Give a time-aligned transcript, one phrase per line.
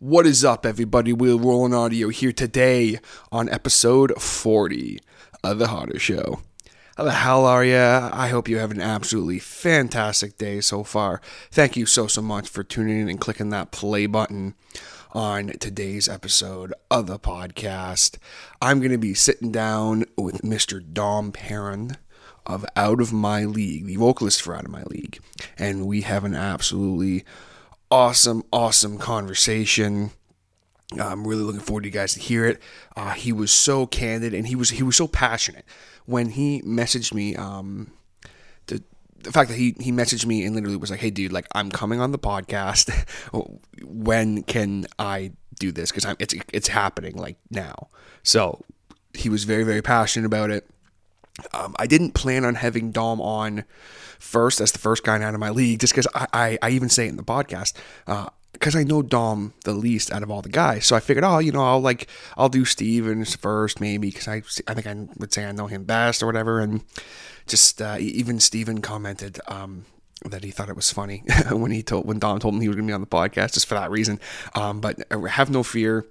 [0.00, 1.12] What is up, everybody?
[1.12, 3.00] We're Rolling Audio here today
[3.30, 4.98] on episode 40
[5.44, 6.40] of The Harder Show.
[6.96, 7.76] How the hell are you?
[7.76, 11.20] I hope you have an absolutely fantastic day so far.
[11.50, 14.54] Thank you so, so much for tuning in and clicking that play button
[15.12, 18.16] on today's episode of the podcast.
[18.62, 20.82] I'm going to be sitting down with Mr.
[20.82, 21.98] Dom Paron
[22.46, 25.20] of Out of My League, the vocalist for Out of My League.
[25.58, 27.26] And we have an absolutely
[27.90, 30.10] awesome, awesome conversation.
[30.98, 32.60] I'm really looking forward to you guys to hear it.
[32.96, 35.64] Uh, he was so candid and he was he was so passionate
[36.06, 37.36] when he messaged me.
[37.36, 37.92] Um,
[38.66, 38.82] the
[39.22, 41.70] the fact that he he messaged me and literally was like, "Hey, dude, like I'm
[41.70, 42.90] coming on the podcast.
[43.84, 45.90] when can I do this?
[45.90, 47.88] Because I'm it's it's happening like now."
[48.24, 48.64] So
[49.14, 50.68] he was very very passionate about it.
[51.52, 53.64] Um, I didn't plan on having Dom on
[54.18, 56.88] first as the first guy out of my league, just because I, I, I, even
[56.88, 57.74] say it in the podcast.
[58.52, 61.24] because uh, I know Dom the least out of all the guys, so I figured,
[61.24, 65.08] oh, you know, I'll like I'll do Stevens first, maybe because I I think I
[65.18, 66.82] would say I know him best or whatever, and
[67.46, 69.86] just uh, even Steven commented um,
[70.24, 72.76] that he thought it was funny when he told when Dom told him he was
[72.76, 74.20] going to be on the podcast, just for that reason.
[74.54, 76.06] Um, but uh, have no fear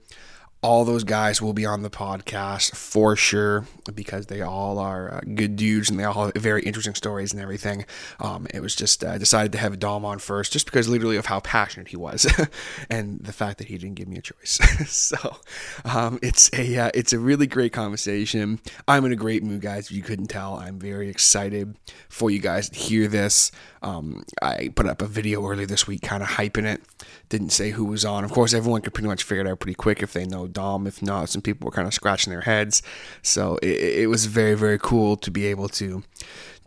[0.61, 3.65] all those guys will be on the podcast for sure
[3.95, 7.41] because they all are uh, good dudes and they all have very interesting stories and
[7.41, 7.85] everything.
[8.19, 11.27] Um, it was just uh, decided to have Dom on first just because literally of
[11.27, 12.27] how passionate he was
[12.89, 14.59] and the fact that he didn't give me a choice.
[14.87, 15.37] so
[15.85, 18.59] um, it's a uh, it's a really great conversation.
[18.85, 19.85] I'm in a great mood, guys.
[19.85, 21.77] If you couldn't tell, I'm very excited
[22.09, 23.51] for you guys to hear this.
[23.81, 26.81] Um, I put up a video earlier this week, kind of hyping it.
[27.29, 28.23] Didn't say who was on.
[28.23, 30.87] Of course, everyone could pretty much figure it out pretty quick if they know Dom.
[30.87, 32.81] If not, some people were kind of scratching their heads.
[33.21, 36.03] So it, it was very, very cool to be able to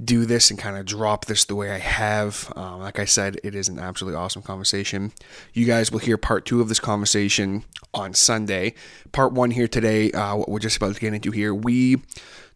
[0.02, 2.52] do this and kind of drop this the way I have.
[2.56, 5.12] Um, like I said, it is an absolutely awesome conversation.
[5.52, 8.74] You guys will hear part two of this conversation on Sunday.
[9.12, 12.02] Part one here today, uh, what we're just about to get into here, we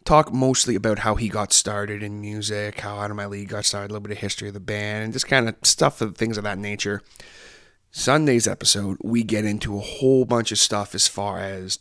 [0.07, 3.65] talk mostly about how he got started in music, how Out of My League got
[3.65, 6.17] started, a little bit of history of the band, and just kind of stuff and
[6.17, 7.03] things of that nature.
[7.91, 11.79] Sunday's episode, we get into a whole bunch of stuff as far as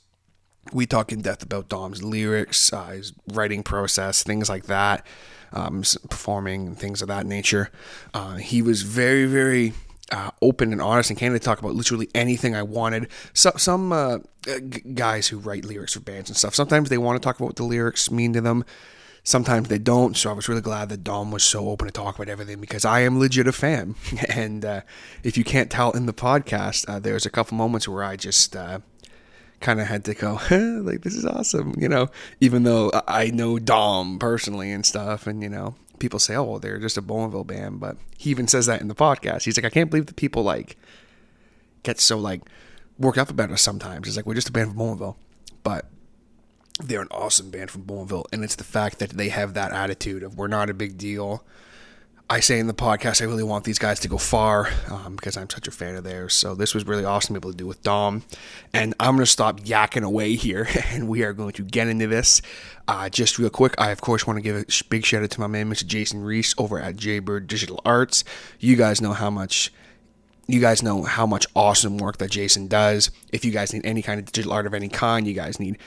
[0.73, 5.05] we talk in depth about Dom's lyrics, uh, his writing process, things like that,
[5.53, 7.69] um, performing, things of that nature.
[8.13, 9.73] Uh, he was very, very
[10.11, 13.09] uh, open and honest and candid to talk about literally anything I wanted.
[13.33, 17.21] So, some uh, g- guys who write lyrics for bands and stuff, sometimes they want
[17.21, 18.65] to talk about what the lyrics mean to them.
[19.23, 20.15] Sometimes they don't.
[20.15, 22.85] So I was really glad that Dom was so open to talk about everything because
[22.85, 23.95] I am legit a fan.
[24.29, 24.81] and uh,
[25.23, 28.55] if you can't tell in the podcast, uh, there's a couple moments where I just
[28.55, 28.81] uh,
[29.61, 30.33] kind of had to go,
[30.83, 35.25] like, this is awesome, you know, even though I know Dom personally and stuff.
[35.25, 38.47] And, you know, people say, oh, well, they're just a Bowmanville band, but he even
[38.47, 39.43] says that in the podcast.
[39.43, 40.77] He's like, I can't believe that people like
[41.83, 42.41] get so like
[42.97, 44.07] worked up about us sometimes.
[44.07, 45.15] It's like we're just a band from Bowmanville,
[45.63, 45.85] but
[46.79, 50.23] they're an awesome band from Bowmanville, and it's the fact that they have that attitude
[50.23, 51.43] of we're not a big deal.
[52.27, 55.37] I say in the podcast, I really want these guys to go far um, because
[55.37, 56.33] I'm such a fan of theirs.
[56.33, 58.23] So this was really awesome to be able to do with Dom.
[58.73, 62.07] And I'm going to stop yakking away here, and we are going to get into
[62.07, 62.41] this.
[62.87, 65.39] Uh, just real quick, I of course want to give a big shout out to
[65.39, 65.85] my man, Mr.
[65.85, 68.23] Jason Reese over at Jaybird Digital Arts.
[68.59, 69.71] You guys know how much
[70.47, 73.09] you guys know how much awesome work that Jason does.
[73.31, 75.77] If you guys need any kind of digital art of any kind, you guys need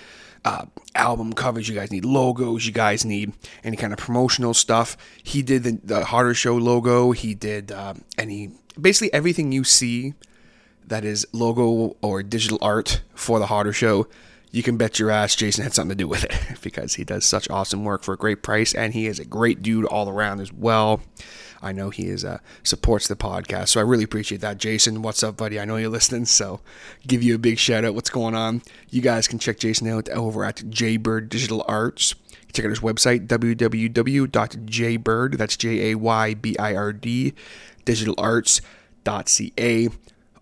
[0.44, 3.32] uh, album covers, you guys need logos, you guys need
[3.64, 4.96] any kind of promotional stuff.
[5.22, 7.12] He did the, the Harder Show logo.
[7.12, 8.50] He did uh, any
[8.80, 10.14] basically everything you see
[10.86, 14.08] that is logo or digital art for the Harder Show.
[14.50, 17.24] You can bet your ass Jason had something to do with it because he does
[17.24, 20.40] such awesome work for a great price and he is a great dude all around
[20.40, 21.02] as well.
[21.60, 24.58] I know he is uh, supports the podcast, so I really appreciate that.
[24.58, 25.58] Jason, what's up, buddy?
[25.58, 26.60] I know you're listening, so
[27.06, 27.94] give you a big shout out.
[27.94, 28.62] What's going on?
[28.90, 32.14] You guys can check Jason out over at Jaybird Digital Arts.
[32.52, 35.34] Check out his website www.jaybird.
[35.34, 37.34] That's J A Y B I R D
[37.84, 39.88] digitalarts.ca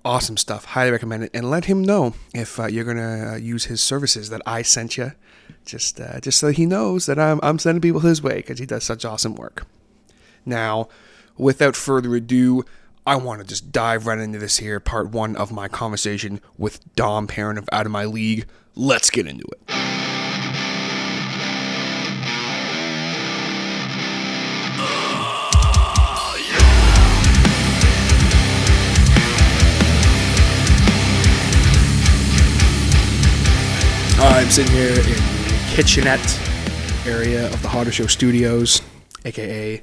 [0.06, 0.66] awesome stuff.
[0.66, 4.30] Highly recommend it, and let him know if uh, you're gonna uh, use his services
[4.30, 5.12] that I sent you.
[5.64, 8.66] Just, uh, just so he knows that I'm, I'm sending people his way because he
[8.66, 9.66] does such awesome work.
[10.44, 10.88] Now,
[11.36, 12.64] without further ado,
[13.06, 16.80] I want to just dive right into this here, part one of my conversation with
[16.96, 18.46] Dom Paron of Out of My League.
[18.74, 19.62] Let's get into it.
[34.18, 36.40] I'm sitting here in the kitchenette
[37.06, 38.80] area of the Harder Show Studios,
[39.24, 39.82] aka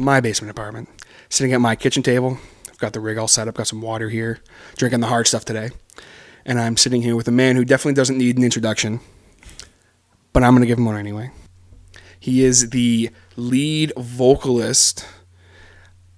[0.00, 0.88] my basement apartment,
[1.28, 2.38] sitting at my kitchen table.
[2.68, 4.40] I've got the rig all set up, got some water here,
[4.76, 5.70] drinking the hard stuff today.
[6.44, 9.00] and I'm sitting here with a man who definitely doesn't need an introduction,
[10.32, 11.30] but I'm going to give him one anyway.
[12.18, 15.06] He is the lead vocalist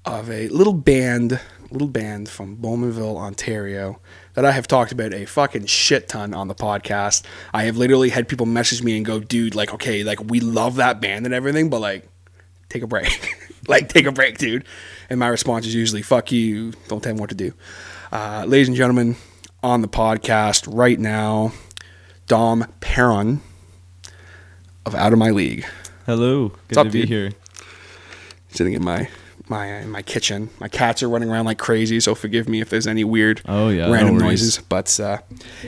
[0.04, 1.40] of a little band,
[1.70, 4.00] little band from Bowmanville, Ontario,
[4.34, 7.24] that I have talked about a fucking shit ton on the podcast.
[7.52, 10.76] I have literally had people message me and go, "Dude, like, okay, like we love
[10.76, 12.08] that band and everything, but like,
[12.68, 13.36] take a break,
[13.68, 14.64] like, take a break, dude."
[15.10, 17.52] And my response is usually, "Fuck you, don't tell me what to do."
[18.10, 19.16] Uh, ladies and gentlemen,
[19.62, 21.52] on the podcast right now,
[22.26, 23.40] Dom Paron
[24.84, 25.64] of Out of My League,
[26.06, 27.08] Hello, good up, to be dude?
[27.08, 27.30] here.
[28.50, 29.08] sitting in my
[29.48, 30.50] my in my kitchen.
[30.60, 33.68] My cats are running around like crazy, so forgive me if there's any weird Oh,
[33.68, 34.22] yeah, random worries.
[34.42, 34.58] noises.
[34.68, 35.18] But uh,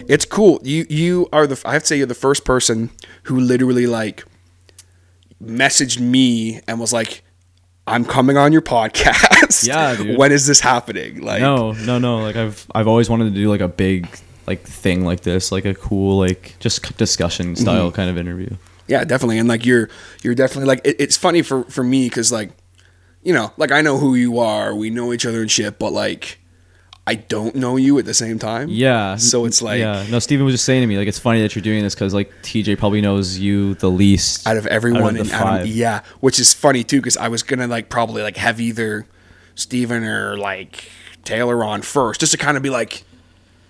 [0.09, 0.61] it's cool.
[0.63, 2.91] You you are the I have to say you're the first person
[3.25, 4.25] who literally like
[5.43, 7.24] messaged me and was like,
[7.87, 9.67] "I'm coming on your podcast.
[9.67, 10.17] Yeah, dude.
[10.19, 12.19] when is this happening?" Like, no, no, no.
[12.19, 14.09] Like I've I've always wanted to do like a big
[14.47, 17.97] like thing like this, like a cool like just discussion style Mm-hmm.
[17.97, 18.51] kind of interview.
[18.87, 19.39] Yeah, definitely.
[19.39, 19.89] And like you're
[20.23, 22.51] you're definitely like it, it's funny for for me because like
[23.23, 24.75] you know like I know who you are.
[24.75, 26.39] We know each other and shit, but like
[27.07, 28.69] I don't know you at the same time.
[28.71, 29.17] Yeah.
[29.17, 30.07] So it's like yeah.
[30.11, 32.15] No, Steven was just saying to me like it's funny that you're doing this because
[32.15, 36.55] like TJ probably knows you the least out of everyone out of- yeah, which is
[36.55, 39.07] funny too because I was gonna like probably like have either
[39.55, 40.89] Steven or like
[41.25, 43.05] Taylor on first just to kind of be like,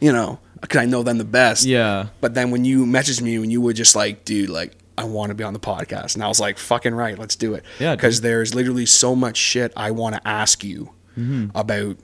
[0.00, 1.64] you know, because I know them the best.
[1.66, 2.06] Yeah.
[2.20, 5.30] But then when you messaged me and you were just like, dude, like I want
[5.30, 7.64] to be on the podcast, and I was like, fucking right, let's do it.
[7.80, 7.96] Yeah.
[7.96, 11.56] Because there's literally so much shit I want to ask you Mm-hmm.
[11.56, 11.96] about.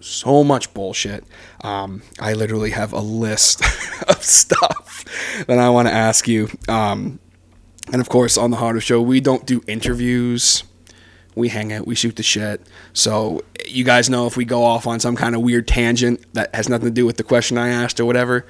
[0.00, 1.24] So much bullshit.
[1.62, 3.62] Um, I literally have a list
[4.08, 5.04] of stuff
[5.46, 6.48] that I want to ask you.
[6.68, 7.18] Um,
[7.92, 10.64] and of course, on the Harder Show, we don't do interviews.
[11.34, 12.66] We hang out, we shoot the shit.
[12.92, 16.54] So you guys know if we go off on some kind of weird tangent that
[16.54, 18.44] has nothing to do with the question I asked or whatever,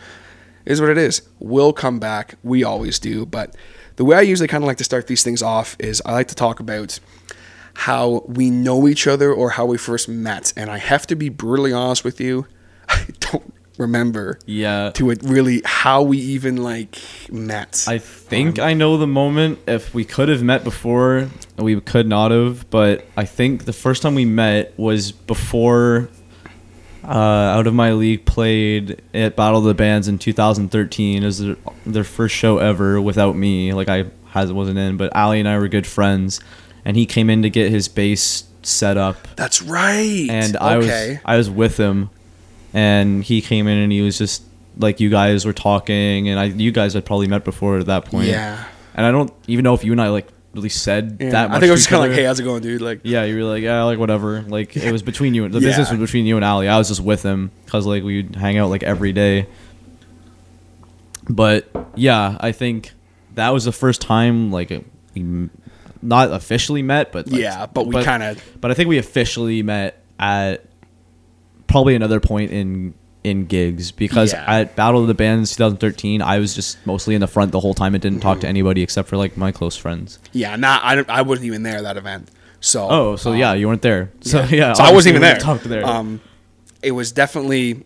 [0.65, 1.23] is what it is.
[1.39, 2.37] We'll come back.
[2.43, 3.27] We always do.
[3.27, 3.55] But
[3.97, 6.29] the way I usually kind of like to start these things off is I like
[6.29, 6.99] to talk about
[7.83, 10.53] how we know each other or how we first met.
[10.57, 12.45] And I have to be brutally honest with you,
[12.89, 14.91] I don't remember Yeah.
[14.95, 16.99] to it really how we even like
[17.31, 17.85] met.
[17.87, 19.61] I think I know the moment.
[19.69, 22.69] If we could have met before, we could not have.
[22.69, 26.09] But I think the first time we met was before
[27.05, 27.09] uh,
[27.57, 31.23] Out of My League played at Battle of the Bands in 2013.
[31.23, 33.73] It was their, their first show ever without me.
[33.73, 36.41] Like I has wasn't in, but Ali and I were good friends,
[36.89, 40.27] and he came in to get his bass set up That's right.
[40.29, 40.89] and I was.
[41.25, 42.11] I was with him,
[42.75, 44.43] and he came in and he was just
[44.79, 48.05] like you guys were talking, and I you guys had probably met before at that
[48.07, 48.27] point.
[48.29, 48.65] Yeah.
[48.95, 51.31] and I don't even know if you and I like really said Yeah.
[51.31, 51.57] that much.
[51.59, 53.25] I think I was just kind of like, "Hey, how's it going, dude?" Like, Yeah,
[53.25, 54.43] you were like, yeah, like whatever.
[54.43, 55.45] Like it was between you.
[55.45, 55.69] and The Yeah.
[55.69, 56.69] business was between you and Ali.
[56.69, 59.47] I was just with him because like we'd hang out like every day.
[61.29, 62.93] But yeah, I think
[63.35, 64.71] that was the first time like
[65.15, 65.49] we
[66.03, 70.03] not officially met, but like, Yeah, but we kinda- But I think we officially met
[70.19, 70.65] at
[71.67, 74.45] probably another point in in gigs because Yeah.
[74.47, 77.75] at Battle of the Bands 2013, I was just mostly in the front the whole
[77.75, 80.19] time and didn't talk to anybody except for like my close friends.
[80.33, 82.29] yeah, not I, I wasn't even there at that event.
[82.61, 84.11] So, Oh, so um, yeah, you weren't there.
[84.21, 85.35] So yeah, so I wasn't even there.
[85.39, 85.85] didn't there.
[85.85, 86.21] Um,
[86.83, 87.83] it was definitely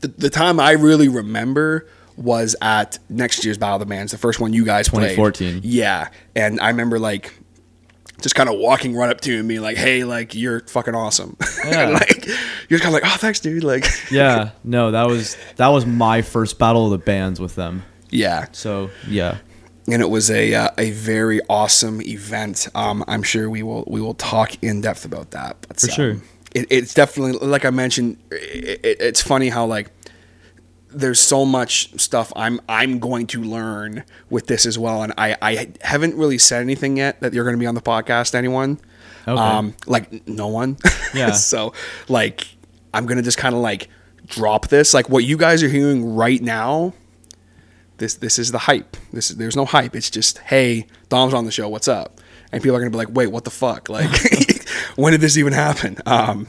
[0.00, 1.86] the, the time I really remember
[2.18, 5.16] was at next year's Battle of the Bands, the first one you guys played.
[5.16, 5.60] 2014.
[5.64, 7.32] Yeah, and I remember like
[8.20, 10.94] just kind of walking right up to him and being like, "Hey, like you're fucking
[10.94, 11.90] awesome." Yeah.
[11.90, 12.26] like
[12.68, 16.22] you're kind of like, "Oh, thanks, dude." Like, yeah, no, that was that was my
[16.22, 17.84] first battle of the bands with them.
[18.10, 18.46] yeah.
[18.52, 19.38] So yeah,
[19.90, 22.68] and it was a uh, a very awesome event.
[22.74, 25.56] Um, I'm sure we will we will talk in depth about that.
[25.68, 26.10] But, For um, sure.
[26.54, 28.16] it, it's definitely like I mentioned.
[28.32, 29.90] It, it, it's funny how like
[30.90, 35.36] there's so much stuff I'm I'm going to learn with this as well, and I
[35.40, 38.34] I haven't really said anything yet that you're going to be on the podcast.
[38.34, 38.80] Anyone?
[39.26, 39.40] Okay.
[39.40, 40.78] Um, like no one.
[41.14, 41.30] Yeah.
[41.32, 41.72] so
[42.08, 42.46] like
[42.94, 43.88] I'm gonna just kind of like
[44.26, 44.94] drop this.
[44.94, 46.94] Like what you guys are hearing right now
[47.98, 48.96] this this is the hype.
[49.12, 49.94] This is, there's no hype.
[49.94, 51.68] It's just hey, Dom's on the show.
[51.68, 52.20] What's up?
[52.50, 53.88] And people are gonna be like, wait, what the fuck?
[53.88, 54.10] Like,
[54.96, 55.98] when did this even happen?
[56.06, 56.46] Um,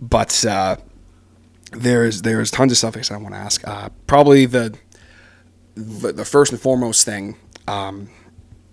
[0.00, 0.76] but uh,
[1.70, 3.66] there's there's tons of stuff I want to ask.
[3.66, 4.76] Uh, probably the,
[5.74, 7.36] the the first and foremost thing,
[7.68, 8.10] um,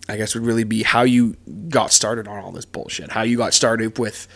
[0.09, 1.35] I guess, would really be how you
[1.69, 3.11] got started on all this bullshit.
[3.11, 4.27] How you got started with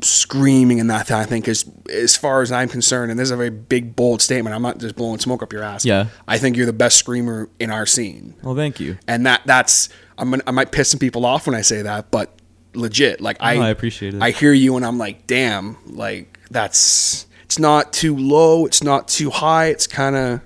[0.00, 1.10] screaming and that.
[1.10, 4.22] I think is as far as I'm concerned, and this is a very big bold
[4.22, 4.54] statement.
[4.54, 5.84] I'm not just blowing smoke up your ass.
[5.84, 6.06] Yeah.
[6.26, 8.98] I think you're the best screamer in our scene, well, thank you.
[9.06, 12.38] and that that's I'm I might piss some people off when I say that, but
[12.74, 14.22] legit, like I I appreciate it.
[14.22, 19.08] I hear you, and I'm like, damn, like that's it's not too low, it's not
[19.08, 19.68] too high.
[19.68, 20.42] It's kind of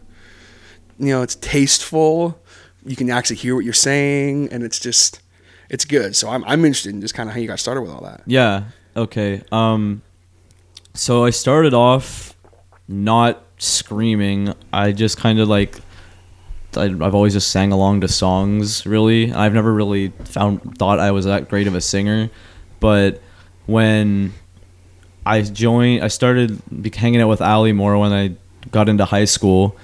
[1.00, 2.40] you know, it's tasteful.
[2.86, 5.20] You can actually hear what you're saying, and it's just
[5.68, 6.14] it's good.
[6.14, 8.22] So I'm I'm interested in just kind of how you got started with all that.
[8.26, 8.66] Yeah.
[8.94, 9.42] Okay.
[9.50, 10.02] Um
[10.94, 12.36] so I started off
[12.86, 14.54] not screaming.
[14.72, 15.80] I just kind of like
[16.76, 18.86] I, I've always just sang along to songs.
[18.86, 22.30] Really, I've never really found thought I was that great of a singer.
[22.78, 23.20] But
[23.66, 24.34] when
[25.24, 26.60] I joined, I started
[26.94, 28.34] hanging out with Ali more when I
[28.70, 29.76] got into high school,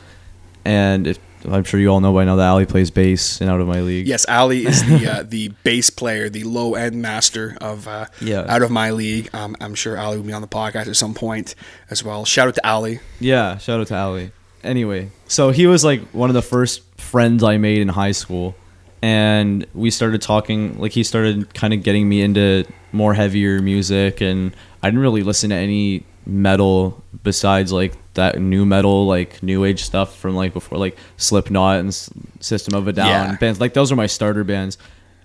[0.64, 1.18] and if,
[1.48, 3.80] I'm sure you all know by now that Ali plays bass in Out of My
[3.80, 4.08] League.
[4.08, 8.44] Yes, Ali is the uh, the bass player, the low end master of uh, Yeah.
[8.48, 9.30] out of my league.
[9.32, 11.54] Um, I'm sure Ali will be on the podcast at some point
[11.90, 12.24] as well.
[12.24, 12.98] Shout out to Ali.
[13.20, 14.32] Yeah, shout out to Ali.
[14.64, 18.56] Anyway, so he was like one of the first friends I made in high school,
[19.00, 20.76] and we started talking.
[20.80, 25.22] Like he started kind of getting me into more heavier music, and I didn't really
[25.22, 30.52] listen to any metal besides like that nu metal, like new age stuff from like
[30.52, 31.94] before, like Slipknot and
[32.40, 33.36] System of a Down Yeah.
[33.36, 33.60] bands.
[33.60, 34.76] Like those are my starter bands.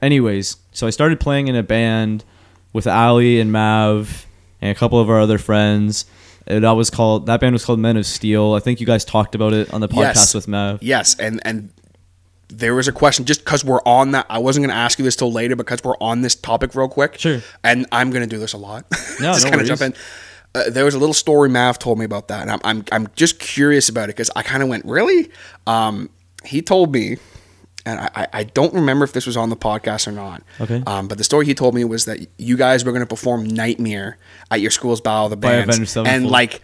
[0.01, 2.23] Anyways, so I started playing in a band
[2.73, 4.25] with Ali and Mav
[4.61, 6.05] and a couple of our other friends.
[6.45, 8.53] That was called that band was called Men of Steel.
[8.53, 10.35] I think you guys talked about it on the podcast Yes.
[10.35, 10.83] with Mav.
[10.83, 11.69] Yes, and and
[12.57, 14.25] there was a question just because we're on that.
[14.29, 16.87] I wasn't going to ask you this till later because we're on this topic real
[16.87, 17.17] quick.
[17.19, 17.41] Sure.
[17.63, 18.85] And I'm going to do this a lot.
[19.19, 19.93] No, just no kind of jump in.
[20.55, 23.07] Uh, there was a little story Mav told me about that, and I'm I'm, I'm
[23.15, 25.29] just curious about it because I kind of went really.
[25.67, 26.09] Um,
[26.45, 27.17] he told me,
[27.85, 30.43] and I, I- don't remember if this was on the podcast or not.
[30.61, 30.83] Okay.
[30.85, 33.45] Um, but the story he told me was that you guys were going to perform
[33.45, 34.17] Nightmare
[34.51, 36.15] at your school's Battle of the By Bands, Avenged Sevenfold.
[36.23, 36.61] and like.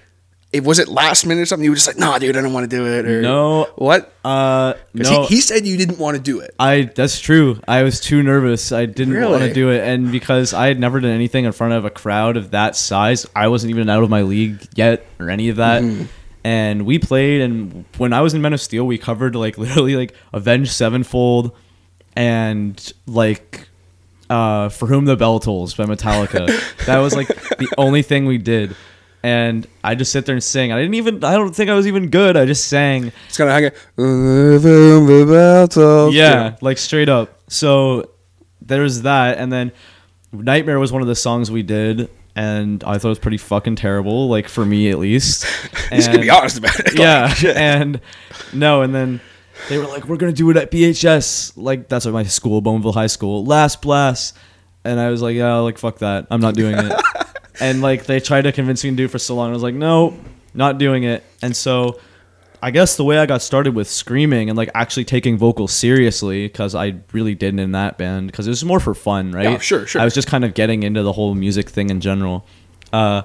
[0.51, 1.63] It was it last minute or something.
[1.63, 3.65] You were just like, "Nah, dude, I don't want to do it." Or No.
[3.75, 4.11] what?
[4.25, 5.21] Uh no.
[5.27, 6.55] he, he said you didn't want to do it.
[6.57, 7.59] I that's true.
[7.67, 8.71] I was too nervous.
[8.71, 9.31] I didn't really?
[9.31, 11.91] want to do it, and because I had never done anything in front of a
[11.91, 15.57] crowd of that size, I wasn't even out of my league yet or any of
[15.57, 15.83] that.
[15.83, 16.05] Mm-hmm.
[16.43, 19.95] And we played, and when I was in Men of Steel, we covered like literally
[19.95, 21.55] like Avenged Sevenfold,
[22.15, 23.67] and like
[24.29, 26.47] uh, For Whom the Bell Tolls by Metallica.
[26.85, 28.75] that was like the only thing we did.
[29.21, 30.71] And I just sit there and sing.
[30.71, 31.23] I didn't even.
[31.25, 32.37] I don't think I was even good.
[32.37, 33.11] I just sang.
[33.27, 33.71] It's kind of hanging.
[36.13, 37.37] Yeah, like straight up.
[37.49, 38.11] So
[38.61, 39.71] there's that, and then
[40.31, 43.75] Nightmare was one of the songs we did, and I thought it was pretty fucking
[43.75, 45.43] terrible, like for me at least.
[45.91, 46.97] He's gonna be honest about it.
[46.97, 47.99] Yeah, and
[48.53, 49.19] no, and then
[49.67, 52.93] they were like, "We're gonna do it at BHS." Like that's at my school, Bowmanville
[52.93, 53.43] High School.
[53.43, 54.37] Last blast,
[54.85, 56.93] and I was like, "Yeah, like fuck that, I'm not doing it."
[57.59, 59.49] and like they tried to convince me to do it for so long.
[59.49, 60.17] I was like, "No,
[60.53, 61.99] not doing it." And so
[62.61, 66.47] I guess the way I got started with screaming and like actually taking vocals seriously,
[66.47, 69.43] because I really didn't in that band, because it was more for fun, right?
[69.43, 70.01] Yeah, sure, sure.
[70.01, 72.45] I was just kind of getting into the whole music thing in general.
[72.91, 73.21] Uh,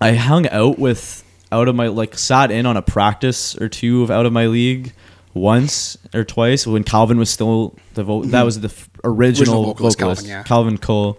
[0.00, 4.02] I hung out with out of my like sat in on a practice or two
[4.02, 4.92] of out of my league
[5.34, 9.64] once or twice when Calvin was still the vo- that was the f- original, Original
[9.64, 10.42] vocalist, vocalist, Calvin, yeah.
[10.42, 11.18] Calvin Cole,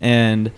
[0.00, 0.52] and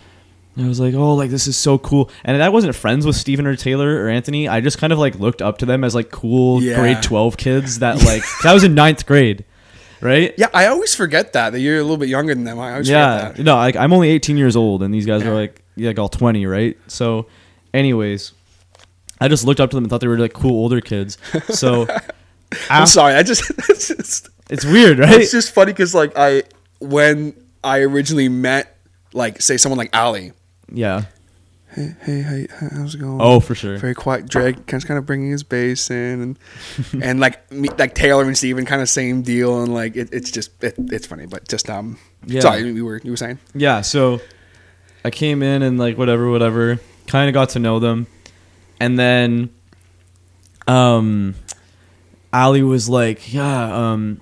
[0.61, 2.11] I was like, oh, like this is so cool.
[2.25, 4.49] And I wasn't friends with Steven or Taylor or Anthony.
[4.49, 6.76] I just kind of like looked up to them as like cool Yeah.
[6.79, 9.45] grade twelve kids that like I was in ninth grade,
[10.00, 10.35] right?
[10.38, 12.59] yeah, I always forget that that you're a little bit younger than them.
[12.59, 13.43] I always yeah forget that.
[13.45, 16.09] no like i'm only 18 years old and these guys are like yeah, like all
[16.09, 17.26] 20 right so
[17.73, 18.33] anyways
[19.21, 21.17] i just looked up to them and thought they were like cool older kids
[21.50, 21.87] so
[22.71, 23.14] I'm sorry.
[23.14, 26.43] I just it's just it's weird right it's just funny because like I
[26.81, 28.76] when I originally met
[29.12, 30.33] like say someone like Ali.
[30.73, 31.05] Yeah
[31.73, 33.19] Hey, hey, hey, how's it going?
[33.21, 34.27] oh for sure very quiet.
[34.29, 36.39] Drake kind of kind of bringing his bass in, and
[37.05, 40.33] and like me, like Taylor and Steven kind of same deal, and like it, it's
[40.33, 41.97] just it, it's funny, but just um,
[42.27, 42.41] Yeah.
[42.41, 44.21] sorry, you were you were saying yeah so
[45.05, 48.07] i came in and like whatever whatever kind of got to know them
[48.81, 49.49] and then
[50.67, 51.35] um
[52.33, 54.21] ali was like yeah um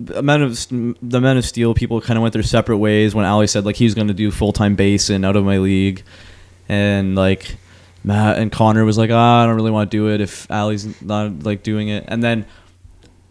[0.00, 3.24] the men of the men of steel people kind of went their separate ways when
[3.24, 6.02] ali said like he was going to do full-time bass and out of my league
[6.68, 7.56] and like
[8.04, 11.00] matt and connor was like ah i don't really want to do it if ali's
[11.02, 12.46] not like doing it and then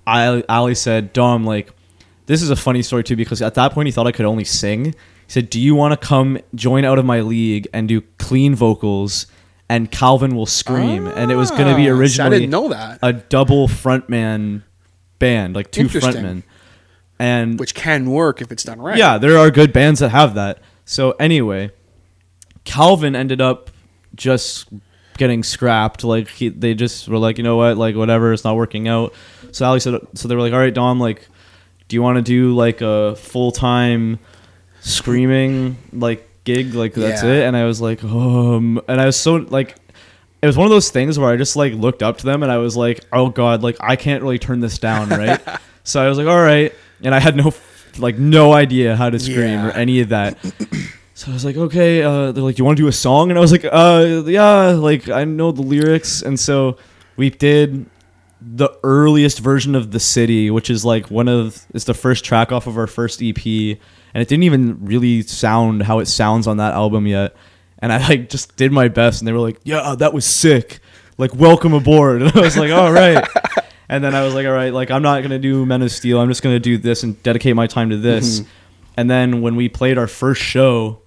[0.05, 1.71] ali, ali said dom like
[2.27, 4.43] this is a funny story too because at that point he thought I could only
[4.43, 4.85] sing.
[4.85, 4.93] He
[5.27, 9.27] said, "Do you want to come join out of my league and do clean vocals?"
[9.69, 12.67] And Calvin will scream, and it was going to be Ah, see, I didn't know
[12.69, 12.99] that.
[13.01, 14.63] a double frontman
[15.19, 16.43] band, like two frontmen.
[17.19, 18.97] And which can work if it's done right.
[18.97, 20.59] yeah, there are good bands that have that.
[20.85, 21.71] So anyway,
[22.63, 23.71] Calvin ended up
[24.15, 24.67] just
[25.17, 26.03] getting scrapped.
[26.03, 29.13] Like he, they just were like, you know what, like whatever, it's not working out.
[29.51, 31.27] So Ali said, so they were like, all right, Dom, like,
[31.87, 34.19] do you want to do like a full time
[34.81, 36.73] screaming like gig?
[36.73, 37.29] Like that's Yeah.
[37.31, 37.43] it.
[37.47, 39.75] And I was like, um, and I was so like.
[40.41, 42.51] it was one of those things where I just like looked up to them and
[42.51, 45.41] I was like, oh god, like I can't really turn this down, right?
[45.83, 47.53] so I was like, all right, and I had no
[47.97, 49.67] like no idea how to scream Yeah.
[49.67, 50.37] or any of that.
[51.17, 53.31] So I was like, okay, uh, they're like, you want to do a song?
[53.31, 56.77] And I was like, uh, yeah, like I know the lyrics, and so
[57.15, 57.87] we did
[58.39, 62.51] the earliest version of the city, which is like one of it's the first track
[62.51, 66.57] off of our first EP, and it didn't even really sound how it sounds on
[66.57, 67.35] that album yet.
[67.79, 70.81] And I like just did my best, and they were like, "Yeah, that was sick.
[71.17, 73.27] Like, welcome aboard." And I was like, "All right."
[73.89, 76.19] and then I was like, "All right, like I'm not gonna do Men of Steel.
[76.19, 78.49] I'm just gonna do this and dedicate my time to this." Mm-hmm.
[78.97, 80.99] And then when we played our first show,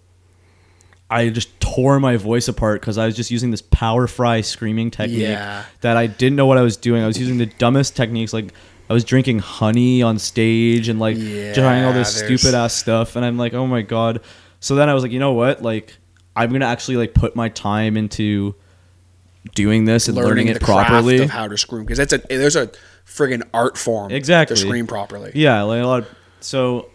[1.10, 4.90] I just tore my voice apart because I was just using this power fry screaming
[4.92, 5.64] technique Yeah.
[5.80, 7.02] that I didn't know what I was doing.
[7.02, 8.52] I was using the dumbest techniques, like
[8.88, 12.74] I was drinking honey on stage and like Yeah, trying all this there's- stupid ass
[12.74, 13.16] stuff.
[13.16, 14.20] And I'm like, oh my god.
[14.60, 15.62] So then I was like, you know what?
[15.62, 15.96] Like
[16.36, 18.54] I'm gonna actually like put my time into
[19.54, 21.22] doing this and learning, it the craft properly.
[21.22, 22.70] of how to scream because it's a there's a
[23.06, 24.54] friggin' art form Exactly.
[24.56, 25.32] to scream properly.
[25.34, 26.02] Yeah, like a lot.
[26.02, 26.08] Of,
[26.40, 26.90] so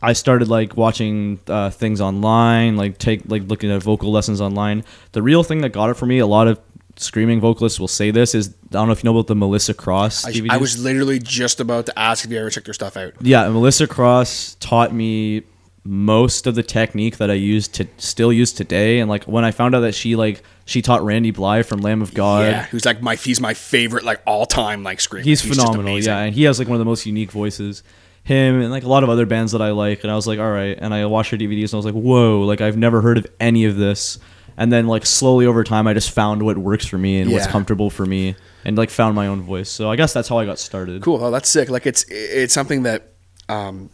[0.00, 4.84] I started like watching uh, things online, like take like looking at vocal lessons online.
[5.12, 6.60] The real thing that got it for me, a lot of
[6.96, 9.74] screaming vocalists will say this is I don't know if you know about the Melissa
[9.74, 10.40] Cross I.
[10.50, 13.14] I was literally just about to ask if you ever checked their stuff out.
[13.20, 15.42] yeah, Melissa Cross taught me
[15.84, 19.00] most of the technique that I use to still use today.
[19.00, 22.02] And like when I found out that she like she taught Randy Blythe from Lamb
[22.02, 22.46] of God.
[22.46, 25.24] yeah, who's like my he's my favorite like all time like screamer.
[25.24, 27.82] He's, just phenomenal, yeah, and he has like one of the most unique voices.
[28.24, 30.38] Him and like a lot of other bands that I like, and I was like,
[30.38, 30.78] all right.
[30.80, 33.26] And I watched her DVDs, and I was like, whoa, like I've never heard of
[33.40, 34.20] any of this.
[34.56, 37.48] And then like slowly over time, I just found what works for me and what's
[37.48, 39.68] comfortable for me, and like found my own voice.
[39.68, 41.02] So I guess that's how I got started.
[41.02, 41.24] Cool.
[41.24, 41.68] Oh, that's sick.
[41.68, 43.14] Like it's it's something that
[43.48, 43.90] um,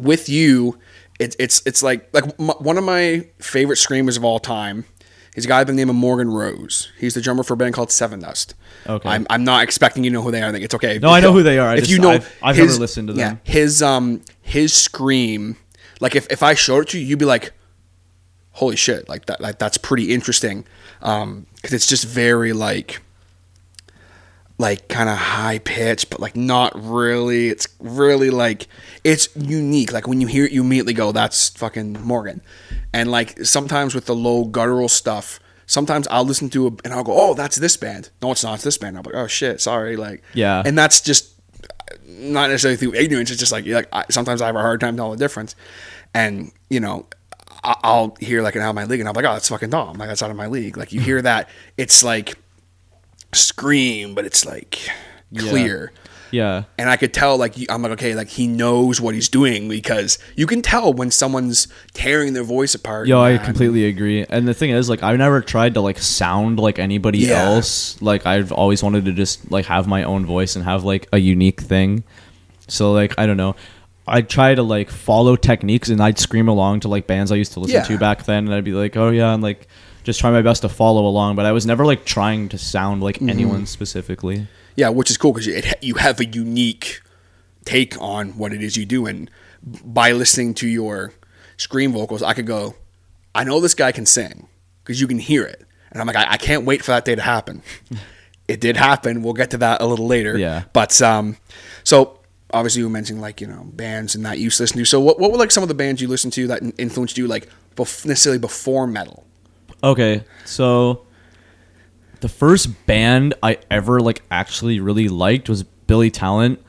[0.00, 0.78] with you,
[1.18, 4.84] it's it's it's like like m- one of my favorite screamers of all time.
[5.34, 6.90] He's a guy by the name of Morgan Rose.
[6.98, 8.54] He's the drummer for a band called Sevendust.
[8.86, 9.06] Okay.
[9.06, 10.48] I'm, I'm not expecting you to know who they are.
[10.48, 10.98] I think it's okay.
[10.98, 11.68] No, I know who they are.
[11.68, 13.20] I if just- you know, I've- I've never listened to them.
[13.44, 15.56] Yeah, his um his scream,
[16.00, 17.52] like if, if I showed it to you, you'd be like,
[18.52, 19.40] "Holy shit!" Like that.
[19.40, 20.64] Like that's pretty interesting.
[21.02, 23.02] Um, because it's just very like
[24.58, 27.48] like kind of high pitched, but like not really.
[27.48, 28.68] It's really like
[29.04, 29.92] it's unique.
[29.92, 32.40] Like when you hear it, you immediately go, "That's fucking Morgan."
[32.92, 37.04] And like sometimes with the low guttural stuff, sometimes I'll listen to it and I'll
[37.04, 38.54] go, "Oh, that's this band." No, it's not.
[38.54, 38.96] It's this band.
[38.96, 40.62] I'm like, "Oh shit, sorry." Like, Yeah.
[40.64, 43.30] and that's just uh, not necessarily through ignorance.
[43.30, 45.54] It's just like like I, sometimes I have a hard time telling the difference,
[46.14, 47.06] and you know.
[47.64, 49.70] I- I'll hear like an out of my league, and I'm like, "Oh, that's fucking
[49.70, 49.96] dumb.
[49.96, 50.76] Like that's out of my league.
[50.76, 52.36] Like you hear that, it's like
[53.36, 54.78] scream, but it's like
[55.36, 55.92] clear.
[56.32, 59.68] Yeah, And I could tell, like, I'm like, okay, like he knows what he's doing
[59.68, 63.06] because you can tell when someone's tearing their voice apart.
[63.06, 64.26] Yo, I completely agree.
[64.28, 67.44] And the thing is, like, I've never tried to like sound like anybody Yeah.
[67.44, 68.02] else.
[68.02, 71.18] Like, I've always wanted to just like have my own voice and have like a
[71.18, 72.02] unique thing.
[72.66, 73.54] So, like, I don't know.
[74.08, 77.52] I'd try to like follow techniques and I'd scream along to like bands I used
[77.52, 77.84] to listen Yeah.
[77.84, 79.68] to back then, and I'd be like, oh yeah, and like
[80.06, 81.36] just try my best to follow along.
[81.36, 83.28] But I was never like trying to sound like Mm-hmm.
[83.28, 84.46] anyone specifically.
[84.76, 85.46] Yeah, which is cool because
[85.82, 87.00] you, have a unique
[87.64, 89.30] take on what it is you do, and
[89.84, 91.12] by listening to your
[91.56, 92.74] scream vocals, I could go,
[93.34, 94.48] I know this guy can sing
[94.84, 97.14] because you can hear it, and I'm like, I, I can't wait for that day
[97.14, 97.62] to happen.
[98.48, 99.22] it did happen.
[99.22, 100.38] We'll get to that a little later.
[100.38, 100.64] Yeah.
[100.72, 101.36] but um,
[101.82, 102.20] so
[102.52, 104.84] obviously you were mentioning like you know bands and that you used to listen to.
[104.84, 107.26] So what what were like some of the bands you listened to that influenced you
[107.26, 109.25] like bef- necessarily before metal?
[109.84, 111.06] Okay, so
[112.20, 116.60] the first band I ever like actually really liked was Billy Talent.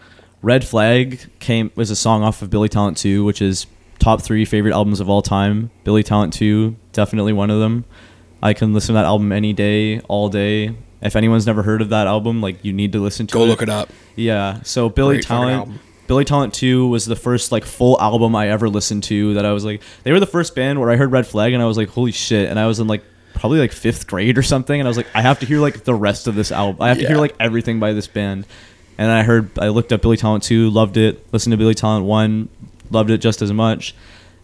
[0.41, 3.65] Red Flag came was a song off of Billy Talent 2, which is
[3.99, 5.71] top 3 favorite albums of all time.
[5.83, 7.85] Billy Talent 2, definitely one of them.
[8.43, 10.75] I can listen to that album any day, all day.
[11.01, 13.47] If anyone's never heard of that album, like you need to listen to Go it.
[13.47, 13.89] look it up.
[14.15, 14.61] Yeah.
[14.63, 15.79] So Billy Great Talent.
[16.07, 19.33] Billy Talent Two was the first like full album I ever listened to.
[19.35, 21.61] That I was like, they were the first band where I heard Red Flag and
[21.61, 22.49] I was like, holy shit!
[22.49, 25.07] And I was in like probably like fifth grade or something, and I was like,
[25.13, 26.81] I have to hear like the rest of this album.
[26.81, 28.45] I have to hear like everything by this band.
[28.97, 31.31] And I heard, I looked up Billy Talent Two, loved it.
[31.31, 32.49] Listened to Billy Talent One,
[32.89, 33.93] loved it just as much.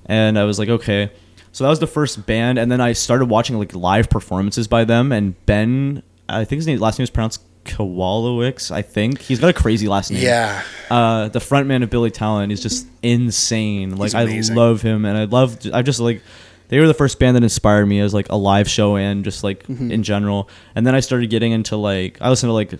[0.05, 1.11] And I was like, okay.
[1.53, 4.85] So that was the first band, and then I started watching like live performances by
[4.85, 5.11] them.
[5.11, 8.71] And Ben, I think his name, last name was pronounced Kowalewicz.
[8.71, 10.23] I think he's got a crazy last name.
[10.23, 13.95] Yeah, Uh, the frontman of Billy Talent is just insane.
[13.95, 15.57] Like I love him, and I love.
[15.73, 16.21] I just like.
[16.69, 19.43] They were the first band that inspired me as like a live show and just
[19.43, 19.91] like Mm-hmm.
[19.91, 20.49] in general.
[20.75, 22.73] And then I started getting into like I listened to like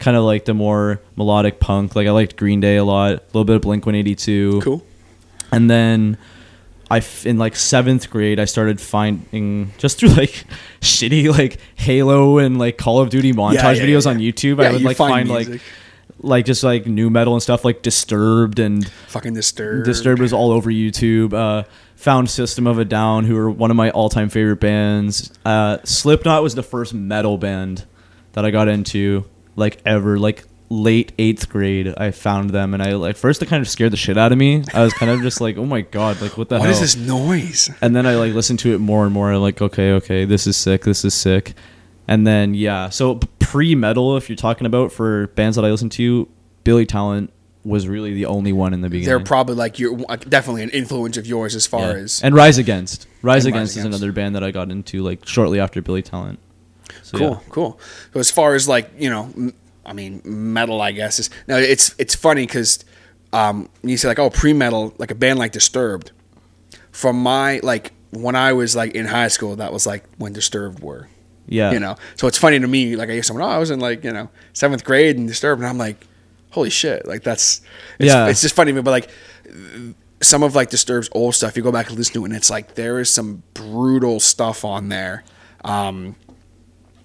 [0.00, 1.94] kind of like the more melodic punk.
[1.94, 4.60] Like I liked Green Day a lot, a little bit of Blink One Eighty Two.
[4.62, 4.82] cool.
[5.52, 6.18] And then
[6.90, 10.44] I f- in like seventh grade I started finding just through like
[10.80, 14.18] shitty like Halo and like Call of Duty montage Yeah, yeah, videos yeah, on.
[14.18, 14.64] YouTube.
[14.64, 15.60] I would you like find find, like
[16.20, 19.84] like just like nu metal and stuff like Disturbed and Fucking disturbed.
[19.84, 21.34] Disturbed was all over YouTube.
[21.34, 21.64] Uh,
[21.96, 25.32] found System of a Down, who are one of my all-time favorite bands.
[25.44, 27.84] Uh, Slipknot was the first metal band
[28.32, 29.24] that I got into,
[29.56, 30.18] like ever.
[30.18, 33.92] Like late eighth grade, I found them, and I like first it kind of scared
[33.92, 34.64] the shit out of me.
[34.74, 36.72] I was kind of just like, oh my god, like what the What hell?
[36.72, 37.70] is this noise?
[37.80, 39.32] and then I like listened to it more and more.
[39.32, 40.82] I'm like, okay, okay, this is sick.
[40.84, 41.54] This is sick.
[42.08, 45.88] And then yeah, so pre metal, if you're talking about for bands that I listen
[45.90, 46.28] to,
[46.64, 47.32] Billy Talent
[47.64, 49.06] was really the only one in the beginning.
[49.08, 52.02] They're probably like you're uh, definitely an influence of yours as far Yeah.
[52.04, 53.08] as and Rise Against.
[53.22, 53.98] Rise And Rise Against is Against.
[53.98, 56.38] another band that I got into like shortly after Billy Talent.
[57.02, 57.38] So, cool, yeah.
[57.50, 57.80] cool.
[58.14, 59.32] So as far as like you know,
[59.86, 62.84] I mean, metal, I guess is now it's it's funny because
[63.32, 66.10] um, you say like oh pre metal, like a band like Disturbed.
[66.90, 70.82] From my like when I was like in high school, that was like when Disturbed
[70.82, 71.08] were.
[71.48, 71.70] Yeah.
[71.70, 72.96] You know, so it's funny to me.
[72.96, 75.60] Like I hear someone, oh, I was in like you know seventh grade and Disturbed,
[75.60, 76.04] and I'm like,
[76.50, 77.60] holy shit, like that's
[77.98, 78.26] it's, Yeah.
[78.28, 79.10] It's just funny, to me, but like
[80.20, 82.50] some of like Disturbed's old stuff, you go back and listen to it, and it's
[82.50, 85.22] like there is some brutal stuff on there.
[85.64, 86.16] Um,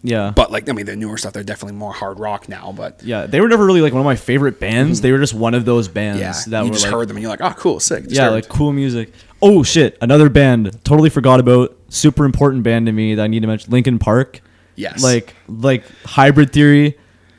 [0.04, 0.34] Yeah.
[0.36, 2.72] but like I mean, the newer stuff, they're definitely more hard rock now.
[2.72, 5.02] But yeah, they were never really like one of my favorite bands.
[5.02, 7.18] They were just one of those bands yeah, that you were just like, heard them
[7.18, 8.06] and you're like, oh, cool, sick.
[8.08, 9.14] yeah, like cool music.
[9.42, 11.78] Oh shit, another band totally forgot about.
[11.90, 13.72] Super important band to me that I need to mention.
[13.72, 14.42] Linkin Park.
[14.76, 16.98] yes, Like like Hybrid Theory,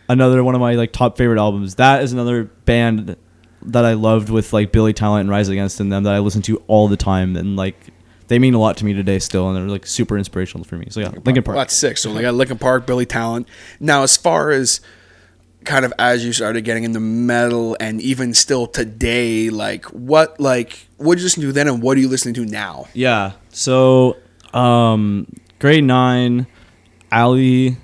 [0.09, 1.77] another one of my like top favorite albums.
[1.77, 3.17] That is another band
[3.65, 6.43] that I loved with like Billy Talent and Rise Against in them that I listen
[6.43, 7.77] to all the time and like
[8.29, 10.87] they mean a lot to me today still and they're like super inspirational for me.
[10.91, 11.57] So yeah, Linkin Park.
[11.57, 11.99] Well, that's sick.
[11.99, 13.49] So they got Linkin Park, Billy Talent.
[13.81, 14.81] Now, as far as
[15.65, 20.87] kind of as you started getting into metal, and even still today, like what like
[20.97, 22.87] what did you listen to then, and what are you listening to now?
[22.95, 23.33] Yeah.
[23.51, 24.17] So,
[24.53, 25.27] um,
[25.59, 26.47] grade nine,
[27.11, 27.77] Ali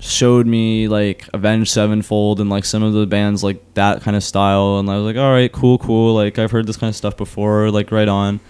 [0.00, 4.22] showed me like Avenged Sevenfold and like some of the bands like that kind of
[4.22, 6.14] style, and I was like, all right, cool, cool.
[6.14, 7.70] Like I've heard this kind of stuff before.
[7.70, 8.40] Like right on.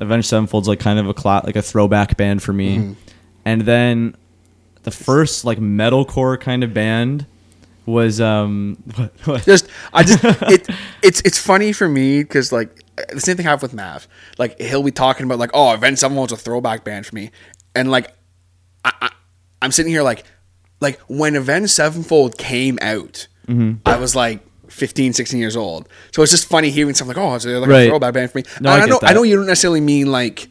[0.00, 2.96] Avenged Sevenfold's like kind of a cla- like a throwback band for me,
[3.44, 4.16] and then
[4.82, 7.26] the first like metalcore kind of band
[7.86, 9.44] was um what, what?
[9.44, 10.68] Just I just it
[11.02, 14.08] it's it's funny for me because like the same thing happened with Mav.
[14.38, 17.30] Like he'll be talking about like oh, Avenged Sevenfold's a throwback band for me,
[17.74, 18.12] and like
[18.84, 19.10] I, I
[19.62, 20.24] I'm sitting here like
[20.80, 23.86] like when Avenged Sevenfold came out, Mm-hmm.
[23.86, 24.40] I was like
[24.74, 25.88] 15, 16 years old.
[26.12, 27.88] So it's just funny hearing something like oh, it's like a Right.
[27.88, 28.44] throwback band for me.
[28.60, 30.48] No, And I I know I know you don't necessarily mean like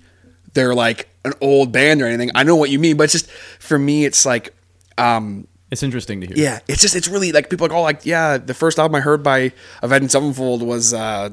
[0.53, 2.31] they're like an old band or anything.
[2.36, 4.53] I know what you mean, but it's just for me, it's like.
[4.97, 6.38] um It's interesting to hear.
[6.38, 8.95] yeah, it's just it's really like people are like, oh, like yeah, the first album
[8.95, 11.29] I heard by Avenged Sevenfold was uh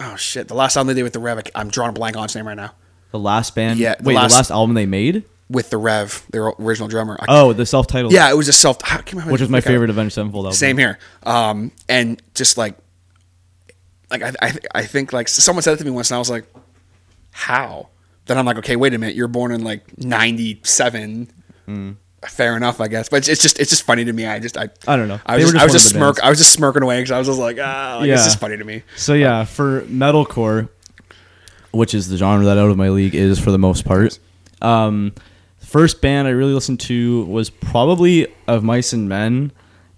[0.00, 1.42] oh shit, the last album they did with the Rev.
[1.54, 2.72] I'm drawing a blank on its name right now.
[3.12, 3.78] The last band.
[3.78, 5.24] Yeah, the Wait, last- the last album they made.
[5.50, 7.18] With the Rev, their original drummer.
[7.20, 8.12] I- Oh, the self-titled.
[8.14, 8.78] yeah, it was a self.
[8.82, 10.56] I can't remember- which was my like, I- favorite Avenged Sevenfold album.
[10.56, 10.98] Same here.
[11.24, 12.76] Um, and just like,
[14.10, 16.30] like I, I, I think like someone said it to me once, and I was
[16.30, 16.46] like,
[17.30, 17.88] how?
[18.26, 21.30] Then I'm like, okay, wait a minute, you're born in like '97.
[22.26, 23.10] Fair enough, I guess.
[23.10, 24.24] But it's, just it's just funny to me.
[24.24, 25.20] I just I I don't know.
[25.26, 26.16] I was just, I was just just one of the smirk.
[26.16, 26.20] bands.
[26.26, 28.24] I was just smirking away because I was just like, ah, like, it's Yeah.
[28.24, 28.82] just funny to me.
[28.96, 30.70] So yeah, for metalcore,
[31.72, 34.18] which is the genre that out of my league is for the most part.
[34.62, 35.12] Um,
[35.74, 39.50] first band I really listened to was probably Of Mice and Men,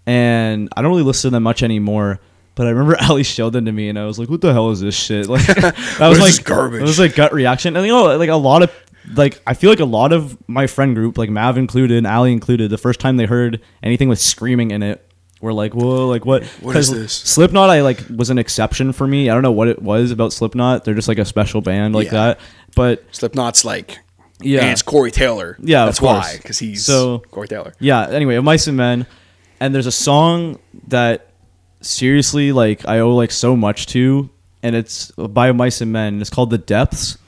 [0.07, 2.19] and I don't really listen to them much anymore.
[2.55, 4.71] But I remember Ali showed them to me, and I was like, "What the hell
[4.71, 6.81] is this shit?" Like that was like garbage?
[6.81, 8.73] It was like gut reaction, and you know, like a lot of
[9.15, 12.33] like I feel like a lot of my friend group, like Mav included, and Ali
[12.33, 15.07] included, the first time they heard anything with screaming in it,
[15.43, 16.45] were like, "Whoa, like what?
[16.63, 17.13] What is this?
[17.13, 19.29] Slipknot, I like was an exception for me.
[19.29, 20.85] I don't know what it was about Slipknot.
[20.87, 22.13] They're just like a special band like Yeah.
[22.13, 22.41] that.
[22.75, 23.99] But Slipknot's like,
[24.41, 24.61] Yeah.
[24.63, 25.57] and it's Corey Taylor.
[25.61, 27.73] Yeah, that's why because he's So- Corey Taylor.
[27.81, 29.07] yeah, anyway, of Mice and Men,
[29.61, 31.29] and there's a song that
[31.81, 34.29] seriously like I owe like so much to,
[34.63, 36.21] and it's by Mice and Men.
[36.21, 37.19] It's called The Depths,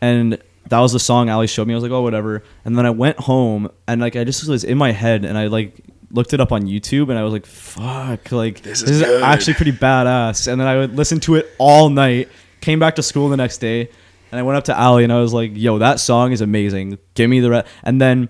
[0.00, 1.74] and that was the song Ali showed me.
[1.74, 2.42] I was like, oh, whatever.
[2.64, 5.46] And then I went home and like I just was in my head, and I
[5.46, 9.00] like looked it up on YouTube, and I was like, fuck, like This this is
[9.02, 10.50] is, actually pretty badass.
[10.50, 12.28] And then I would listen to it all night.
[12.60, 13.88] Came back to school the next day,
[14.30, 16.98] and I went up to Ali and I was like, yo, that song is amazing.
[17.14, 17.68] Give me the rest.
[17.82, 18.28] And then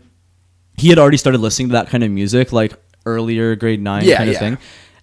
[0.76, 2.72] he had already started listening to that kind of music like
[3.04, 4.38] earlier grade 9 Yeah, kind of yeah.
[4.38, 4.58] thing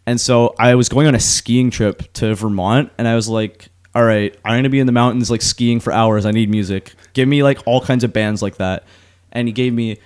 [0.06, 3.68] and so i was going on a skiing trip to vermont and i was like
[3.96, 6.94] all right i'm gonna be in the mountains like skiing for hours i need music
[7.14, 8.84] give me like all kinds of bands like that
[9.34, 9.98] and he gave me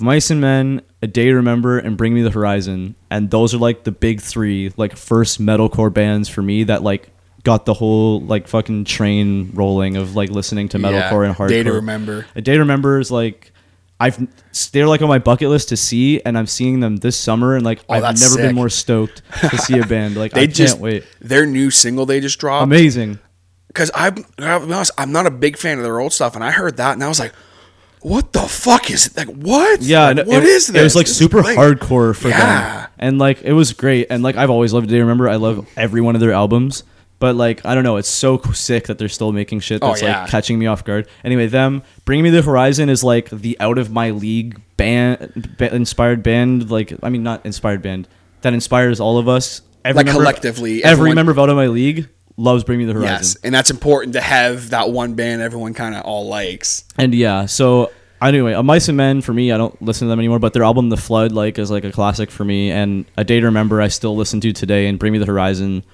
[0.00, 3.58] mice and men a day to remember and bring me the horizon and those are
[3.58, 7.10] like the big three like first metalcore bands for me that like
[7.44, 11.48] got the whole like fucking train rolling of like listening to metalcore and hardcore.
[11.48, 12.26] Day to remember.
[12.34, 13.52] A day to remember is like
[14.00, 14.18] I've
[14.72, 17.64] they're like on my bucket list to see, and I'm seeing them this summer, and
[17.64, 18.42] like Oh, I've never sick.
[18.42, 20.16] been more stoked to see a band.
[20.16, 21.04] Like They I just can't wait.
[21.20, 22.62] their new single they just dropped.
[22.64, 23.18] Amazing.
[23.68, 26.44] Because I'm I'll be honest, I'm not a big fan of their old stuff, and
[26.44, 27.32] I heard that and I was like,
[28.02, 29.16] "What the fuck is it?
[29.16, 29.82] Like what?
[29.82, 30.80] Yeah, like, what it, is this?
[30.80, 32.82] It was like This super hardcore for Yeah.
[32.82, 34.06] them, and like it was great.
[34.10, 35.28] And like I've always loved Day Remember.
[35.28, 36.82] I love every one of their albums,
[37.18, 40.02] but like I don't know, it's so sick that they're still making shit Oh, that's
[40.02, 40.22] yeah.
[40.22, 41.08] like catching me off guard.
[41.24, 45.74] Anyway, them bringing me the horizon is like the out of my league band, ba-
[45.74, 46.70] inspired band.
[46.70, 48.08] Like I mean, not inspired band
[48.42, 49.62] that inspires all of us.
[49.84, 52.92] Every Like, member- collectively, every member of out of my league loves Bring Me the
[52.92, 53.08] Horizon.
[53.16, 56.84] Yes, and that's important to have that one band everyone kind of all likes.
[56.96, 57.90] And yeah, so
[58.22, 60.62] anyway, a Mice and Men for me, I don't listen to them anymore, but their
[60.62, 63.80] album The Flood like is like a classic for me and A Day to Remember
[63.80, 65.84] I still listen to today and Bring Me the Horizon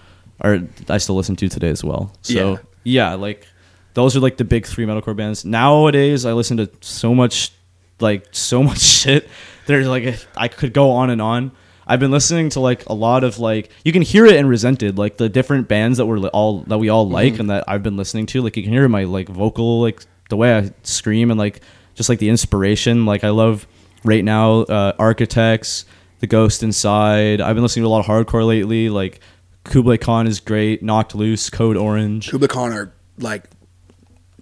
[0.42, 2.12] or I still listen to today as well.
[2.22, 3.46] So yeah, like
[3.94, 5.44] those are like the big three metalcore bands.
[5.44, 7.52] Nowadays I listen to so much
[8.00, 9.28] like so much shit.
[9.66, 11.52] There's like I could go on and on.
[11.86, 14.98] I've been listening to like a lot of like you can hear it in Resented,
[14.98, 17.96] like the different bands that we're all that we all like and that I've been
[17.96, 18.42] listening to.
[18.42, 21.60] Like you can hear my like vocal, like the way I scream and like
[21.94, 23.06] just like the inspiration.
[23.06, 23.66] Like I love
[24.02, 25.84] right now uh, Architects,
[26.20, 27.40] The Ghost Inside.
[27.40, 28.88] I've been listening to a lot of hardcore lately.
[28.88, 29.20] Like
[29.64, 30.83] Kublai Khan is great.
[30.83, 32.31] Knocked Loose, Code Orange.
[32.31, 33.44] Kublai Khan are like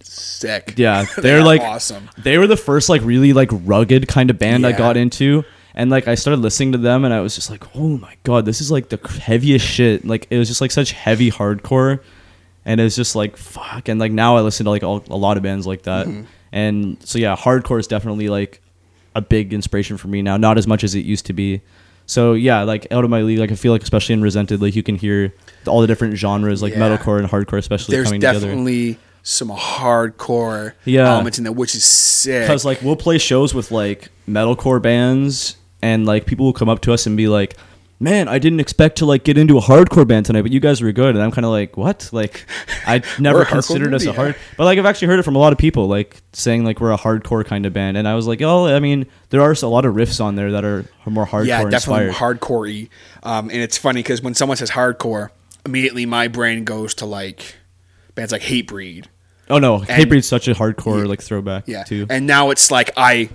[0.02, 0.74] sick.
[0.76, 2.10] Yeah, They they're are like awesome.
[2.18, 5.90] They were the first like really like rugged kind of band I got into, and
[5.90, 8.60] like I started listening to them, and I was just like, oh my god, this
[8.60, 10.04] is like the heaviest shit.
[10.04, 12.00] Like it was just like such heavy hardcore,
[12.64, 13.88] and it's just like fuck.
[13.88, 16.22] And like now I listen to like all, a lot of bands like that, Mm-hmm.
[16.52, 18.60] and so yeah, hardcore is definitely like
[19.14, 20.36] a big inspiration for me now.
[20.36, 21.60] Not as much as it used to be.
[22.12, 24.76] So yeah, like out of my league, like I feel like especially in Resented, like
[24.76, 25.32] you can hear
[25.66, 26.80] all the different genres, like Yeah.
[26.80, 28.40] metalcore and hardcore, especially There's coming together.
[28.48, 31.08] definitely some hardcore Yeah.
[31.14, 32.42] elements in there, which is sick.
[32.42, 36.80] because like we'll play shows with like metalcore bands and like people will come up
[36.82, 37.56] to us and be like
[38.02, 40.82] man i didn't expect to like get into a hardcore band tonight but you guys
[40.82, 42.10] were good and i'm kind of like what?
[42.12, 42.46] Like
[42.86, 45.52] i never considered us a hard but like i've actually heard it from a lot
[45.52, 48.42] of people like saying like we're a hardcore kind of band and i was like
[48.42, 51.46] oh i mean there are a lot of riffs on there that are more hardcore
[51.46, 52.88] yeah, definitely hardcore-y.
[53.22, 55.30] Um, and it's funny because when someone says hardcore,
[55.64, 57.56] immediately my brain goes to like
[58.14, 59.06] bands like Hatebreed.
[59.48, 62.06] oh no and- Hatebreed's such a hardcore like throwback Yeah, too.
[62.10, 63.30] And now it's like I,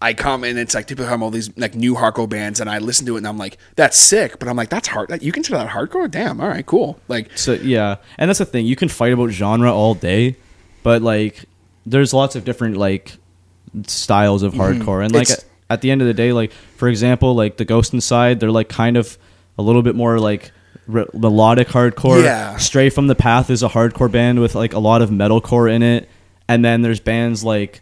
[0.00, 2.78] I come and it's like people come all these like new hardcore bands, and I
[2.78, 5.10] listen to it and I'm like, that's sick, but I'm like, that's hard.
[5.22, 6.10] You can consider that hardcore?
[6.10, 7.00] Damn, all right, cool.
[7.08, 8.66] Like, So yeah, and that's the thing.
[8.66, 10.36] You can fight about genre all day,
[10.82, 11.44] but like,
[11.86, 13.12] there's lots of different like
[13.86, 15.32] styles of hardcore, and like Mm-hmm.
[15.32, 18.38] It's- at, at the end of the day, like for example, like the Ghost Inside,
[18.38, 19.18] they're like kind of
[19.58, 20.52] a little bit more like
[20.86, 22.22] re- melodic hardcore.
[22.22, 22.56] Yeah.
[22.58, 25.82] Stray from the Path is a hardcore band with like a lot of metalcore in
[25.82, 26.08] it,
[26.48, 27.80] and then there's bands like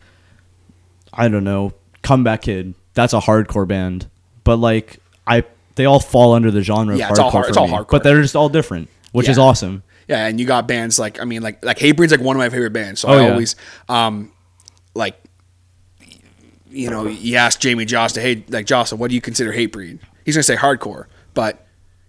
[1.12, 1.74] I don't know,
[2.04, 2.74] Comeback Kid.
[2.94, 4.08] That's a hardcore band,
[4.44, 5.42] but like I,
[5.74, 7.90] they all fall under the genre Yeah, of it's all hard- it's all hardcore.
[7.90, 9.82] But they're just all different, which is awesome.
[10.06, 12.50] yeah, and you got bands like I mean, like like Hatebreed's like one of my
[12.50, 13.00] favorite bands.
[13.00, 13.30] So Oh, I yeah.
[13.32, 13.56] always
[13.88, 14.30] um
[14.94, 15.16] like
[16.70, 19.98] you know, you ask Jamie Jasta, hey, like Jasta, what do you consider Hatebreed?
[20.24, 21.63] He's gonna say hardcore, but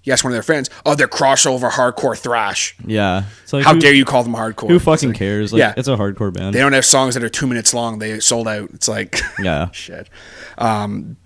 [0.05, 2.75] you ask one of their friends, oh, they're crossover hardcore thrash.
[2.85, 3.25] Yeah.
[3.45, 4.69] So like, How who, dare you call them hardcore?
[4.69, 5.51] Who fucking like, cares?
[5.51, 5.73] Like, yeah.
[5.75, 6.53] it's a hardcore band.
[6.55, 7.99] They don't have songs that are two minutes long.
[7.99, 8.69] They sold out.
[8.73, 9.69] It's like Yeah.
[9.71, 10.09] shit.
[10.57, 11.17] Um,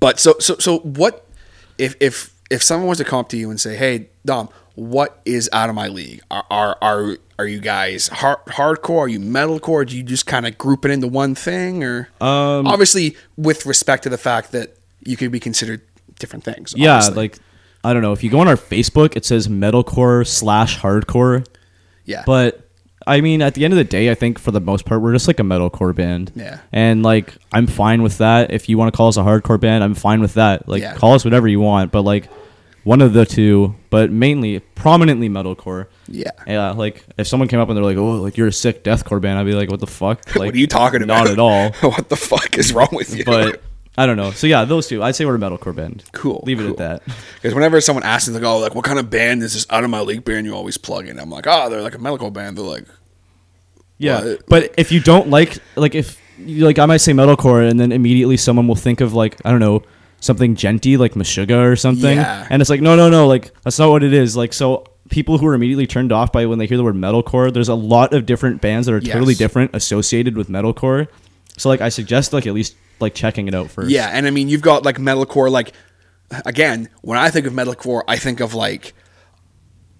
[0.00, 1.26] but so so so what
[1.78, 5.20] if if if someone was to come up to you and say, "Hey, Dom, what
[5.24, 6.20] is out of my league?
[6.30, 8.98] Are are are, are you guys hard, hardcore?
[9.00, 9.86] Are you metalcore?
[9.88, 14.02] Do you just kind of group it into one thing, or Um, obviously with respect
[14.04, 15.80] to the fact that you could be considered
[16.18, 16.74] different things?
[16.76, 17.14] yeah, obviously.
[17.16, 17.38] like
[17.82, 18.12] I don't know.
[18.12, 21.46] If you go on our Facebook, it says metalcore slash hardcore.
[22.04, 22.66] yeah, But
[23.06, 25.12] I mean, at the end of the day, I think for the most part, we're
[25.14, 26.32] just like a metalcore band.
[26.34, 26.60] Yeah.
[26.72, 28.50] And like, I'm fine with that.
[28.52, 30.68] If you want to call us a hardcore band, I'm fine with that.
[30.68, 30.94] Like, Yeah.
[30.94, 31.90] call us whatever you want.
[31.92, 32.28] But like,
[32.84, 35.86] one of the two, but mainly, prominently metalcore.
[36.08, 36.30] yeah.
[36.46, 39.20] Yeah, like if someone came up and they're like, "Oh, like you're a sick deathcore
[39.20, 40.24] band," I'd be like, "What the fuck?
[40.34, 41.24] Like, what are you talking about?
[41.24, 43.24] Not at all." what the fuck is wrong with you?
[43.26, 43.62] But
[44.02, 44.30] I don't know.
[44.30, 45.02] So yeah, those two.
[45.02, 46.04] I'd say we're a metalcore band.
[46.12, 46.70] Cool, Leave it cool.
[46.72, 47.16] at that.
[47.34, 49.84] Because whenever someone asks me, like, oh, like, what kind of band is this out
[49.84, 51.18] of my league band you always plug in?
[51.18, 52.56] I'm like, oh, they're like a metalcore band.
[52.56, 52.86] They're like,
[53.98, 57.68] Yeah, Well, but if you don't like, like if you like, I might say metalcore,
[57.68, 59.82] and then immediately someone will think of like I don't know
[60.20, 62.46] something djenty like Meshuggah or something, Yeah.
[62.50, 64.36] and it's like no, no, no, like that's not what it is.
[64.36, 67.52] Like so, people who are immediately turned off by when they hear the word metalcore,
[67.52, 71.08] there's a lot of different bands that are totally different associated with metalcore.
[71.56, 73.90] So like, I suggest like at least like checking it out first.
[73.90, 74.08] yeah.
[74.12, 75.50] And I mean, you've got like metalcore.
[75.50, 75.72] Like,
[76.46, 78.94] again, when I think of metalcore, I think of like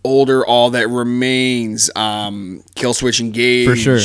[0.04, 3.68] older All That Remains, um, Killswitch Engage.
[3.68, 3.98] For sure.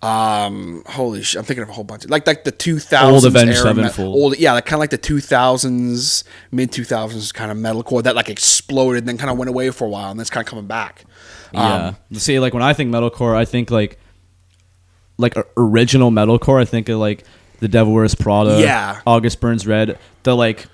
[0.00, 3.24] Um, holy shit, I'm thinking of a whole bunch of like like the 2000s Old
[3.24, 4.14] Avenged me- Sevenfold.
[4.14, 8.28] old yeah, like kind of like the 2000s, mid 2000s kind of metalcore that like
[8.28, 10.48] exploded, and then kind of went away for a while, and then it's kind of
[10.48, 11.04] coming back.
[11.52, 11.94] Yeah.
[12.10, 13.98] Um, See, like when I think metalcore, I think like
[15.16, 16.60] like original metalcore.
[16.60, 17.24] I think of like
[17.60, 19.00] the Devil Wears Prada, Yeah.
[19.06, 20.66] August Burns Red, the like.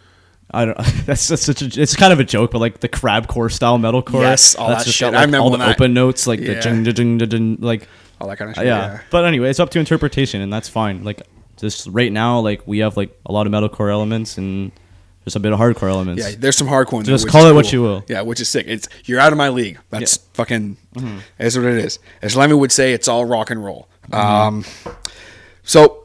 [0.50, 0.76] I don't.
[1.06, 1.80] That's, that's such a.
[1.82, 4.20] It's kind of a joke, but like the crabcore style metalcore.
[4.20, 5.10] Yes, all that's that shit.
[5.12, 6.60] got, I remember all the I- open notes, like the Yeah.
[6.60, 7.88] jing, jing, jing, jing, like
[8.20, 8.62] all that kind of yeah.
[8.62, 8.66] shit.
[8.66, 9.00] yeah.
[9.10, 11.02] But anyway, it's up to interpretation, and that's fine.
[11.02, 11.22] Like
[11.56, 14.70] just right now, like we have like a lot of metalcore elements and
[15.24, 16.22] just a bit of hardcore elements.
[16.22, 17.02] Yeah, there's some hardcore.
[17.04, 18.04] Just call it what you will.
[18.06, 18.66] Yeah, which is sick.
[18.68, 19.80] It's you're out of my league.
[19.90, 20.22] That's Yeah.
[20.22, 20.32] Mm-hmm.
[20.34, 20.76] fucking.
[21.38, 21.98] That's what it is.
[22.22, 23.88] As Lemmy would say, it's all rock and roll.
[24.10, 24.14] Mm-hmm.
[24.14, 24.64] Um,
[25.64, 26.03] so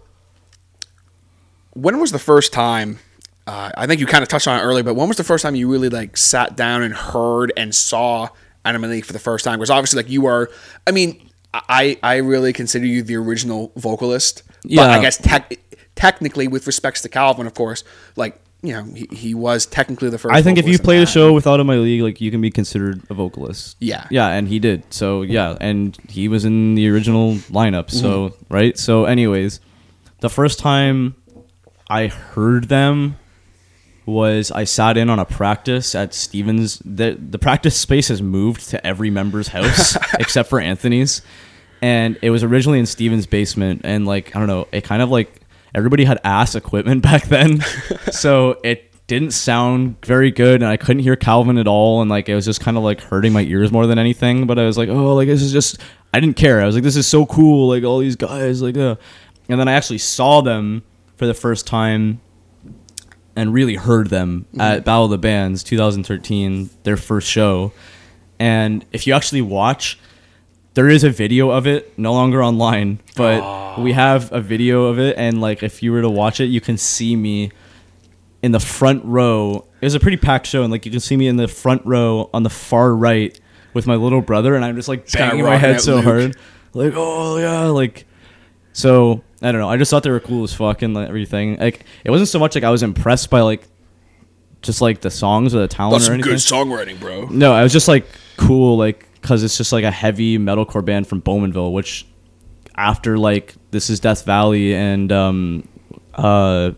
[1.74, 3.00] when was the first time?
[3.48, 5.42] Uh, I think you kind of touched on it earlier, but when was the first
[5.42, 8.30] time you really like sat down and heard and saw
[8.64, 9.58] Anime League for the first time?
[9.60, 10.50] Because obviously, like you are.
[10.86, 14.44] I mean, I I really consider you the original vocalist.
[14.64, 14.88] But Yeah.
[14.90, 15.58] I guess tech,
[15.96, 17.84] technically, with respects to Calvin, of course,
[18.16, 20.36] like you know, he, he was technically the first.
[20.36, 22.52] I think if you played a show without in my league, like you can be
[22.52, 23.78] considered a vocalist.
[23.80, 24.06] Yeah.
[24.12, 24.84] Yeah, and he did.
[24.94, 27.90] So yeah, and he was in the original lineup.
[27.90, 28.54] So Mm-hmm.
[28.54, 28.78] right.
[28.78, 29.60] So anyways,
[30.20, 31.16] the first time
[31.90, 33.18] I heard them
[34.06, 36.80] was I sat in on a practice at Stevens.
[36.84, 41.22] The the practice space has moved to every member's house except for Anthony's.
[41.82, 45.10] And it was originally in Stevens' basement and like I don't know, it kind of
[45.10, 45.42] like
[45.74, 47.62] everybody had ass equipment back then.
[48.12, 52.30] so it didn't sound very good and I couldn't hear Calvin at all and like
[52.30, 54.78] it was just kind of like hurting my ears more than anything, but I was
[54.78, 55.80] like, "Oh, like this is just
[56.14, 56.62] I didn't care.
[56.62, 58.96] I was like this is so cool like all these guys like uh
[59.48, 60.84] and then I actually saw them
[61.20, 62.22] for the first time
[63.36, 67.74] and really heard them at Battle of the Bands 2013, their first show.
[68.40, 70.00] And if you actually watch,
[70.76, 74.98] there is a video of it, no longer online, but we have a video of
[74.98, 75.18] it.
[75.18, 77.52] And like, if you were to watch it, you can see me
[78.42, 79.66] in the front row.
[79.82, 81.86] It was a pretty packed show, and like you can see me in the front
[81.86, 83.38] row on the far right
[83.74, 86.06] with my little brother, and I'm just like banging my head so Luke.
[86.06, 86.38] hard,
[86.74, 88.06] like oh yeah, like
[88.80, 89.70] so I don't know.
[89.70, 91.58] I just thought they were cool as fuck and like, everything.
[91.58, 93.64] Like it wasn't so much like I was impressed by like
[94.62, 96.32] just like the songs or the talent That's or some anything.
[96.32, 97.26] good songwriting, bro.
[97.30, 98.06] No, I was just like
[98.38, 102.06] cool, like because it's just like a heavy metalcore band from Bowmanville, which
[102.76, 105.68] after like this is Death Valley and um
[106.16, 106.72] uh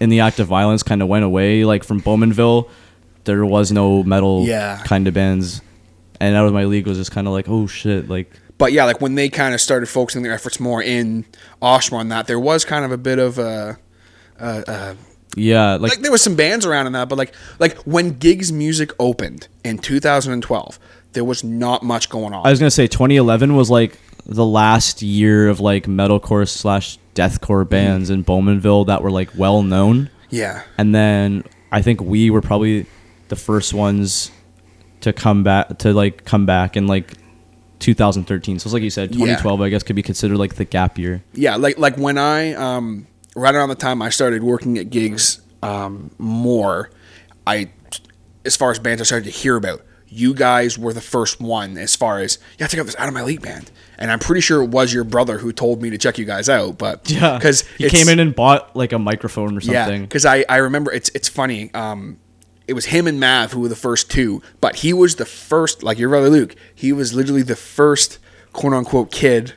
[0.00, 1.64] in the act of violence kind of went away.
[1.64, 2.68] Like from Bowmanville,
[3.24, 4.82] there was no metal Yeah.
[4.84, 5.62] kind of bands,
[6.20, 8.84] and out of my league was just kind of like oh shit, like But yeah,
[8.84, 11.26] like when they kind of started focusing their efforts more in
[11.60, 13.78] Oshawa on that, there was kind of a bit of a.
[14.38, 14.94] Uh, uh,
[15.36, 18.50] yeah, like, like there was some bands around in that, but like like when Gigs
[18.50, 20.78] Music opened in 2012,
[21.12, 22.46] there was not much going on.
[22.46, 27.68] I was gonna say 2011 was like the last year of like metalcore slash deathcore
[27.68, 30.08] bands in Bowmanville that were like well known.
[30.30, 32.86] yeah, and then I think we were probably
[33.28, 34.30] the first ones
[35.02, 37.12] to come back to like come back and like
[37.80, 38.58] 2013.
[38.58, 39.26] So it's like you said, Yeah.
[39.36, 41.22] 2012 I guess could be considered like the gap year.
[41.34, 41.56] yeah.
[41.56, 46.10] Like like when I um right around the time I started working at gigs um
[46.18, 46.90] more,
[47.46, 47.70] I
[48.44, 49.82] as far as bands I started to hear about.
[50.08, 53.12] You guys were the first one as far as yeah, check out this out of
[53.14, 55.98] my league band, and I'm pretty sure it was your brother who told me to
[55.98, 56.78] check you guys out.
[56.78, 59.74] But Yeah, because he came in and bought like a microphone or something.
[60.02, 61.74] Yeah, because I, I remember it's it's funny.
[61.74, 62.18] Um,
[62.68, 65.82] it was him and Mav who were the first two, but he was the first,
[65.82, 66.54] like your brother Luke.
[66.74, 68.18] He was literally the first
[68.52, 69.54] quote unquote kid.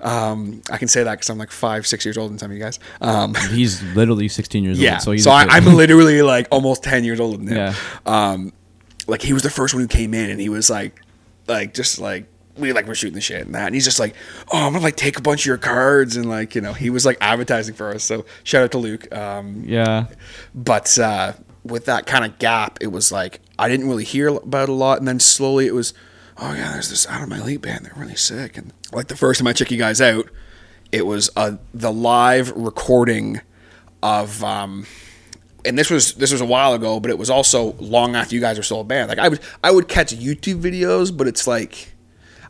[0.00, 2.56] Um, I can say that because I'm like five, six years old than some of
[2.56, 2.78] you guys.
[3.00, 5.52] Um, He's literally 16 years yeah, old, so, so he's I, a kid.
[5.54, 7.56] I'm literally like almost ten years older than him.
[7.56, 7.74] Yeah.
[8.06, 8.52] Um,
[9.08, 11.02] like he was the first one who came in, and he was like,
[11.48, 14.14] like just like we like were shooting the shit and that, and he's just like,
[14.52, 16.90] oh, I'm gonna like take a bunch of your cards, and like you know he
[16.90, 18.04] was like advertising for us.
[18.04, 19.12] So shout out to Luke.
[19.14, 20.06] Um, yeah.
[20.54, 21.32] but uh,
[21.64, 24.98] with that kind of gap, it was like I didn't really hear about a lot,
[24.98, 25.94] and then slowly it was,
[26.36, 27.86] oh yeah, there's this out of my league band.
[27.86, 30.28] They're really sick, and like the first time I checked you guys out,
[30.92, 33.40] it was uh, the live recording
[34.02, 34.42] of.
[34.42, 34.86] Um,
[35.64, 38.40] and this was this was a while ago, but it was also long after you
[38.40, 39.08] guys were still a band.
[39.08, 41.92] Like I would I would catch YouTube videos, but it's like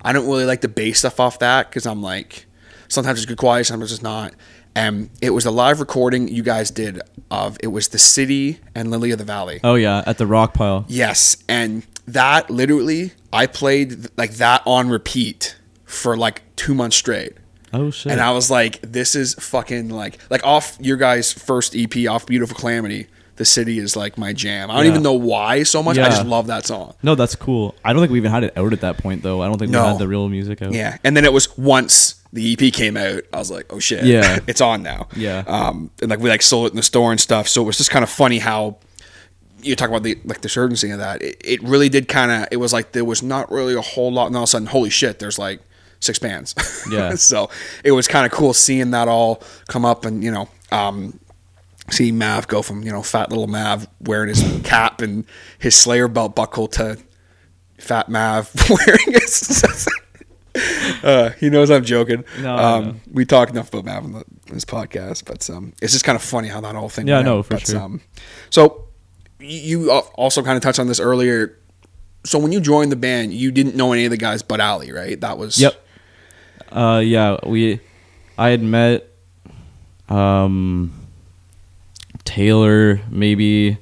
[0.02, 2.46] I don't really like to base stuff off that because I'm like
[2.88, 4.34] sometimes it's good quality, sometimes it's not.
[4.74, 7.00] And it was a live recording you guys did
[7.30, 9.60] of it was the city and Lily of the Valley.
[9.64, 10.84] Oh yeah, at the rock pile.
[10.88, 17.32] Yes, and that literally I played like that on repeat for like two months straight.
[17.72, 18.12] Oh shit.
[18.12, 22.24] And I was like, this is fucking like like off your guys' first EP off
[22.26, 23.08] Beautiful Calamity.
[23.36, 24.68] The City is like my jam.
[24.70, 24.90] I don't Yeah.
[24.90, 25.96] even know why so much.
[25.98, 26.94] I just love that song.
[27.04, 27.74] No, that's cool.
[27.84, 29.42] I don't think we even had it out at that point though.
[29.42, 29.82] I don't think No.
[29.82, 30.72] we had the real music out.
[30.72, 34.04] Yeah, and then it was once the EP came out, I was like, oh shit,
[34.04, 34.38] Yeah.
[34.46, 35.08] it's on now.
[35.16, 35.44] Yeah.
[35.46, 37.48] um, and like we like sold it in the store and stuff.
[37.48, 38.78] So it was just kind of funny how
[39.62, 41.22] you talk about the like the urgency of that.
[41.22, 42.48] It, it really did kind of.
[42.52, 44.66] It was like there was not really a whole lot, and all of a sudden,
[44.68, 45.60] holy shit, there's like
[46.00, 46.54] six bands.
[46.90, 47.16] Yeah.
[47.16, 47.50] so
[47.84, 50.48] it was kind of cool seeing that all come up, and you know.
[50.70, 51.18] Um,
[51.90, 55.24] See Mav go from you know fat little Mav wearing his cap and
[55.58, 56.98] his Slayer belt buckle to
[57.78, 59.88] fat Mav wearing his.
[61.02, 62.24] Uh, he knows I'm joking.
[62.40, 62.94] No, um, know.
[63.12, 66.48] we talk enough about Mav on this podcast, but um, it's just kind of funny
[66.48, 67.06] how that whole thing.
[67.08, 67.80] Yeah, went no, for But, sure.
[67.80, 68.00] Um,
[68.50, 68.88] so
[69.40, 71.58] you also kind of touched on this earlier.
[72.24, 74.92] So when you joined the band, you didn't know any of the guys but Ali,
[74.92, 75.20] right?
[75.20, 75.84] That was Yep.
[76.70, 77.80] Uh, yeah, we.
[78.36, 79.08] I had met,
[80.08, 80.92] um,
[82.24, 83.78] Taylor maybe,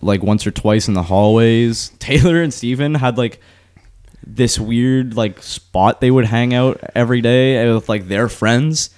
[0.00, 1.88] like once or twice in the hallways.
[1.98, 3.40] Taylor and Steven had like
[4.26, 8.90] this weird like spot they would hang out every day with like their friends.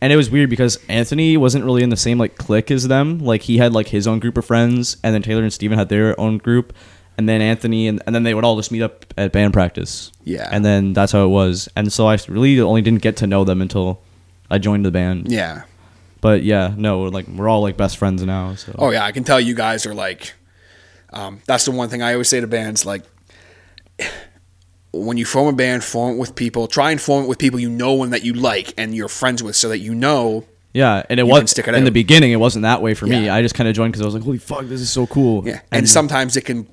[0.00, 3.20] And it was weird because Anthony wasn't really in the same like clique as them.
[3.20, 5.88] Like he had like his own group of friends, and then Taylor and Steven had
[5.88, 6.74] their own group,
[7.16, 10.12] and then Anthony and, and then they would all just meet up at band practice.
[10.24, 10.48] Yeah.
[10.50, 11.68] And then that's how it was.
[11.74, 14.02] And so I really only didn't get to know them until
[14.50, 15.32] I joined the band.
[15.32, 15.62] Yeah.
[16.20, 18.54] But yeah, no, we're like we're all like best friends now.
[18.56, 20.34] So Oh yeah, I can tell you guys are like.
[21.12, 23.04] Um, that's the one thing I always say to bands like.
[24.94, 26.66] When you form a band, form it with people.
[26.66, 29.42] Try and form it with people you know and that you like and you're friends
[29.42, 30.44] with, so that you know.
[30.72, 31.84] yeah, and it was can stick it in out.
[31.84, 32.32] the beginning.
[32.32, 33.28] It wasn't that way for me.
[33.28, 35.46] I just kind of joined because I was like, "Holy fuck, this is so cool!"
[35.46, 36.68] Yeah, and, sometimes it can.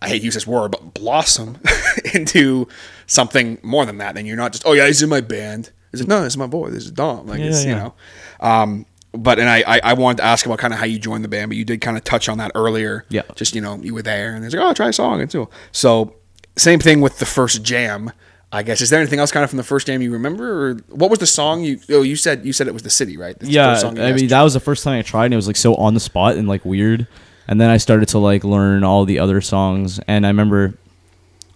[0.00, 1.58] I hate to use this word, but blossom
[2.14, 2.66] into
[3.06, 4.18] something more than that.
[4.18, 5.70] And you're not just, oh yeah, he's in my band.
[5.92, 6.70] It's like, no, this is my boy.
[6.70, 7.28] This is Dom.
[7.28, 7.94] Like Yeah, it's yeah, you know.
[8.40, 11.22] Um, but and I, I I wanted to ask about kind of how you joined
[11.22, 13.04] the band, but you did kind of touch on that earlier.
[13.10, 13.22] Yeah.
[13.36, 15.48] Just you know, you were there, and it's like, oh, try a song and too.
[15.70, 16.16] So
[16.56, 18.12] same thing with the first jam.
[18.54, 20.74] I guess is there anything else kind of from the first jam you remember, or
[20.90, 21.80] what was the song you?
[21.88, 23.38] Oh, you said you said it was the city, right?
[23.38, 25.46] That's the yeah, I mean that was the first time I tried, and it was
[25.46, 27.06] like so on the spot and like weird.
[27.48, 30.74] And then I started to like learn all the other songs, and I remember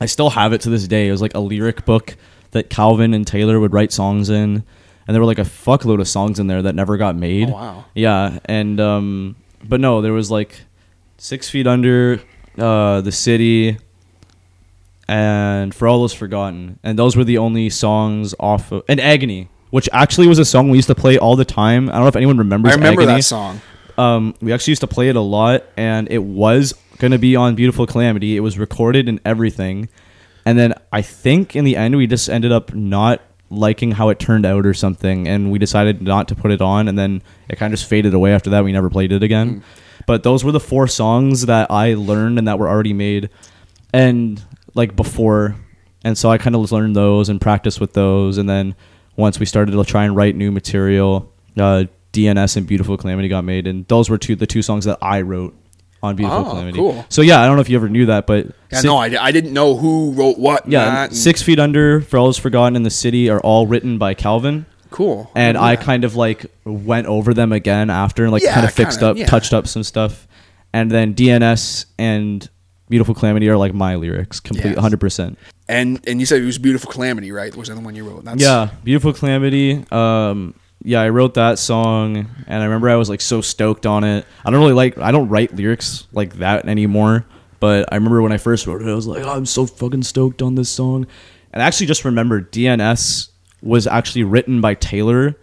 [0.01, 1.09] I still have it to this day.
[1.09, 2.17] It was like a lyric book
[2.53, 4.65] that Calvin and Taylor would write songs in,
[5.07, 7.51] and there were like a fuckload of songs in there that never got made.
[7.51, 7.85] Oh, wow.
[7.95, 10.63] Yeah, and um, but no, there was like
[11.19, 12.21] Six Feet Under,
[12.59, 13.79] uh, The City,
[15.09, 19.49] and For All Those Forgotten, and those were the only songs off of and Agony,
[19.71, 21.89] which actually was a song we used to play all the time.
[21.89, 22.73] I don't know if anyone remembers.
[22.73, 23.19] I remember Agony.
[23.19, 23.61] that song.
[23.99, 27.55] Um, we actually used to play it a lot, and it was gonna be on
[27.55, 28.37] Beautiful Calamity.
[28.37, 29.89] It was recorded and everything,
[30.45, 34.19] and then I think in the end we just ended up not liking how it
[34.19, 37.57] turned out or something, and we decided not to put it on, and then it
[37.57, 38.65] kind of just faded away after that.
[38.65, 39.63] We never played it again.
[40.07, 43.31] But those were the four songs that I learned and that were already made,
[43.93, 44.43] and
[44.77, 45.57] like before,
[46.05, 48.75] and so I kind of learned those and practiced with those, and then
[49.17, 53.45] once we started to try and write new material, uh, DNS and Beautiful Calamity got
[53.45, 55.55] made, and those were two the two songs that I wrote
[56.03, 56.79] on Beautiful Oh, Calamity.
[56.79, 57.05] cool.
[57.09, 59.33] So yeah, I don't know if you ever knew that, but Yeah, no, I, I
[59.33, 60.69] didn't know who wrote what.
[60.69, 64.13] yeah, Six Feet Under, For All Is Forgotten, and The City are all written by
[64.15, 64.67] Calvin.
[64.91, 65.31] cool.
[65.35, 65.65] And Yeah.
[65.65, 69.01] I kind of like went over them again after and like Yeah, kind of fixed
[69.01, 70.29] kinda, up, touched up some stuff.
[70.73, 72.49] And then DNS and
[72.89, 74.79] Beautiful Calamity are like my lyrics, complete Yes.
[74.79, 75.37] 100%.
[75.69, 77.55] And and you said it was beautiful calamity, right?
[77.57, 78.25] Was the one you wrote?
[78.25, 79.85] That's, Yeah, Beautiful Calamity.
[79.91, 84.05] Um, yeah, I wrote that song, and I remember I was like so stoked on
[84.05, 84.25] it.
[84.45, 87.25] I don't really like, I don't write lyrics like that anymore.
[87.59, 90.05] But I remember when I first wrote it, I was like, oh, I'm so fucking
[90.05, 91.07] stoked on this song.
[91.53, 93.31] And I actually just remembered DNS
[93.63, 95.35] was actually written by Taylor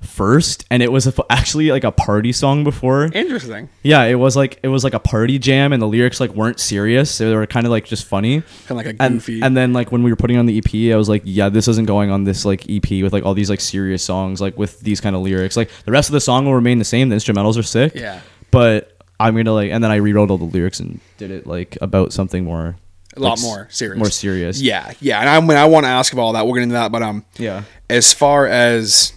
[0.00, 3.04] first, and it was a, actually like a party song before.
[3.12, 3.68] Interesting.
[3.82, 6.58] Yeah, it was like it was like a party jam, and the lyrics like weren't
[6.60, 8.40] serious; they were kind of like just funny.
[8.66, 9.40] Kind of like a And, goofy.
[9.42, 11.68] and then like when we were putting on the EP, I was like, yeah, this
[11.68, 14.80] isn't going on this like EP with like all these like serious songs like with
[14.80, 15.56] these kind of lyrics.
[15.56, 17.08] Like the rest of the song will remain the same.
[17.08, 17.94] The instrumentals are sick.
[17.94, 18.20] Yeah.
[18.50, 21.76] But I'm gonna like, and then I rewrote all the lyrics and did it like
[21.82, 22.76] about something more,
[23.16, 23.98] a lot like, more serious.
[23.98, 24.60] more serious.
[24.62, 25.20] Yeah, yeah.
[25.20, 26.90] And I when I want to ask about all that, we'll get into that.
[26.90, 27.64] But um, Yeah.
[27.90, 29.12] as far as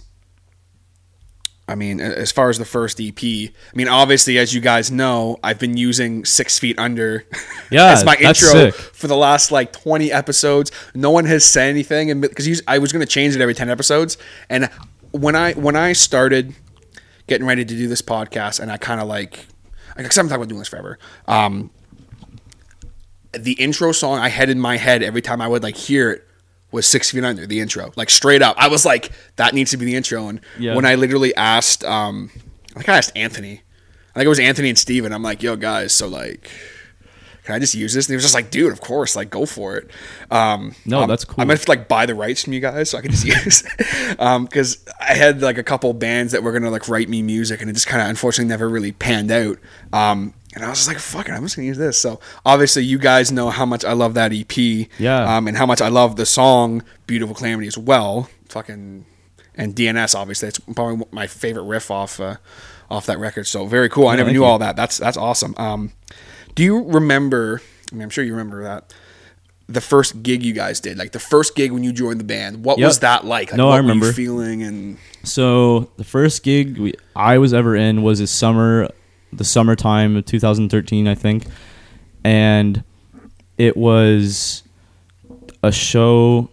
[1.66, 5.38] I mean, as far as the first EP, I mean, obviously, as you guys know,
[5.42, 7.24] I've been using Six Feet Under
[7.70, 8.74] Yeah, as my intro sick.
[8.74, 10.70] for the last like 20 episodes.
[10.94, 13.70] No one has said anything, and because I was going to change it every 10
[13.70, 14.18] episodes,
[14.50, 14.68] and
[15.12, 16.54] when I when I started
[17.26, 19.46] getting ready to do this podcast, and I kind of like,
[19.96, 20.98] because I'm talking about doing this forever.
[21.26, 21.70] Um,
[23.32, 26.28] the intro song I had in my head every time I would like hear it
[26.74, 27.92] was Six Feet Under, the intro.
[27.96, 28.56] Like straight up.
[28.58, 30.28] I was like, that needs to be the intro.
[30.28, 30.74] And Yeah.
[30.74, 32.30] when I literally asked um
[32.72, 33.62] I think I asked Anthony,
[34.14, 35.12] I think it was Anthony and Steven.
[35.12, 36.50] I'm like, yo, guys, so like,
[37.44, 38.06] can I just use this?
[38.06, 39.90] And he was just like, dude, of course, like, go for it.
[40.30, 41.42] Um, No, um, that's cool.
[41.42, 43.24] I might have to like buy the rights from you guys so I can just
[43.44, 44.16] use, it.
[44.18, 47.68] because I had like a couple bands that were gonna like write me music, and
[47.68, 49.58] it just kind of unfortunately never really panned out.
[49.92, 51.98] Um, and I was just like, fuck it, I'm just gonna use this.
[51.98, 55.36] So obviously, you guys know how much I love that EP, Yeah.
[55.36, 58.28] um, and how much I love the song "Beautiful Calamity" as well.
[58.48, 59.04] Fucking
[59.56, 62.36] and DNS, obviously, it's probably my favorite riff off uh,
[62.90, 63.46] off that record.
[63.46, 64.08] So very cool.
[64.08, 64.44] I never knew you.
[64.44, 64.76] all that.
[64.76, 65.54] That's that's awesome.
[65.58, 65.92] Um,
[66.54, 67.60] do you remember?
[67.92, 68.92] I mean, I'm sure you remember that.
[69.66, 72.64] The first gig you guys did, like the first gig when you joined the band,
[72.64, 72.86] what Yep.
[72.86, 73.50] was that like?
[73.50, 74.12] like No, what I were you remember.
[74.12, 78.90] feeling and So the first gig we, I was ever in was this summer,
[79.36, 81.46] the summertime of 2013, I think,
[82.24, 82.82] and
[83.58, 84.62] it was
[85.62, 86.50] a show.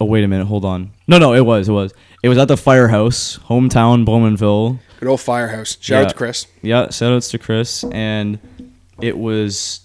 [0.00, 0.90] Oh wait a minute, hold on.
[1.06, 4.78] No, no, it was, it was, it was at the Firehouse, hometown Bowmanville.
[4.98, 5.76] good old Firehouse.
[5.80, 6.46] Shout out to Chris.
[6.62, 8.38] Yeah, shout outs to Chris, and
[9.00, 9.80] it was,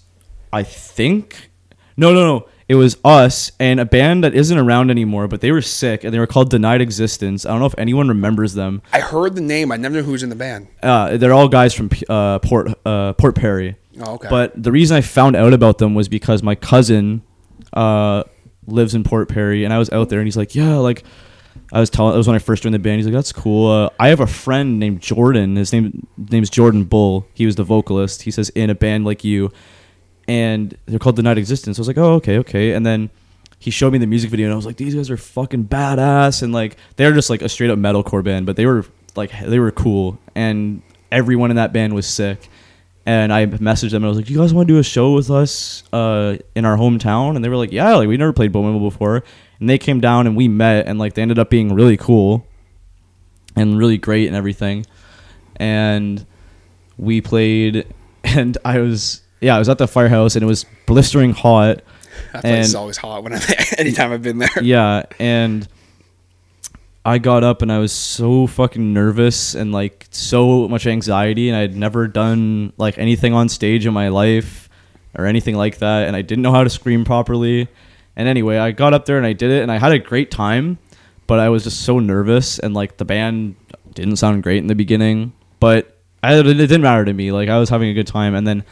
[0.52, 1.50] I think,
[1.96, 2.48] no, no, no.
[2.68, 6.12] It was us and a band that isn't around anymore, but they were sick and
[6.12, 7.46] they were called Denied Existence.
[7.46, 8.82] I don't know if anyone remembers them.
[8.92, 9.72] I heard the name.
[9.72, 10.68] I never knew who was in the band.
[10.82, 13.76] Uh, they're all guys from uh, Port uh, Port Perry.
[14.00, 14.28] Oh, okay.
[14.28, 17.22] But the reason I found out about them was because my cousin
[17.72, 18.24] uh,
[18.66, 21.04] lives in Port Perry, and I was out there, and he's like, "Yeah, like."
[21.70, 22.14] I was telling.
[22.14, 22.96] It was when I first joined the band.
[22.96, 25.56] He's like, "That's cool." Uh, I have a friend named Jordan.
[25.56, 27.26] His name name's Jordan Bull.
[27.34, 28.22] He was the vocalist.
[28.22, 29.52] He says in a band like you,
[30.28, 31.78] and they're called Denied Existence.
[31.78, 33.10] I was like, "Oh, okay, okay." And then
[33.58, 36.42] he showed me the music video, and I was like, "These guys are fucking badass!"
[36.42, 38.84] And like, they're just like a straight up metalcore band, but they were
[39.16, 42.48] like, they were cool, and everyone in that band was sick.
[43.06, 44.82] And I messaged them and I was like, "Do "You guys want to do a
[44.82, 48.34] show with us uh, in our hometown?" And they were like, "Yeah, like we never
[48.34, 49.24] played Bowman before."
[49.60, 52.46] And they came down and we met, and like they ended up being really cool
[53.56, 54.84] and really great and everything.
[55.56, 56.26] And
[56.98, 57.86] we played,
[58.24, 61.82] and I was yeah, I was at the firehouse and it was blistering hot.
[62.32, 63.64] That place is always hot when I'm there.
[63.78, 64.48] Anytime I've been there.
[64.62, 65.66] yeah, and
[67.04, 71.56] I got up and I was so fucking nervous and like so much anxiety, and
[71.56, 74.68] I had never done like anything on stage in my life
[75.16, 77.68] or anything like that, and I didn't know how to scream properly.
[78.16, 80.30] And anyway, I got up there and I did it, and I had a great
[80.30, 80.78] time,
[81.26, 83.54] but I was just so nervous, and like the band
[83.94, 87.32] didn't sound great in the beginning, but I, it didn't matter to me.
[87.32, 88.64] Like I was having a good time, and then.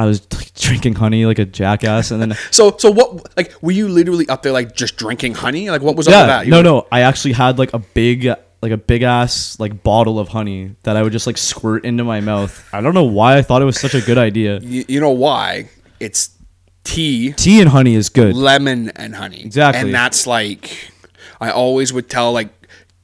[0.00, 3.36] I was drinking honey like a jackass, and then So so what?
[3.36, 5.68] Like, were you literally up there like just drinking honey?
[5.70, 6.44] Like, what was up yeah, with that?
[6.46, 6.86] You no, were- no.
[6.90, 8.24] I actually had like a big,
[8.62, 12.04] like a big ass like bottle of honey that I would just like squirt into
[12.04, 12.66] my mouth.
[12.72, 14.58] I don't know why I thought it was such a good idea.
[14.60, 15.68] You, you know why?
[16.00, 16.30] It's
[16.84, 18.34] tea, Tea and honey is good.
[18.34, 19.42] lemon, and honey.
[19.44, 19.82] Exactly.
[19.82, 20.90] And that's like,
[21.40, 22.48] I always would tell like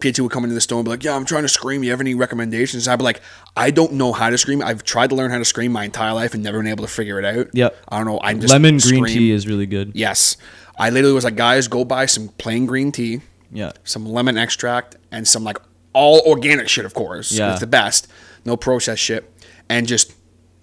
[0.00, 1.82] kids who would come into the store and be like, "Yeah, I'm trying to scream.
[1.84, 3.20] You have any recommendations?" I'd be like,
[3.56, 4.62] "I don't know how to scream.
[4.62, 6.90] I've tried to learn how to scream my entire life and never been able to
[6.92, 7.48] figure it out.
[7.54, 7.76] Yep.
[7.88, 8.20] I don't know.
[8.22, 9.04] I'm just Lemon green scream.
[9.06, 9.92] tea is really good.
[9.94, 10.36] Yes,
[10.78, 13.20] I literally was like, guys, go buy some plain green tea,
[13.52, 13.72] Yeah.
[13.84, 15.58] some lemon extract, and some like
[15.94, 17.32] all organic shit, of course.
[17.32, 17.52] Yeah.
[17.52, 18.08] It's the best.
[18.44, 19.30] No processed shit.
[19.68, 20.12] And just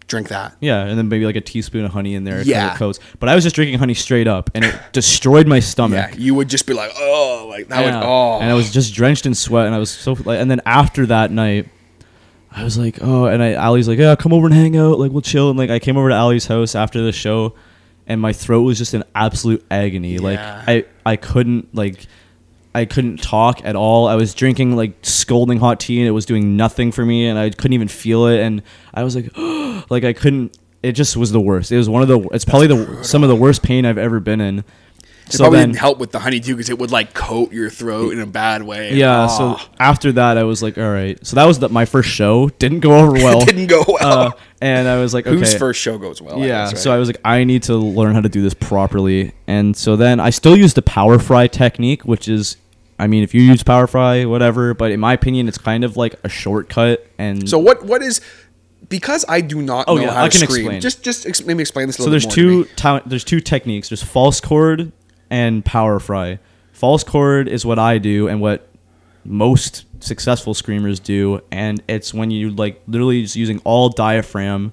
[0.07, 0.55] drink that.
[0.59, 2.41] Yeah, and then maybe like a teaspoon of honey in there.
[2.43, 2.73] Yeah.
[2.75, 2.99] it coats.
[3.19, 6.11] But I was just drinking honey straight up, and it destroyed my stomach.
[6.11, 6.17] Yeah.
[6.19, 7.99] You would just be like, oh, like that Yeah.
[7.99, 8.39] would, oh.
[8.39, 10.39] And I was just drenched in sweat, and I was so like.
[10.39, 11.67] And then after that night,
[12.55, 15.11] I was like, oh, and I Ali's like, yeah, come over and hang out, like
[15.11, 15.49] we'll chill.
[15.49, 17.55] And like I came over to Ali's house after the show,
[18.07, 20.17] and my throat was just in absolute agony.
[20.19, 20.63] Like Yeah.
[20.67, 22.05] I I couldn't like.
[22.75, 24.07] I couldn't talk at all.
[24.07, 27.37] I was drinking like scolding hot tea and it was doing nothing for me and
[27.37, 29.29] I couldn't even feel it and I was like
[29.91, 31.71] like I couldn't it just was the worst.
[31.71, 34.19] It was one of the it's probably the some of the worst pain I've ever
[34.19, 34.63] been in.
[35.29, 38.13] It probably didn't help with the honey too because it would like coat your throat
[38.13, 38.93] in a bad way.
[38.93, 41.17] Yeah, so after that, I was like, all right.
[41.25, 42.49] So that was the, my first show.
[42.59, 43.41] Didn't go over well.
[43.41, 44.19] it didn't go well.
[44.27, 45.35] uh, and I was like, okay.
[45.37, 46.41] Whose first show goes well?
[46.41, 46.93] I yeah, guess, so?
[46.93, 49.33] I was like, I need to learn how to do this properly.
[49.47, 52.57] And so then I still use the power fry technique, which is,
[52.99, 54.73] I mean, if you use power fry, whatever.
[54.73, 57.05] But in my opinion, it's kind of like a shortcut.
[57.17, 57.83] And So what?
[57.83, 58.21] What is?
[58.89, 60.65] Because I do not Oh, know yeah, how I to can scream.
[60.65, 60.81] explain.
[60.81, 63.01] Just, just ex- maybe explain this a so little there's bit more to two ta-
[63.05, 63.89] there's two techniques.
[63.89, 64.91] There's false chord
[65.33, 66.37] and power fry.
[66.73, 68.69] False chord is what I do and what
[69.25, 74.71] most successful screamers do, and it's when you like literally just using all diaphragm,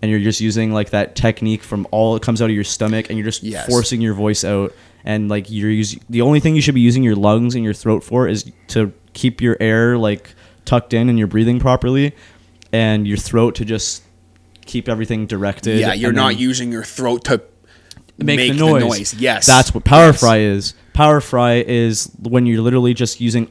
[0.00, 3.06] and you're just using like that technique from all it comes out of your stomach,
[3.10, 3.66] and you're just Yes.
[3.66, 4.72] forcing your voice out,
[5.04, 7.74] and like you're using the only thing you should be using your lungs and your
[7.74, 10.34] throat for is to keep your air like
[10.66, 12.12] tucked in and you're breathing properly,
[12.72, 14.02] and your throat to just
[14.66, 15.80] keep everything directed.
[15.80, 17.40] Yeah, you're not then- using your throat to
[18.18, 19.14] make, the, noise.
[19.14, 20.20] Yes, that's what power Yes.
[20.20, 20.74] fry is.
[20.92, 23.48] Power fry is when you're literally just using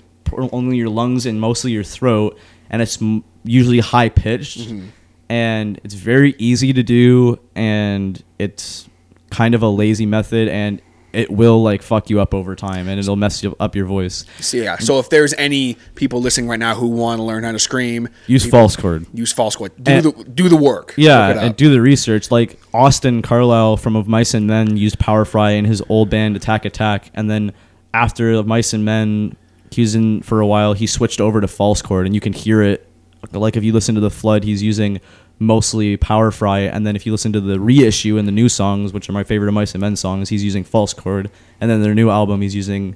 [0.52, 2.38] only your lungs and mostly your throat,
[2.70, 2.98] and it's
[3.44, 4.60] usually high pitched.
[4.60, 4.88] Mm-hmm.
[5.28, 8.88] and it's very easy to do, and it's
[9.32, 10.82] kind of a lazy method, and
[11.16, 14.26] it will like fuck you up over time, and it'll mess you up your voice.
[14.40, 14.78] So yeah.
[14.78, 18.10] So if there's any people listening right now who want to learn how to scream,
[18.28, 19.06] Use people- false chord.
[19.14, 19.72] Use false chord.
[19.82, 20.94] Do And- the do the work.
[20.98, 22.30] Yeah, and do the research.
[22.32, 26.36] Like Austin Carlisle from Of Mice and Men used Power Fry in his old band
[26.36, 27.54] Attack Attack, and then
[27.94, 29.36] after Of Mice and Men,
[29.72, 30.74] he was in for a while.
[30.74, 32.88] He switched over to false chord, and you can hear it.
[33.32, 35.02] Like if you listen to the Flood, he's using
[35.40, 38.94] mostly Power Fry, and then if you listen to the reissue and the new songs,
[38.94, 41.30] which are my favorite Of Mice and Men songs, he's using false chord,
[41.60, 42.96] and then their new album, he's using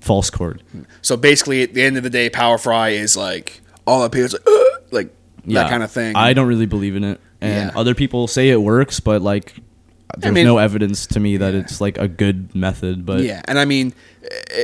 [0.00, 0.62] false chord.
[1.02, 4.28] So basically, at the end of the day, Power Fry is like all up here.
[4.28, 5.14] Like, "Ugh," like
[5.46, 6.16] that kind of thing.
[6.16, 7.78] I don't really believe in it, and Yeah.
[7.78, 9.54] other people say it works, but like,
[10.16, 13.04] there's mean- no evidence to me that it's like a good method.
[13.04, 13.92] But yeah, and I mean,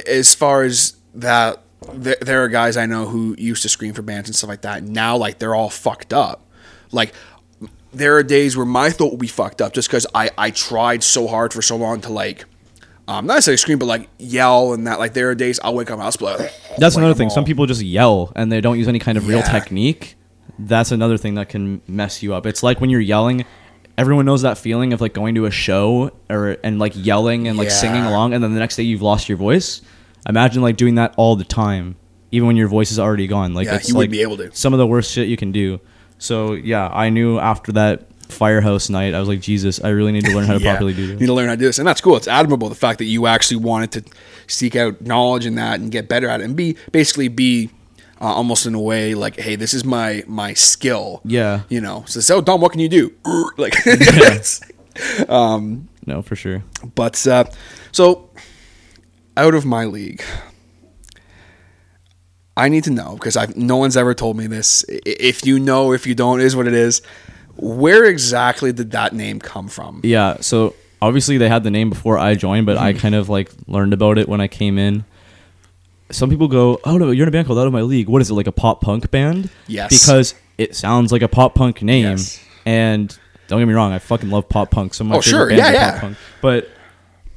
[0.06, 1.62] as far as that,
[1.92, 4.82] there are guys I know who used to scream for bands and stuff like that.
[4.84, 6.46] Now, like they're all fucked up.
[6.92, 7.12] Like
[7.92, 11.02] there are days where my throat will be fucked up just because I I tried
[11.02, 12.44] so hard for so long to like.
[13.08, 14.98] Um, not necessarily scream, but like yell and that.
[15.00, 16.38] Like there are days I'll wake up and I'll split.
[16.78, 17.30] that's like, another I'm thing.
[17.30, 19.50] Some people just yell and they don't use any kind of real Yeah.
[19.50, 20.16] technique.
[20.58, 22.46] That's another thing that can mess you up.
[22.46, 23.44] It's like when you're yelling.
[23.98, 27.58] Everyone knows that feeling of like going to a show or and like yelling and
[27.58, 28.10] like singing Yeah.
[28.10, 29.82] along, and then the next day you've lost your voice.
[30.28, 31.96] Imagine like doing that all the time,
[32.30, 33.52] even when your voice is already gone.
[33.54, 34.50] Like Yeah, it's you like wouldn't be able to.
[34.54, 35.80] some of the worst shit you can do.
[36.20, 40.24] So yeah, I knew after that firehouse night, I was like, Jesus, I really need
[40.26, 40.70] to learn how to Yeah.
[40.74, 41.18] properly do this.
[41.20, 42.16] Need to learn how to do this, and that's cool.
[42.16, 44.04] It's admirable the fact that you actually wanted to
[44.46, 47.70] seek out knowledge in that and get better at it, and be basically be
[48.20, 51.22] uh, almost in a way like, hey, this is my my skill.
[51.24, 51.62] Yeah.
[51.68, 52.04] you know.
[52.06, 53.12] So, so Dom, what can you do?
[53.56, 54.60] like, it's-
[56.06, 56.62] No, for sure.
[56.94, 57.44] but uh,
[57.92, 58.30] so
[59.36, 60.22] out of my league.
[62.60, 64.84] I need to know because I've no one's ever told me this.
[64.88, 67.02] If you know, if you don't, is what it is.
[67.56, 70.00] Where exactly did that name come from?
[70.02, 70.38] Yeah.
[70.40, 72.84] So obviously they had the name before I joined, but Mm-hmm.
[72.84, 75.04] I kind of like learned about it when I came in.
[76.10, 78.08] Some people go, "Oh no, you're in a band called Out of My League.
[78.08, 79.90] What is it like a pop punk band?" Yes.
[80.06, 82.42] Because it sounds like a pop punk name, Yes.
[82.66, 83.16] and
[83.48, 84.94] don't get me wrong, I fucking love pop punk.
[84.94, 85.48] So my Oh, favorite sure.
[85.48, 85.90] bands Yeah, yeah.
[85.92, 86.16] pop punk.
[86.40, 86.68] But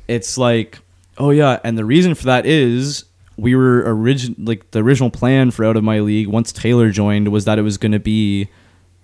[0.08, 0.80] it's like,
[1.18, 3.06] oh yeah, and the reason for that is
[3.38, 7.30] we were origin like the original plan for Out of My League once Taylor joined
[7.30, 8.50] was that it was going to be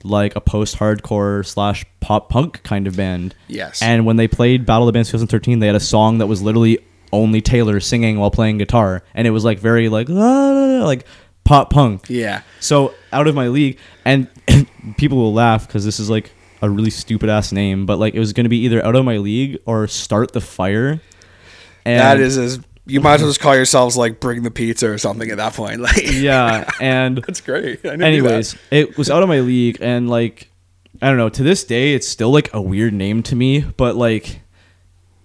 [0.03, 3.35] like a post-hardcore slash pop punk kind of band.
[3.47, 3.81] Yes.
[3.81, 6.41] And when they played Battle of the Bands 2013, they had a song that was
[6.41, 6.79] literally
[7.11, 11.05] only Taylor singing while playing guitar, and it was like very like "Ah," like
[11.43, 12.05] pop punk.
[12.09, 12.41] Yeah.
[12.59, 14.27] So out of my league, and
[14.97, 18.19] people will laugh because this is like a really stupid ass name, but like it
[18.19, 21.01] was going to be either out of my league or start the fire.
[21.85, 22.59] And that is as
[22.89, 25.53] you might as well just call yourselves like bring the pizza or something at that
[25.53, 25.79] point.
[25.81, 27.83] Like yeah, and that's great.
[27.85, 28.59] Anyways, that.
[28.71, 30.49] it was out of my league, and like
[31.01, 31.29] I don't know.
[31.29, 34.41] To this day, it's still like a weird name to me, but like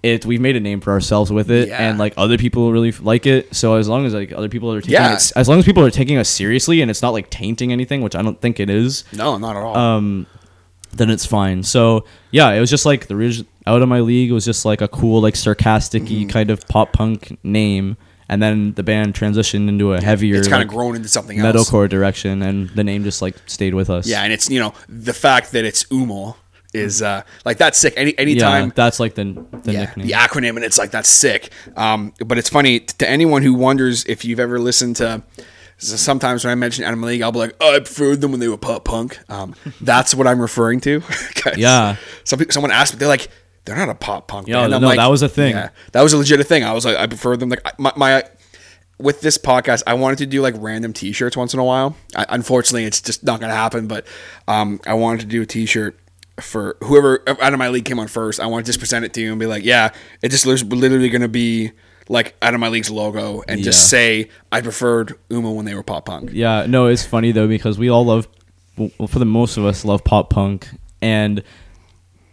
[0.02, 1.78] it, we've made a name for ourselves with it, Yeah.
[1.88, 3.54] and like other people really like it.
[3.56, 5.14] So as long as like other people are taking Yeah.
[5.14, 8.02] it, as long as people are taking us seriously, and it's not like tainting anything,
[8.02, 9.04] which I don't think it is.
[9.14, 9.74] no, not at all.
[9.76, 10.26] um,
[10.92, 11.62] then it's fine.
[11.62, 13.16] So yeah, it was just like the
[13.66, 16.28] out of my league was just like a cool, like sarcastic Mm-hmm.
[16.28, 17.96] kind of pop punk name,
[18.28, 21.70] and then the band transitioned into a heavier, it's kind of grown into something else.
[21.70, 24.06] metalcore direction, and the name just like stayed with us.
[24.06, 26.36] Yeah, and it's you know the fact that it's Umo
[26.74, 27.94] is uh like that's sick.
[27.96, 29.24] Any yeah, that's like the
[29.62, 30.06] the yeah, nickname.
[30.08, 31.50] the acronym, and it's like that's sick.
[31.76, 35.22] Um, but it's funny to anyone who wonders if you've ever listened to.
[35.76, 38.46] Sometimes when I mention Animal League, I'll be like, "Oh, I preferred them when they
[38.48, 41.02] were pop punk." Um, that's what I'm referring to.
[41.56, 41.96] Yeah.
[42.24, 43.28] Some someone asked me, they're like,
[43.64, 45.54] "They're not a pop punk." Yeah, band." I'm no, like, that was a thing.
[45.54, 46.64] Yeah, that was a legit thing.
[46.64, 47.50] I was like, I prefer them.
[47.50, 48.24] Like my, my
[48.98, 51.96] with this podcast, I wanted to do like random T-shirts once in a while.
[52.14, 53.86] I, unfortunately, it's just not going to happen.
[53.86, 54.06] But
[54.46, 55.98] um, I wanted to do a T-shirt
[56.40, 58.40] for whoever out of my league came on first.
[58.40, 59.90] I want to just present it to you and be like, yeah,
[60.22, 61.72] it just was literally going to be
[62.08, 65.82] like out of my league's logo and just say I preferred Uma when they were
[65.82, 66.30] pop punk.
[66.32, 68.28] Yeah, no, it's funny though because we all love,
[68.76, 70.68] well, for the most of us, love pop punk,
[71.00, 71.42] and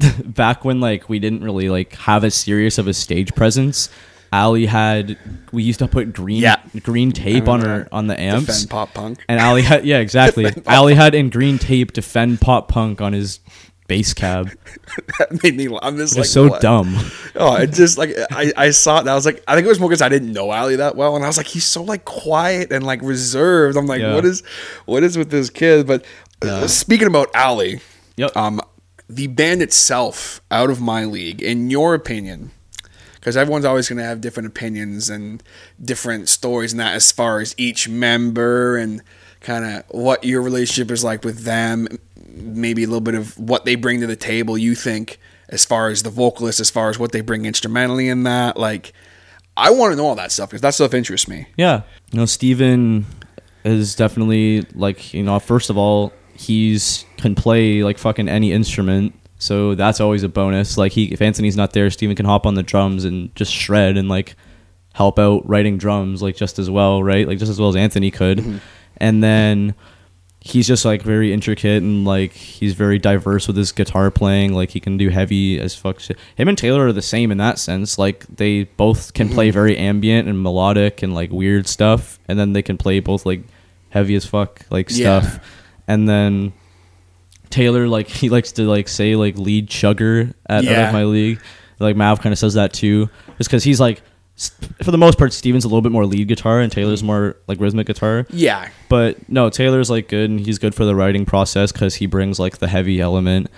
[0.25, 3.89] back when like we didn't really like have as serious of a stage presence,
[4.33, 5.17] Ali had
[5.51, 6.57] we used to put green Yeah.
[6.83, 9.25] green tape on her on the amps, Defend pop punk.
[9.27, 10.45] and Ali had yeah exactly.
[10.67, 13.39] Ali had in green tape defend pop punk on his
[13.87, 14.49] bass cab.
[15.19, 15.67] that made me.
[15.67, 15.81] Laugh.
[15.83, 16.61] I'm just It's like so what?
[16.61, 16.95] dumb.
[17.35, 19.67] Oh, it just like I, I saw it and I was like I think it
[19.69, 21.83] was more because I didn't know Ali that well and I was like he's so
[21.83, 23.75] like quiet and like reserved.
[23.77, 24.13] I'm like Yeah.
[24.15, 24.43] what is
[24.85, 25.87] what is with this kid?
[25.87, 26.05] But
[26.41, 27.81] uh, speaking about Ali,
[28.15, 28.37] Yep.
[28.37, 28.61] um,
[29.15, 32.51] the band itself out of my league, in your opinion,
[33.15, 35.43] because everyone's always going to have different opinions and
[35.83, 39.01] different stories and that as far as each member and
[39.41, 41.87] kind of what your relationship is like with them,
[42.27, 44.57] maybe a little bit of what they bring to the table.
[44.57, 48.23] You think as far as the vocalist, as far as what they bring instrumentally in
[48.23, 48.93] that, like.
[49.57, 51.45] I want to know all that stuff because that stuff interests me.
[51.57, 51.81] Yeah.
[52.11, 53.05] You know, Steven
[53.65, 59.13] is definitely like, you know, first of all, he's can play like fucking any instrument.
[59.37, 60.77] So that's always a bonus.
[60.77, 63.97] Like he if Anthony's not there, Steven can hop on the drums and just shred
[63.97, 64.35] and like
[64.93, 67.27] help out writing drums like just as well, right?
[67.27, 68.39] Like just as well as Anthony could.
[68.39, 68.57] Mm-hmm.
[68.97, 69.75] And then
[70.43, 74.53] he's just like very intricate and like he's very diverse with his guitar playing.
[74.53, 76.17] Like he can do heavy as fuck shit.
[76.35, 77.97] Him and Taylor are the same in that sense.
[77.97, 79.53] Like they both can play mm-hmm.
[79.53, 83.43] very ambient and melodic and like weird stuff, and then they can play both like
[83.89, 85.21] heavy as fuck like Yeah.
[85.21, 85.57] stuff.
[85.91, 86.53] And then
[87.49, 90.87] Taylor like he likes to like say like lead chugger at out Yeah.
[90.87, 91.41] of my league.
[91.79, 94.01] Like Mav kind of says that too, just because he's like.
[94.81, 97.59] For the most part, Steven's a little bit more lead guitar and Taylor's more like
[97.59, 98.25] rhythmic guitar.
[98.31, 102.07] Yeah, But no, Taylor's like good and he's good for the writing process because he
[102.07, 103.51] brings like the heavy element.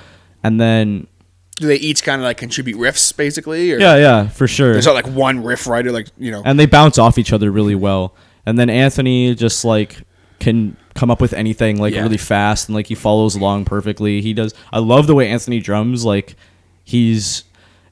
[0.44, 1.08] And then
[1.56, 3.72] do they each kind of like contribute riffs basically?
[3.72, 4.74] Or yeah, yeah, for sure.
[4.74, 6.42] there's not like one riff writer, like you know.
[6.44, 8.14] And they bounce off each other really well.
[8.46, 10.02] And then Anthony just like
[10.44, 12.02] can come up with anything like Yeah.
[12.04, 14.22] really fast and like he follows along perfectly.
[14.22, 14.54] He does.
[14.72, 16.06] I love the way Anthony drums.
[16.06, 16.36] Like
[16.84, 17.44] he's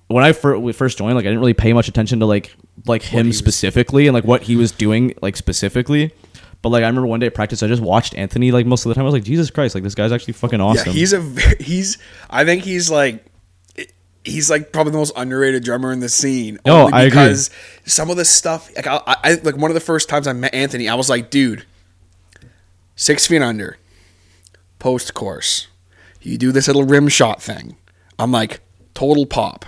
[0.08, 3.02] when I fir- first joined, like I didn't really pay much attention to like like
[3.04, 6.14] him he was- specifically and like what he was doing like specifically.
[6.62, 8.90] But like I remember one day at practice, I just watched Anthony like most of
[8.90, 9.02] the time.
[9.02, 10.88] I was like, Jesus Christ, like this guy's actually fucking awesome.
[10.88, 11.22] Yeah, he's a
[11.60, 11.98] he's.
[12.30, 13.26] I think he's like
[14.24, 16.60] he's like probably the most underrated drummer in the scene.
[16.66, 17.10] Oh, I agree.
[17.10, 17.50] because
[17.86, 20.54] some of the stuff like I, I like one of the first times I met
[20.54, 21.66] Anthony, I was like, dude,
[23.02, 23.78] six feet under,
[24.80, 25.68] post chorus,
[26.22, 27.76] you do this little rim shot thing.
[28.20, 28.60] I'm like
[28.94, 29.66] total pop.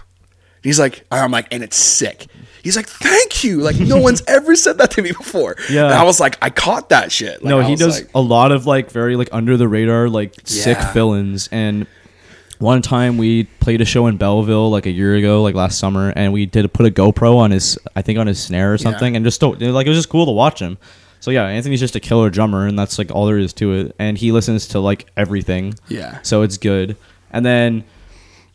[0.62, 2.28] He's like, I'm like, and it's sick.
[2.64, 3.60] He's like, thank you.
[3.60, 5.56] Like no one's ever said that to me before.
[5.70, 5.86] Yeah.
[5.86, 7.44] and I was like, I caught that shit.
[7.44, 10.08] Like, no, I he does like- a lot of like very like under the radar
[10.10, 10.94] like sick Yeah.
[10.94, 11.50] fill-ins.
[11.52, 11.88] And
[12.60, 16.14] one time we played a show in Belleville like a year ago, like last summer,
[16.16, 19.16] and we did put a GoPro on his, I think on his snare or something,
[19.18, 20.78] and just like it was just cool to watch him.
[21.24, 23.96] So yeah, Anthony's just a killer drummer, and that's like all there is to it.
[23.98, 25.74] And he listens to like everything.
[25.88, 26.20] Yeah.
[26.22, 26.98] So it's good.
[27.32, 27.86] And then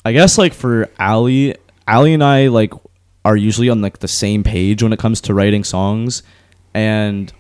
[0.05, 1.55] I guess like for Ali,
[1.87, 2.75] Ali and I like
[3.25, 6.23] are usually on like the same page when it comes to writing songs,
[6.75, 7.33] and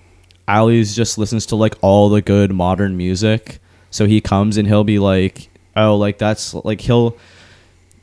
[0.48, 3.60] Ali's just listens to like all the good modern music.
[3.90, 7.18] So he comes and he'll be like, "Oh, like that's like he'll."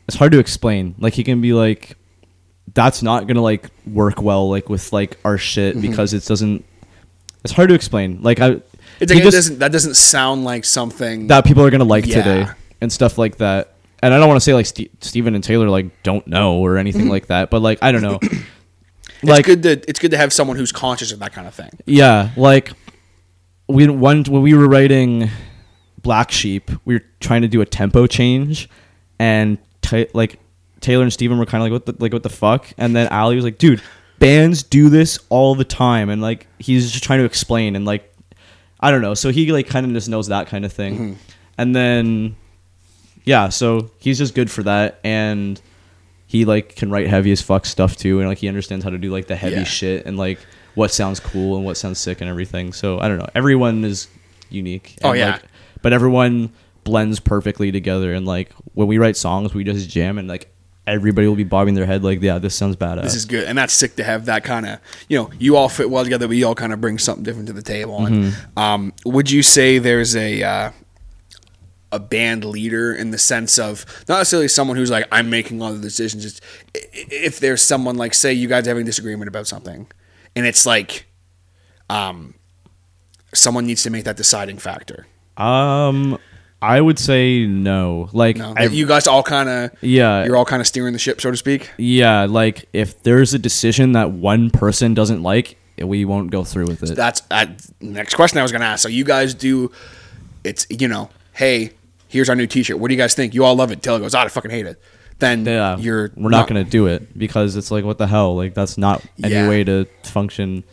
[0.07, 0.93] It's hard to explain.
[0.99, 1.97] Like he can be like,
[2.75, 5.89] "That's not gonna like work well like with like our shit mm-hmm.
[5.89, 6.63] because it doesn't."
[7.45, 8.21] It's hard to explain.
[8.21, 8.61] Like I,
[8.99, 12.05] It's like, it just- doesn't that doesn't sound like something that people are gonna like
[12.05, 12.15] Yeah.
[12.15, 12.47] today
[12.81, 13.71] and stuff like that.
[14.03, 16.77] And I don't want to say like Ste Steven and Taylor like don't know or
[16.77, 17.11] anything mhm.
[17.11, 18.19] like that, but like I don't know.
[19.21, 21.55] It's like good to it's good to have someone who's conscious of that kind of
[21.55, 21.71] thing.
[21.85, 22.71] yeah, like
[23.67, 25.29] we one when we were writing
[26.01, 28.69] Black Sheep, we were trying to do a tempo change,
[29.17, 30.39] and ta- like
[30.81, 33.07] Taylor and Steven were kind of like what the like what the fuck, and then
[33.07, 33.81] Ali was like, dude,
[34.19, 38.11] bands do this all the time, and like he's just trying to explain and like
[38.79, 41.13] I don't know, so he like kind of just knows that kind of thing, mm-hmm.
[41.57, 42.35] and then
[43.23, 45.59] yeah, so he's just good for that, and
[46.27, 48.97] he like can write heavy as fuck stuff too, and like he understands how to
[48.97, 49.63] do like the heavy Yeah.
[49.63, 50.39] shit and like
[50.75, 52.73] what sounds cool and what sounds sick and everything.
[52.73, 54.07] So I don't know, everyone is
[54.49, 54.97] unique.
[55.03, 55.31] Oh, yeah.
[55.33, 55.43] like,
[55.81, 56.51] but everyone
[56.83, 60.53] blends perfectly together, and like when we write songs, we just jam, and like
[60.87, 63.03] everybody will be bobbing their head like, yeah, this sounds badass.
[63.03, 64.79] This is good, and that's sick to have that kind of
[65.09, 67.47] you know you all fit well together, but you all kind of bring something different
[67.47, 68.05] to the table.
[68.05, 68.59] And Mm-hmm.
[68.59, 70.71] um, would you say there's a uh,
[71.91, 75.71] a band leader in the sense of not necessarily someone who's like I'm making all
[75.71, 76.23] the decisions.
[76.23, 76.41] Just
[76.75, 79.87] i- i- if there's someone like say you guys are having a disagreement about something,
[80.35, 81.05] and it's like
[81.89, 82.33] um
[83.33, 85.07] someone needs to make that deciding factor.
[85.37, 86.17] um,
[86.65, 88.09] I would say no.
[88.13, 90.99] Like No, I- you guys all kind of yeah, you're all kind of steering the
[90.99, 91.69] ship, so to speak.
[91.77, 92.25] yeah.
[92.29, 96.83] Like if there's a decision that one person doesn't like, we won't go through with
[96.83, 96.95] it.
[96.95, 97.45] That's uh,
[97.81, 98.81] next question I was going to ask.
[98.81, 99.71] So you guys do,
[100.43, 101.71] it's you know, hey,
[102.07, 102.79] here's our new T-shirt.
[102.79, 103.33] What do you guys think?
[103.33, 103.81] You all love it.
[103.83, 104.81] Taylor goes, oh, I fucking hate it.
[105.19, 108.35] Then yeah, you're we're not gonna do it because it's like what the hell?
[108.35, 109.47] Like that's not any Yeah.
[109.47, 110.65] way to function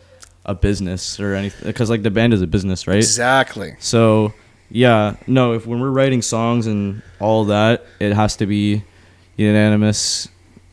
[0.45, 1.65] a business or anything.
[1.65, 2.97] Because like the band is a business, right?
[2.97, 3.75] exactly.
[3.79, 4.33] So
[4.73, 5.53] yeah, no.
[5.53, 8.83] If when we're writing songs and all that, it has to be
[9.37, 10.27] unanimous,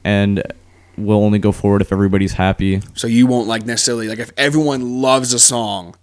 [0.05, 0.43] and
[0.97, 2.81] we'll only go forward if everybody's happy.
[2.95, 5.97] So you won't like necessarily like if everyone loves a song,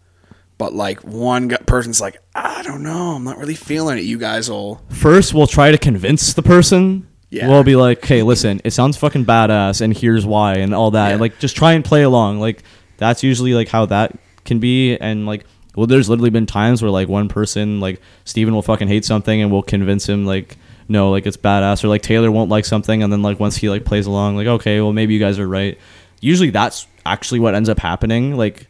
[0.60, 4.04] but like one person's like, I don't know, I'm not really feeling it.
[4.04, 4.80] You guys will.
[4.90, 7.08] First, we'll try to convince the person.
[7.32, 7.50] Yeah.
[7.50, 11.08] We'll be like, "Hey, listen, it sounds fucking badass, and here's why, and all that."
[11.08, 11.12] Yeah.
[11.14, 12.40] And, like, just try and play along.
[12.40, 12.64] Like,
[12.98, 15.46] that's usually like how that can be, and like
[15.78, 19.42] well, there's literally been times where like one person like Steven will fucking hate something
[19.42, 20.58] and we'll convince him like
[20.90, 23.70] no, like it's badass, or like Taylor won't like something, and then like once he
[23.70, 25.78] like plays along, like okay, well maybe you guys are right.
[26.20, 28.36] Usually that's actually what ends up happening.
[28.36, 28.68] Like,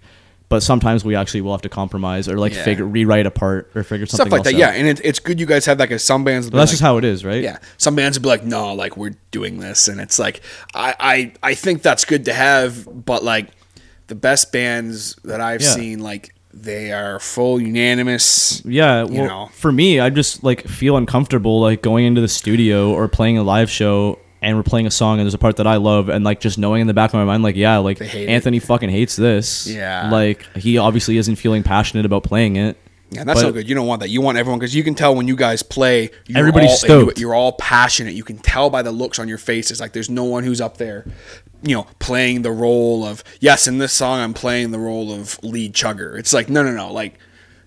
[0.49, 2.63] but sometimes we actually will have to compromise or like Yeah.
[2.63, 4.59] figure rewrite a part or figure something Stuff like that, out.
[4.59, 4.69] yeah.
[4.71, 6.47] And it, it's good you guys have that because some bands.
[6.49, 7.41] that's like- just how it is, right?
[7.43, 10.41] Yeah, some bands would be like, "No, like we're doing this," and it's like,
[10.73, 13.47] I, I, I think that's good to have, but like
[14.07, 15.69] the best bands that I've Yeah.
[15.75, 18.63] seen, like they are full unanimous.
[18.65, 19.49] Yeah, well, know.
[19.53, 23.43] for me, I just like feel uncomfortable like going into the studio or playing a
[23.43, 26.23] live show and we're playing a song and there's a part that I love and
[26.23, 28.31] like just knowing in the back of my mind like yeah, like hate it.
[28.31, 29.67] Anthony fucking hates this.
[29.67, 30.09] Yeah.
[30.11, 32.77] Like he obviously isn't feeling passionate about playing it.
[33.09, 33.69] Yeah, that's But- no good.
[33.69, 34.09] You don't want that.
[34.09, 36.09] You want everyone because you can tell when you guys play.
[36.27, 37.19] You're Everybody's all, stoked.
[37.19, 38.15] You, are all passionate.
[38.15, 39.79] You can tell by the looks on your faces.
[39.79, 41.05] Like there's no one who's up there,
[41.63, 43.67] you know, playing the role of yes.
[43.67, 46.17] In this song, I'm playing the role of lead chugger.
[46.19, 46.91] It's like no, no, no.
[46.91, 47.17] Like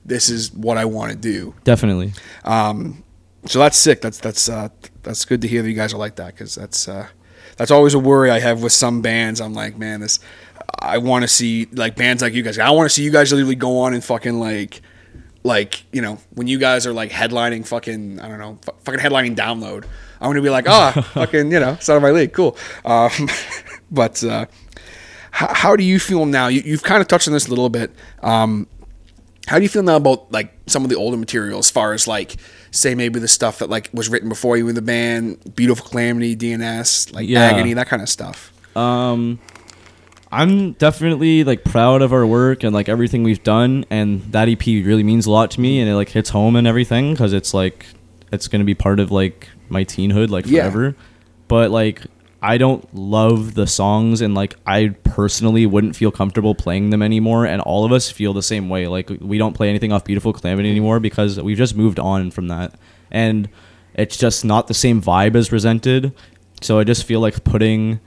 [0.04, 1.54] this is what I want to do.
[1.64, 2.12] Definitely.
[2.44, 3.02] Um,
[3.46, 4.02] so that's sick.
[4.02, 4.68] That's that's uh,
[5.02, 7.08] that's good to hear that you guys are like that because that's uh,
[7.56, 9.40] that's always a worry I have with some bands.
[9.40, 10.20] I'm like, man, this
[10.78, 12.58] I want to see like bands like you guys.
[12.58, 14.82] I want to see you guys literally go on and fucking like
[15.42, 19.00] like you know when you guys are like headlining fucking I don't know fu- fucking
[19.00, 19.84] headlining download.
[20.20, 22.56] I'm gonna be like, ah, fucking you know, it's out of my league, cool.
[22.84, 23.10] Um,
[23.90, 24.46] but uh,
[25.30, 26.48] how, how do you feel now?
[26.48, 27.90] You, you've kind of touched on this a little bit.
[28.22, 28.66] Um,
[29.46, 32.06] how do you feel now about like some of the older material as far as
[32.06, 32.36] like
[32.70, 36.36] say maybe the stuff that like was written before you in the band, Beautiful Calamity,
[36.36, 37.40] DNS, like Yeah.
[37.46, 38.52] Agony, that kind of stuff.
[38.76, 39.40] Um
[40.32, 44.64] I'm definitely like proud of our work and like everything we've done and that EP
[44.66, 47.52] really means a lot to me and it like hits home and everything cuz it's
[47.52, 47.86] like
[48.32, 50.62] it's going to be part of like my teenhood like Yeah.
[50.62, 50.94] forever.
[51.48, 52.02] But like
[52.42, 57.44] I don't love the songs and like I personally wouldn't feel comfortable playing them anymore
[57.44, 58.86] and all of us feel the same way.
[58.86, 62.46] Like we don't play anything off Beautiful Calamity anymore because we've just moved on from
[62.48, 62.74] that.
[63.10, 63.48] And
[63.94, 66.12] it's just not the same vibe as Resented.
[66.62, 67.98] So I just feel like putting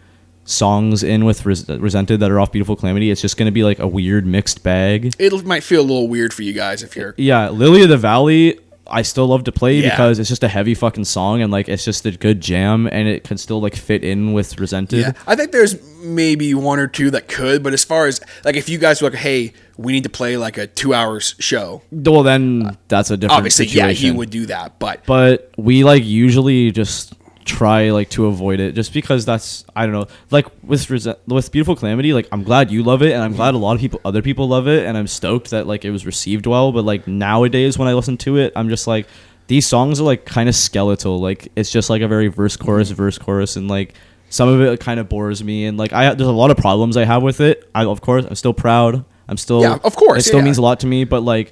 [0.45, 3.63] songs in with Res- Resented that are off Beautiful Calamity, it's just going to be
[3.63, 5.13] like a weird mixed bag.
[5.19, 7.97] It might feel a little weird for you guys if you're Yeah, Lily of the
[7.97, 9.91] Valley, I still love to play Yeah.
[9.91, 13.07] because it's just a heavy fucking song and like it's just a good jam and
[13.07, 14.99] it can still like fit in with Resented.
[14.99, 18.57] Yeah, I think there's maybe one or two that could, but as far as like
[18.57, 21.81] if you guys were like, hey, we need to play like a two hours show,
[21.93, 23.87] Well, then that's a different obviously, situation.
[23.87, 24.77] yeah, he would do that.
[24.79, 27.13] But but we like usually just
[27.45, 31.51] try like to avoid it just because that's I don't know like with Rese- with
[31.51, 33.99] beautiful calamity like I'm glad you love it and I'm glad a lot of people
[34.05, 37.07] other people love it and I'm stoked that like it was received well but like
[37.07, 39.07] nowadays when I listen to it I'm just like
[39.47, 42.89] these songs are like kind of skeletal like it's just like a very verse chorus
[42.89, 42.97] mm-hmm.
[42.97, 43.95] verse chorus and like
[44.29, 46.97] some of it kind of bores me and like I there's a lot of problems
[46.97, 50.19] I have with it I of course I'm still proud I'm still Yeah, of course,
[50.19, 50.45] it still yeah.
[50.45, 51.51] means a lot to me but like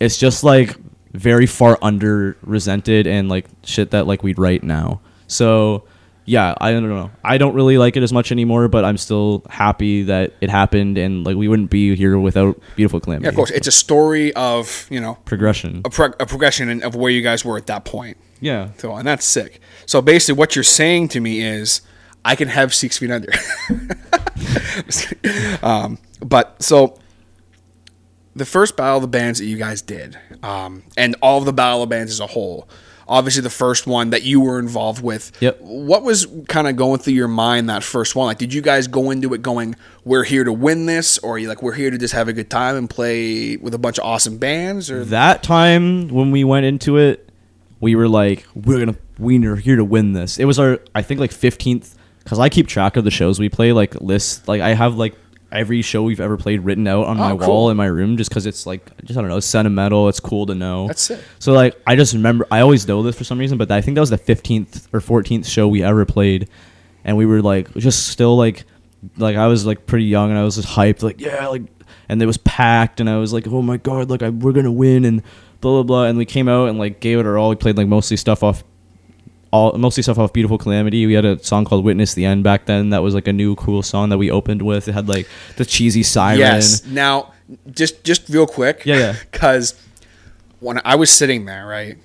[0.00, 0.76] it's just like
[1.16, 5.00] very far under resented and like shit that like we'd write now.
[5.26, 5.84] So
[6.24, 7.10] yeah, I don't know.
[7.22, 10.98] I don't really like it as much anymore, but I'm still happy that it happened
[10.98, 13.24] and like we wouldn't be here without beautiful calamity.
[13.24, 15.82] yeah, of course, it's a story of you know progression.
[15.84, 18.16] a, pro- a progression of where you guys were at that point.
[18.40, 18.70] Yeah.
[18.78, 19.60] So, and that's sick.
[19.86, 21.80] So basically, what you're saying to me is,
[22.24, 23.32] I can have six feet under.
[25.62, 26.98] Um, but so,
[28.34, 31.52] the first battle of the bands that you guys did, um, and all of the
[31.52, 32.68] battle of bands as a whole.
[33.08, 35.30] Obviously, the first one that you were involved with.
[35.40, 35.60] Yep.
[35.60, 38.26] What was kind of going through your mind that first one?
[38.26, 41.38] Like, did you guys go into it going, "We're here to win this," or are
[41.38, 43.98] you like, "We're here to just have a good time and play with a bunch
[43.98, 44.90] of awesome bands"?
[44.90, 47.30] Or That time when we went into it,
[47.80, 50.38] we were like, we're gonna we are here to win this.
[50.38, 51.94] It was our I think like 15th
[52.24, 54.46] because I keep track of the shows we play like lists.
[54.48, 55.14] Like I have like
[55.56, 57.48] every show we've ever played written out on Oh, my cool.
[57.48, 60.08] wall in my room just because it's like just I don't know sentimental.
[60.08, 60.86] It's cool to know.
[60.88, 61.20] That's sick.
[61.38, 63.94] So like I just remember I always know this for some reason, but I think
[63.96, 66.48] that was the 15th or 14th show we ever played,
[67.04, 68.64] and we were like just still like
[69.16, 71.62] like I was like pretty young and I was just hyped like yeah like
[72.08, 74.72] and it was packed and I was like oh my god like I, we're gonna
[74.72, 75.22] win and
[75.60, 77.50] blah blah blah and we came out and like gave it our all.
[77.50, 78.64] We played like mostly stuff off.
[79.56, 81.06] All, mostly stuff off Beautiful Calamity.
[81.06, 82.90] We had a song called Witness the End back then.
[82.90, 84.86] That was like a new cool song that we opened with.
[84.88, 85.26] It had like
[85.56, 86.38] the cheesy siren.
[86.38, 86.84] Yes.
[86.84, 87.32] Now,
[87.70, 88.82] just just real quick.
[88.84, 89.16] Yeah, yeah.
[89.32, 89.74] Because
[90.60, 91.96] when I was sitting there, right,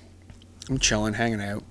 [0.69, 1.63] I'm chilling, hanging out,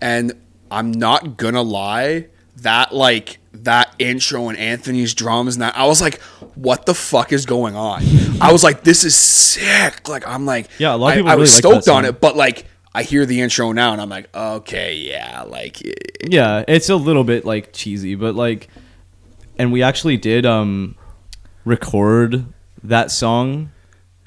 [0.00, 0.32] and
[0.70, 2.26] I'm not gonna lie,
[2.58, 6.20] that like that intro and Anthony's drums and that I was like,
[6.54, 8.02] what the fuck is going on?
[8.40, 10.08] I was like, this is sick.
[10.08, 12.04] Like I'm like, Yeah, a lot of I- people I, was really like stoked on
[12.04, 12.66] it, but like.
[12.94, 15.80] I hear the intro now and I'm like, okay, yeah, like,
[16.26, 18.68] yeah it's a little bit like cheesy but like
[19.58, 20.96] and we actually did um
[21.64, 22.44] record
[22.82, 23.70] that song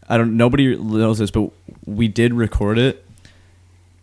[0.08, 0.38] I don't.
[0.38, 1.52] Nobody knows this, but
[1.86, 3.06] we did record it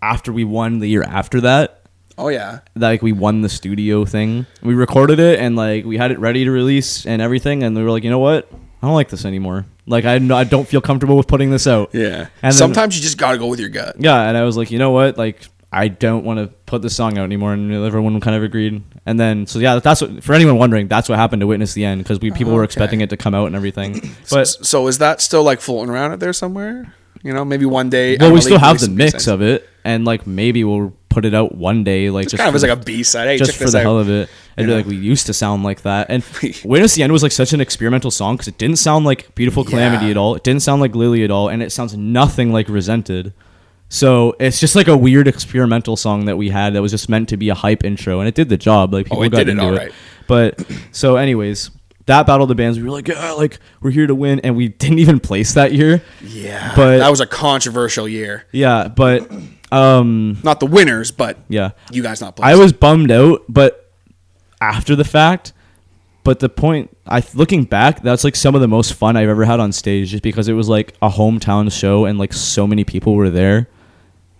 [0.03, 1.83] after we won the year after that.
[2.17, 2.61] Oh yeah.
[2.75, 4.47] Like we won the studio thing.
[4.63, 7.83] We recorded it and like we had it ready to release and everything, and we
[7.83, 8.49] were like, you know what?
[8.53, 9.67] I don't like this anymore.
[9.91, 11.91] Like I, I don't feel comfortable with putting this out.
[11.93, 12.29] Yeah.
[12.43, 13.97] And then- Sometimes you just got to go with your gut.
[13.99, 15.19] Yeah, and I was like, you know what?
[15.19, 15.41] Like,
[15.73, 18.83] I don't want to put this song out anymore, and everyone kind of agreed.
[19.07, 21.85] And then, so yeah, that's what for anyone wondering, that's what happened to Witness the
[21.85, 22.71] End because we people were oh, Okay.
[22.71, 23.95] expecting it to come out and everything.
[24.31, 26.93] But But so is that still like floating around out there somewhere?
[27.23, 28.17] You know, maybe one day.
[28.19, 31.55] well, we still have the mix of it, and like maybe we'll put it out
[31.55, 33.27] one day, like It's kind of as like a B side.
[33.29, 33.83] Hey, just check for this the out.
[33.83, 34.31] hell of it.
[34.69, 36.07] Like we used to sound like that.
[36.11, 36.25] And
[36.65, 39.65] Witness the End was like such an experimental song because it didn't sound like Beautiful
[39.65, 40.11] Calamity Yeah.
[40.13, 40.35] at all.
[40.35, 43.33] It didn't sound like Lily at all, and it sounds nothing like Resented.
[43.89, 47.29] So it's just like a weird experimental song that we had that was just meant
[47.31, 48.93] to be a hype intro, and it did the job.
[48.95, 49.93] Like people Oh, it got did it into all it.
[50.29, 51.73] But so, anyways,
[52.07, 54.57] that battle of the bands, we were like, yeah, like we're here to win, and
[54.57, 56.03] we didn't even place that year.
[56.23, 58.45] Yeah, But- that was a controversial year.
[58.53, 59.29] Yeah, but
[59.73, 63.80] um, Not the winners, but yeah, you guys not I was bummed out, but
[64.61, 65.53] after the fact.
[66.23, 69.45] But the point, I looking back, that's like some of the most fun I've ever
[69.47, 72.85] had on stage, just because it was like a hometown show and like so many
[72.85, 73.69] people were there,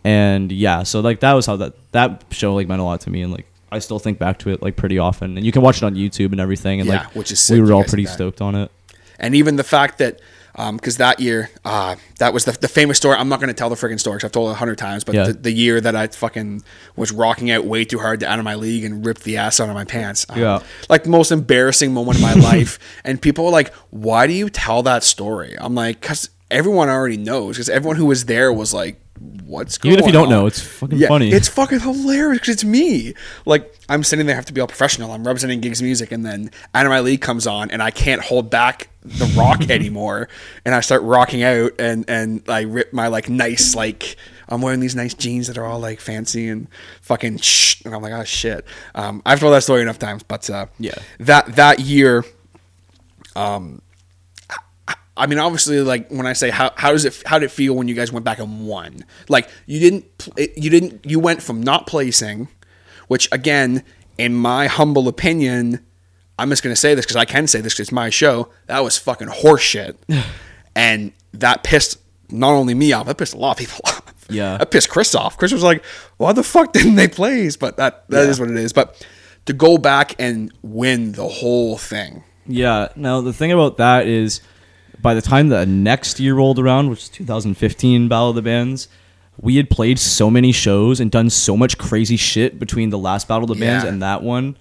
[0.05, 3.11] and yeah, so like that was how that that show like meant a lot to
[3.11, 5.63] me, and like I still think back to it like pretty often, and you can
[5.63, 7.85] watch it on YouTube and everything, and Yeah, like which is sick we were all
[7.85, 8.71] pretty stoked on it.
[9.19, 10.21] and even the fact that
[10.73, 13.69] because that year uh, that was the, the famous story i'm not going to tell
[13.71, 15.27] the freaking story because i've told it a hundred times but Yeah.
[15.29, 16.63] the, the year that i fucking
[16.97, 19.61] was rocking out way too hard to out of my league and ripped the ass
[19.61, 20.61] out of my pants um, Yeah.
[20.89, 24.49] like the most embarrassing moment of my life and people are like why do you
[24.51, 28.73] tell that story i'm like because everyone already knows because everyone who was there was
[28.75, 29.01] like
[29.45, 29.99] what's going on?
[29.99, 30.31] Even if you don't on?
[30.31, 31.31] know, it's fucking yeah, funny.
[31.31, 33.15] It's fucking hilarious because it's me.
[33.45, 35.13] Like I'm sitting there, I have to be all professional.
[35.13, 38.89] I'm representing gigs music, and then My League comes on, and I can't hold back
[39.05, 40.29] the rock anymore,
[40.65, 44.17] and I start rocking out, and and I rip my like nice like.
[44.53, 46.67] I'm wearing these nice jeans that are all like fancy and
[47.03, 48.65] fucking shh, and I'm like, oh shit.
[48.97, 50.97] Um, I've told that story enough times, but uh, Yeah.
[51.21, 52.25] that that year,
[53.37, 53.81] um,
[55.21, 57.75] I mean, obviously, like when I say how how does it how did it feel
[57.75, 59.05] when you guys went back and won?
[59.29, 62.49] Like you didn't you didn't you went from not placing,
[63.09, 63.85] which again,
[64.19, 65.85] in my humble opinion,
[66.39, 68.49] I'm just gonna say this because I can say this because it's my show.
[68.67, 69.97] That was fucking horseshit,
[70.75, 71.99] and that pissed
[72.31, 74.03] not only me off, that pissed a lot of people off.
[74.29, 74.59] Yeah.
[74.59, 75.37] that pissed Chris off.
[75.37, 75.85] Chris was like,
[76.17, 78.45] "Why the fuck didn't they place?" But that that is Yeah.
[78.45, 78.73] what it is.
[78.73, 79.05] But
[79.47, 82.23] to go back and win the whole thing.
[82.47, 82.89] Yeah.
[82.97, 84.41] Now the thing about that is,
[85.03, 88.89] by the time the next year rolled around, which is 2015 Battle of the Bands,
[89.41, 93.27] we had played so many shows and done so much crazy shit between the last
[93.29, 93.91] Battle of the Bands Yeah.
[93.91, 94.57] and that one,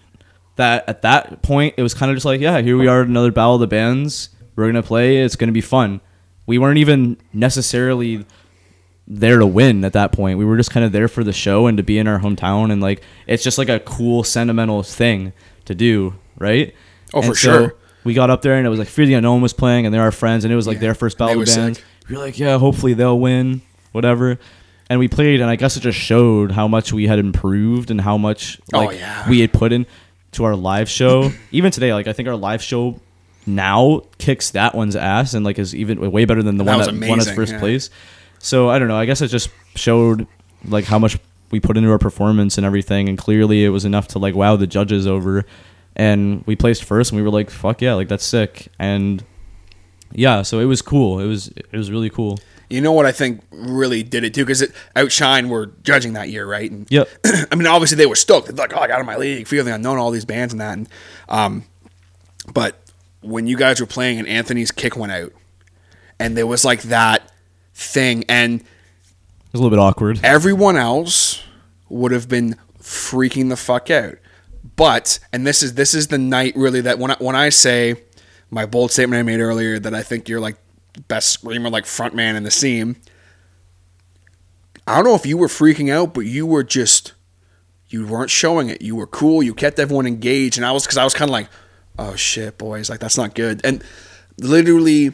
[0.55, 3.07] that at that point it was kind of just like, yeah, here we are at
[3.07, 4.29] another Battle of the Bands.
[4.55, 5.17] We're gonna play.
[5.17, 6.01] It's gonna be fun.
[6.45, 8.25] We weren't even necessarily
[9.07, 10.37] there to win at that point.
[10.37, 12.71] We were just kind of there for the show and to be in our hometown
[12.71, 15.33] and like it's just like a cool sentimental thing
[15.65, 16.73] to do, right?
[17.13, 17.75] Oh, And for so sure.
[18.03, 20.01] We got up there and it was like Fear the Unknown was playing and they're
[20.03, 20.81] our friends and it was like Yeah.
[20.81, 21.75] their first battle band.
[21.77, 21.85] sick.
[22.09, 24.39] We were like, yeah, hopefully they'll win, whatever.
[24.89, 27.99] And we played and I guess it just showed how much we had improved and
[28.01, 29.29] how much Oh, like yeah.
[29.29, 29.85] we had put in
[30.31, 31.31] to our live show.
[31.51, 32.99] even today, like I think our live show
[33.45, 36.99] now kicks that one's ass and like is even way better than the That one
[36.99, 37.59] that won its first yeah.
[37.59, 37.89] place.
[38.39, 38.95] So I don't know.
[38.97, 40.25] I guess it just showed
[40.65, 41.17] like how much
[41.51, 44.55] we put into our performance and everything, and clearly it was enough to like wow
[44.55, 45.45] the judges over.
[45.99, 48.69] And we placed first, and we were like, "Fuck yeah!" Like that's sick.
[48.79, 49.21] And
[50.13, 51.19] yeah, so it was cool.
[51.19, 52.39] It was it was really cool.
[52.69, 54.45] You know what I think really did it too?
[54.45, 54.63] Because
[54.95, 56.71] Outshine were judging that year, right?
[56.71, 57.09] And Yep.
[57.51, 58.47] I mean, obviously they were stoked.
[58.47, 60.61] They're like, "Oh, I got in my league." Fear the unknown, all these bands and
[60.61, 60.77] that.
[60.77, 60.89] And,
[61.27, 61.63] um,
[62.53, 62.79] but
[63.21, 65.33] when you guys were playing and Anthony's kick went out,
[66.17, 67.29] and there was like that
[67.73, 68.65] thing, and It
[69.51, 70.21] was a little bit awkward.
[70.23, 71.43] everyone else
[71.89, 74.15] would have been freaking the fuck out.
[74.79, 77.95] But and this is this is the night really that when I, when I say
[78.49, 80.55] my bold statement I made earlier that I think you're like
[81.09, 82.95] best screamer like front man in the scene.
[84.87, 87.11] I don't know if you were freaking out, but you were just
[87.89, 88.81] you weren't showing it.
[88.81, 89.43] You were cool.
[89.43, 91.49] You kept everyone engaged, and I was because I was kind of like,
[91.97, 93.59] oh shit, boys, like that's not good.
[93.65, 93.83] And
[94.37, 95.11] literally,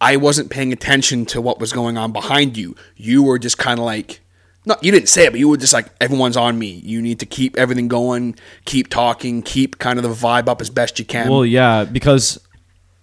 [0.00, 2.76] I wasn't paying attention to what was going on behind you.
[2.94, 4.20] You were just kind of like,
[4.68, 6.68] not you didn't say it, but you were just like, everyone's on me.
[6.68, 10.70] You need to keep everything going, keep talking, keep kind of the vibe up as
[10.70, 11.28] best you can.
[11.28, 12.38] Well, yeah, because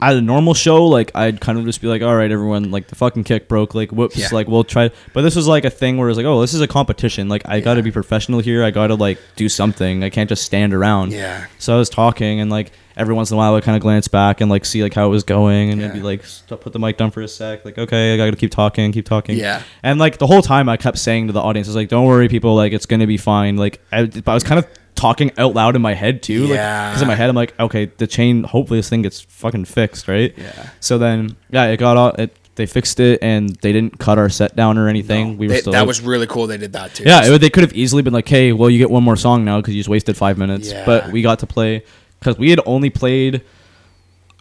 [0.02, 2.88] at a normal show, like I'd kind of just be like, all right, everyone, like
[2.88, 4.28] the fucking kick broke, like whoops, Yeah.
[4.34, 4.92] like we'll try.
[5.14, 7.30] But this was like a thing where it's like, oh, this is a competition.
[7.30, 8.64] Like I got to be professional here.
[8.64, 10.04] I got to like do something.
[10.04, 11.14] I can't just stand around.
[11.14, 11.46] Yeah.
[11.60, 14.10] So I was talking, and like every once in a while, I kind of glance
[14.10, 16.80] back and like see like how it was going, and be like, stop, put the
[16.80, 17.64] mic down for a sec.
[17.64, 19.38] Like, okay, I got to keep talking, keep talking.
[19.38, 19.64] Yeah.
[19.82, 22.06] And like the whole time, I kept saying to the audience, I was like, don't
[22.06, 23.56] worry, people, like it's gonna be fine.
[23.56, 26.48] Like I, I was kind of talking out loud in my head too.
[26.48, 26.90] Yeah.
[26.90, 28.44] Because in my head, I'm like, okay, the chain.
[28.44, 30.34] Hopefully, this thing gets fucking fixed, right?
[30.38, 30.70] Yeah.
[30.80, 32.10] So then, yeah, it got all.
[32.14, 35.38] It, they fixed it, and they didn't cut our set down or anything.
[35.38, 35.74] we were They- still.
[35.74, 36.48] that was really cool.
[36.48, 37.04] They did that too.
[37.06, 39.44] Yeah, it, they could have easily been like, "Hey, well, you get one more song
[39.44, 40.86] now because you just wasted five minutes." Yeah.
[40.86, 41.84] But we got to play
[42.20, 43.42] because we had only played,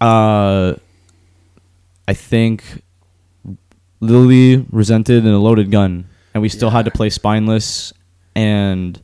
[0.00, 0.74] uh,
[2.06, 2.82] I think,
[4.00, 7.92] Lily resented and a loaded gun, and we still had to play spineless,
[8.36, 9.00] and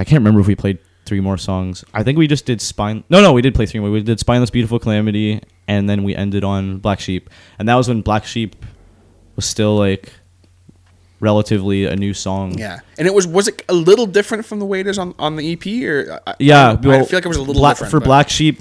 [0.00, 1.84] I can't remember if we played three more songs.
[1.92, 3.04] I think we just did spine.
[3.10, 3.90] No, no, we did play three more.
[3.90, 7.28] We did spineless, beautiful calamity, and then we ended on Black Sheep,
[7.58, 8.56] and that was when Black Sheep
[9.36, 10.14] was still like
[11.20, 12.58] relatively a new song.
[12.58, 15.14] Yeah, and it was was it a little different from the way it is on,
[15.18, 17.90] on the EP or I- Yeah, I, I feel like it was a little different
[17.90, 18.60] for but- Black Sheep.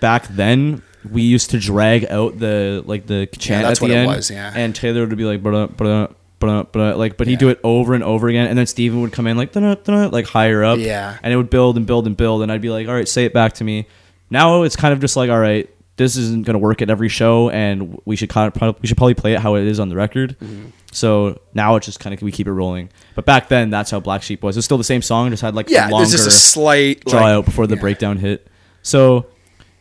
[0.00, 3.90] Back then, we used to drag out the like the chant that's at the what
[3.90, 4.52] it end, was, yeah.
[4.54, 7.94] and Taylor would be like, "Bruh, bruh, bruh, bruh," like, but he'd do it over
[7.94, 11.16] and over again, and then Steven would come in like, like higher up, Yeah.
[11.22, 13.24] and it would build and build and build, and I'd be like, "All right, say
[13.24, 13.86] it back to me."
[14.30, 17.10] Now it's kind of just like, "All right." This isn't going to work at every
[17.10, 19.90] show, and we should kind of we should probably play it how it is on
[19.90, 20.34] the record.
[20.40, 20.68] Mm-hmm.
[20.92, 22.88] So now it's just kind of we keep it rolling.
[23.14, 24.56] But back then, that's how Black Sheep was.
[24.56, 27.04] It's still the same song, just had like Yeah, a longer there's just a slight
[27.04, 27.80] draw like, out before the yeah.
[27.82, 28.48] breakdown hit.
[28.80, 29.26] So,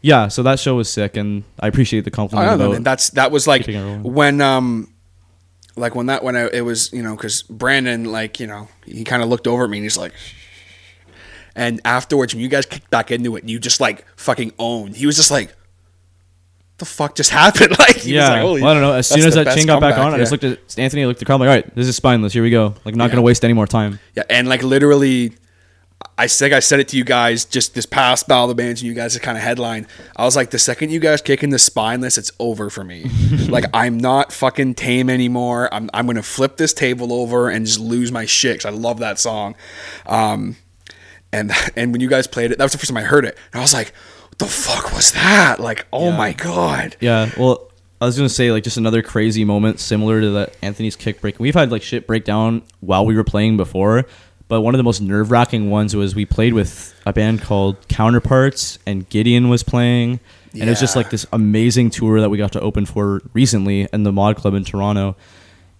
[0.02, 2.74] yeah, so that show was sick, and I appreciate the compliment don't know, about.
[2.74, 2.84] man.
[2.84, 4.04] That's that was like keeping it rolling.
[4.14, 4.94] when um
[5.76, 9.04] like when that when I, it was you know because Brandon like you know he
[9.04, 10.14] kind of looked over at me and he's like.
[11.56, 14.96] And afterwards, when you guys kicked back into it, you just like fucking owned.
[14.96, 15.54] He was just like,
[16.78, 18.94] "The fuck just happened?" Like, he was yeah, like, Holy, well, I don't know.
[18.94, 21.08] As soon as that chain got back comeback, on, I just looked at Anthony, I
[21.08, 22.32] looked at the like, all right, this is spineless.
[22.32, 22.76] Here we go.
[22.86, 23.08] Like, not Yeah.
[23.10, 24.00] going to waste any more time.
[24.16, 25.34] Yeah, and like literally,
[26.20, 28.82] I think I said it to you guys just this past Battle of the Bands,
[28.82, 29.88] and you guys kind of headline.
[30.16, 33.06] I was like, the second you guys kick in the spineless, it's over for me.
[33.48, 35.74] like I'm not fucking tame anymore.
[35.74, 39.00] I'm I'm gonna flip this table over and just lose my shit 'cause I love
[39.00, 39.56] that song.
[40.06, 40.58] Um,
[41.32, 43.38] and and when you guys played it, that was the first time I heard it,
[43.54, 43.94] and I was like,
[44.30, 45.60] what the fuck was that?
[45.60, 46.18] Like, oh Yeah.
[46.18, 46.98] my god.
[47.00, 47.70] Yeah, well,
[48.02, 51.40] I was gonna say like just another crazy moment similar to that Anthony's kick break.
[51.40, 54.06] We've had like shit break down while we were playing before,
[54.50, 57.88] but one of the most nerve wracking ones was we played with a band called
[57.88, 60.20] Counterparts, and Gideon was playing,
[60.54, 63.88] and it was just like this amazing tour that we got to open for recently
[63.94, 65.16] in the Mod Club in Toronto,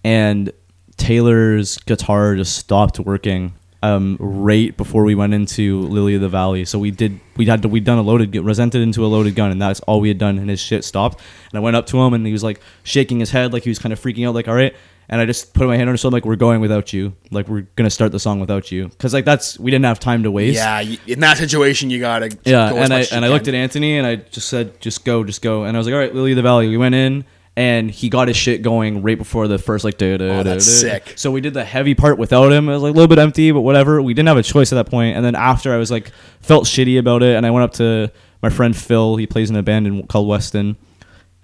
[0.02, 0.52] and
[0.96, 3.52] Taylor's guitar just stopped working
[3.82, 6.64] um, right before we went into Lily of the Valley.
[6.64, 9.34] So we did we had to we'd done a loaded gu- resented into a loaded
[9.34, 10.38] gun, and that's all we had done.
[10.38, 11.20] And his shit stopped.
[11.50, 13.70] And I went up to him, and he was like shaking his head, like he
[13.70, 14.74] was kind of freaking out, like all right.
[15.12, 17.48] And I just put my hand on his shoulder, like we're going without you, like
[17.48, 20.30] we're gonna start the song without you, because like that's we didn't have time to
[20.30, 20.54] waste.
[20.56, 23.98] Yeah, in that situation, you gotta Yeah, go and I and I looked at Anthony
[23.98, 25.64] and I just said, just go, just go.
[25.64, 26.68] And I was like, all right, Lily of the Valley.
[26.68, 27.24] We went in
[27.60, 30.00] and he got his shit going right before the first like.
[30.02, 31.12] Oh, that's sick.
[31.16, 32.68] So we did the heavy part without him.
[32.68, 34.00] It was like a little bit empty, but whatever.
[34.00, 35.16] We didn't have a choice at that point.
[35.16, 38.10] And then after, I was like, felt shitty about it, and I went up to
[38.42, 39.16] my friend Phil.
[39.16, 40.76] He plays in a band in, called Weston.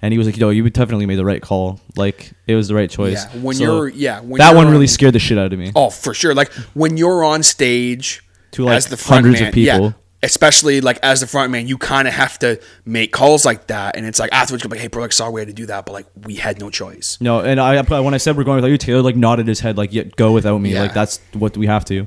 [0.03, 1.81] And he was like, "Yo, you definitely made the right call.
[1.97, 4.73] Like, it was the right choice." Yeah, when So you're yeah when that one on-
[4.73, 5.73] really scared the shit out of me.
[5.75, 6.35] Oh, for sure.
[6.35, 9.85] Like when you're on stage To, like, the hundreds man, of people.
[9.87, 9.93] yeah,
[10.27, 13.97] especially like as the front man, you kind of have to make calls like that,
[13.97, 15.87] and it's like afterwards, you're like, "Hey, bro, like sorry we had to do that,
[15.87, 18.70] but like we had no choice." No, and I when I said we're going without
[18.70, 20.83] you, Taylor like nodded his head like, "Yeah, go without me." Yeah.
[20.83, 22.07] Like that's what we have to.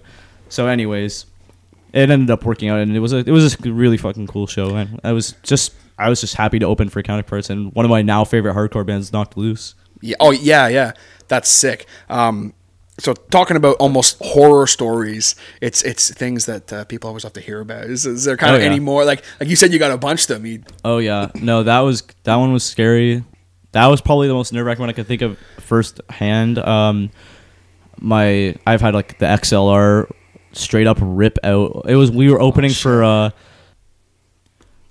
[0.50, 1.26] So, anyways,
[1.94, 4.48] it ended up working out, and it was a it was a really fucking cool
[4.48, 7.86] show, and I was just I was just happy to open for Counterparts, and one
[7.86, 9.76] of my now favorite hardcore bands, Knocked Loose.
[10.02, 10.16] Yeah.
[10.20, 10.94] Oh yeah, yeah.
[11.28, 11.86] That's sick.
[12.10, 12.54] Um,
[13.00, 17.42] so talking about almost horror stories, it's it's things that uh, people always have to
[17.42, 17.86] hear about.
[17.86, 18.68] Is, is there kind Oh, of yeah.
[18.68, 20.46] any more like like you said you got a bunch of them?
[20.46, 23.24] You, Oh yeah, no, that was that one was scary.
[23.72, 26.58] That was probably the most nerve wracking one I could think of firsthand.
[26.60, 27.10] Um,
[28.00, 30.10] my I've had like the XLR
[30.54, 31.86] straight up rip out.
[31.88, 33.04] It was we were opening for.
[33.04, 33.30] Uh,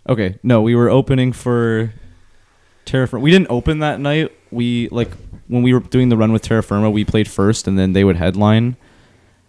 [0.08, 1.92] okay, no, we were opening for
[2.84, 3.22] Terra Firma.
[3.22, 4.32] We didn't open that night.
[4.50, 5.10] We like
[5.48, 8.04] when we were doing the run with Terra Firma, we played first, and then they
[8.04, 8.76] would headline.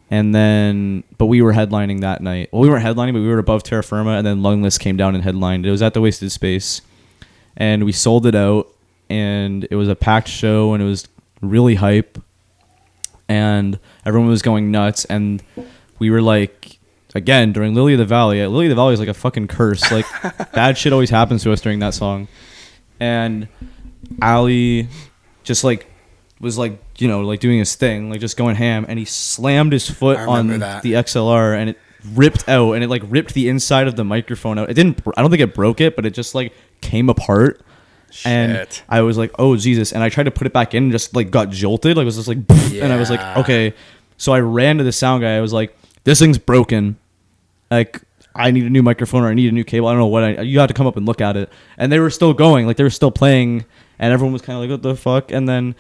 [0.10, 2.50] And then, but we were headlining that night.
[2.52, 5.14] Well, we weren't headlining, but we were above Terra Firma, and then Lungless came down
[5.14, 5.66] and headlined.
[5.66, 6.82] It was at the Wasted Space,
[7.56, 8.74] and we sold it out,
[9.10, 11.08] and it was a packed show, and it was
[11.42, 12.18] really hype,
[13.28, 15.44] and everyone was going nuts, and
[16.00, 16.80] we were like,
[17.16, 18.42] again during Lily of the Valley.
[18.42, 19.92] Uh, Lily of the Valley is like a fucking curse.
[19.92, 20.06] Like
[20.54, 22.28] bad shit always happens to us during that song,
[23.00, 23.48] and
[24.22, 24.88] Ali
[25.44, 25.89] just like
[26.40, 29.74] was like you know like doing his thing, like just going ham, and he slammed
[29.74, 30.84] his foot on that.
[30.84, 31.80] the XLR, and it
[32.14, 34.70] ripped out, and it like ripped the inside of the microphone out.
[34.70, 35.02] It didn't.
[35.18, 37.62] I don't think it broke it, but it just like came apart.
[38.26, 38.54] And
[38.90, 41.16] I was like, "Oh Jesus!" And I tried to put it back in, and just
[41.16, 41.96] like got jolted.
[41.96, 42.40] Like it was just like,
[42.74, 43.74] and I was like, "Okay."
[44.18, 45.38] So I ran to the sound guy.
[45.38, 46.98] I was like, "This thing's broken.
[47.70, 48.02] Like
[48.34, 49.88] I need a new microphone or I need a new cable.
[49.88, 50.42] I don't know what I.
[50.42, 52.66] You had to come up and look at it." And they were still going.
[52.66, 53.66] Like they were still playing,
[54.00, 55.76] and everyone was kind of like, "What the fuck?" And then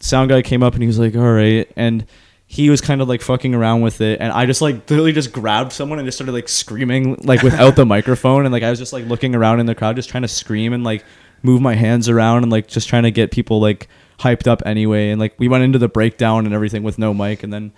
[0.00, 2.06] sound guy came up and he was like, "All right," and
[2.46, 5.32] he was kind of like fucking around with it, and I just like literally just
[5.32, 8.78] grabbed someone and just started like screaming like without the microphone, and like I was
[8.78, 11.04] just like looking around in the crowd, just trying to scream and like
[11.42, 13.88] move my hands around and like just trying to get people like
[14.18, 17.42] hyped up anyway, and like we went into the breakdown and everything with no mic,
[17.42, 17.72] and then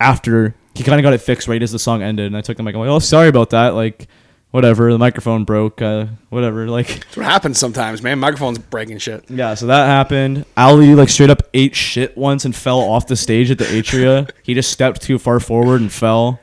[0.00, 2.56] after he kind of got it fixed right as the song ended, and I took
[2.56, 4.08] the mic, I'm like, "Oh, sorry about that," like.
[4.52, 5.80] Whatever, the microphone broke.
[5.82, 8.18] Uh, whatever, like That's what happens sometimes, man.
[8.18, 9.24] Microphones breaking shit.
[9.30, 10.44] yeah, so that happened.
[10.56, 14.30] Ali like straight up ate shit once and fell off the stage at the Atria.
[14.42, 16.38] he just stepped too far forward and fell.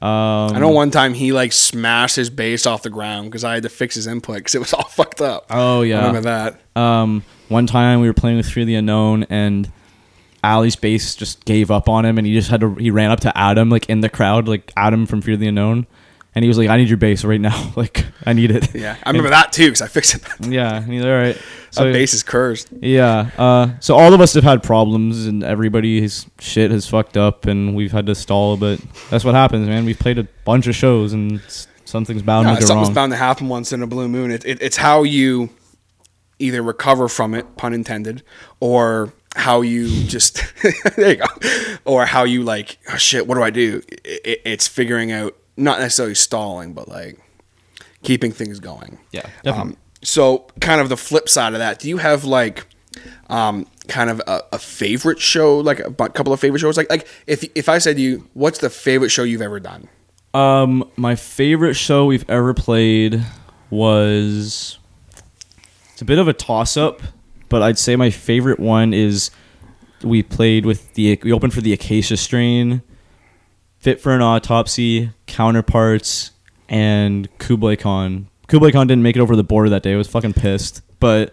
[0.00, 3.54] Um, I know one time he like smashed his bass off the ground because I
[3.54, 5.46] had to fix his input because it was all fucked up.
[5.50, 6.06] Oh I yeah.
[6.06, 6.60] remember that.
[6.74, 9.70] Um, one time we were playing with Fear the Unknown and
[10.42, 13.20] Ali's bass just gave up on him and he just had to he ran up
[13.20, 15.86] to Adam like in the crowd like Adam from Fear the Unknown
[16.36, 18.74] and he was like I need your bass right now like I need it.
[18.74, 20.22] Yeah, I remember that too because I fixed it.
[20.46, 21.36] Yeah, and he's all right.
[21.70, 22.68] So bass is cursed.
[22.80, 23.30] Yeah.
[23.36, 27.74] Uh, so all of us have had problems, and everybody's shit has fucked up, and
[27.74, 28.56] we've had to stall.
[28.56, 28.80] But
[29.10, 29.84] that's what happens, man.
[29.84, 31.40] We've played a bunch of shows, and
[31.84, 32.94] something's bound to go something's wrong.
[32.94, 34.30] bound to happen once in a blue moon.
[34.30, 35.50] It, it, it's how you
[36.38, 38.22] either recover from it, pun intended,
[38.60, 40.42] or how you just
[40.96, 41.26] there you go,
[41.84, 43.26] or how you like oh shit.
[43.26, 43.82] What do I do?
[43.88, 47.18] It, it's figuring out not necessarily stalling, but like
[48.02, 48.98] keeping things going.
[49.12, 49.72] yeah, definitely.
[49.72, 52.66] Um, so, kind of the flip side of that, do you have like
[53.28, 56.76] um, kind of a, a favorite show, like a couple of favorite shows?
[56.76, 59.88] Like, like if if I said to you, what's the favorite show you've ever done?
[60.34, 63.24] Um, my favorite show we've ever played
[63.70, 64.78] was
[65.92, 67.00] it's a bit of a toss up,
[67.48, 69.30] but I'd say my favorite one is
[70.02, 72.82] we played with the we opened for the Acacia Strain,
[73.86, 76.32] Fit for an Autopsy, Counterparts,
[76.68, 78.26] and Kublai Khan.
[78.48, 79.92] Kublai Khan didn't make it over the border that day.
[79.92, 81.32] I was fucking pissed, but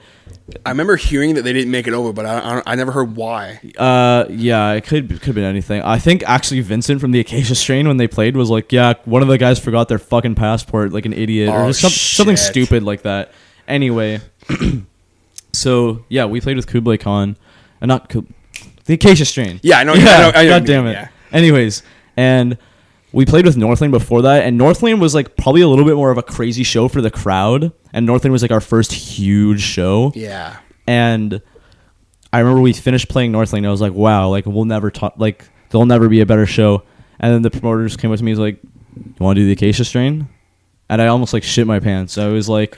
[0.64, 3.16] I remember hearing that they didn't make it over, but I, I, I never heard
[3.16, 3.60] why.
[3.76, 5.82] Uh, yeah, it could could have been anything.
[5.82, 9.24] I think actually Vincent from the Acacia Strain when they played was like, yeah, one
[9.24, 12.38] of the guys forgot their fucking passport, like an idiot, Oh, or just some, something
[12.38, 13.32] stupid like that.
[13.68, 14.22] Anyway,
[15.54, 17.36] so yeah, we played with Kublai Khan,
[17.82, 18.28] and not Kub-
[18.86, 19.60] the Acacia Strain.
[19.64, 19.96] Yeah, I know.
[19.96, 20.92] Yeah, I know, I know God damn it.
[20.92, 21.08] yeah.
[21.32, 21.82] Anyways,
[22.18, 22.58] and
[23.12, 26.10] we played with Northlane before that, and Northlane was like probably a little bit more
[26.12, 30.12] of a crazy show for the crowd, and Northlane was like our first huge show.
[30.16, 30.58] Yeah.
[30.88, 31.42] And
[32.32, 33.60] I remember we finished playing Northlane.
[33.60, 36.46] And I was like, wow, like we'll never talk, like there'll never be a better
[36.48, 36.84] show.
[37.20, 38.60] And then the promoters came up to me, he's like,
[38.96, 40.28] you want to do the Acacia Strain?
[40.90, 42.18] And I almost like shit my pants.
[42.18, 42.76] I was like,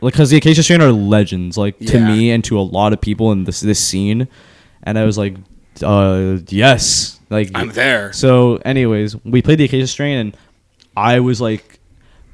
[0.00, 2.06] like because the Acacia Strain are legends, like to Yeah.
[2.06, 4.28] me and to a lot of people in this this scene.
[4.84, 5.34] And I was like,
[5.82, 8.12] uh, yes, like I'm there.
[8.12, 10.36] so, anyways, we played the Acacia Strain, and
[10.96, 11.80] I was like,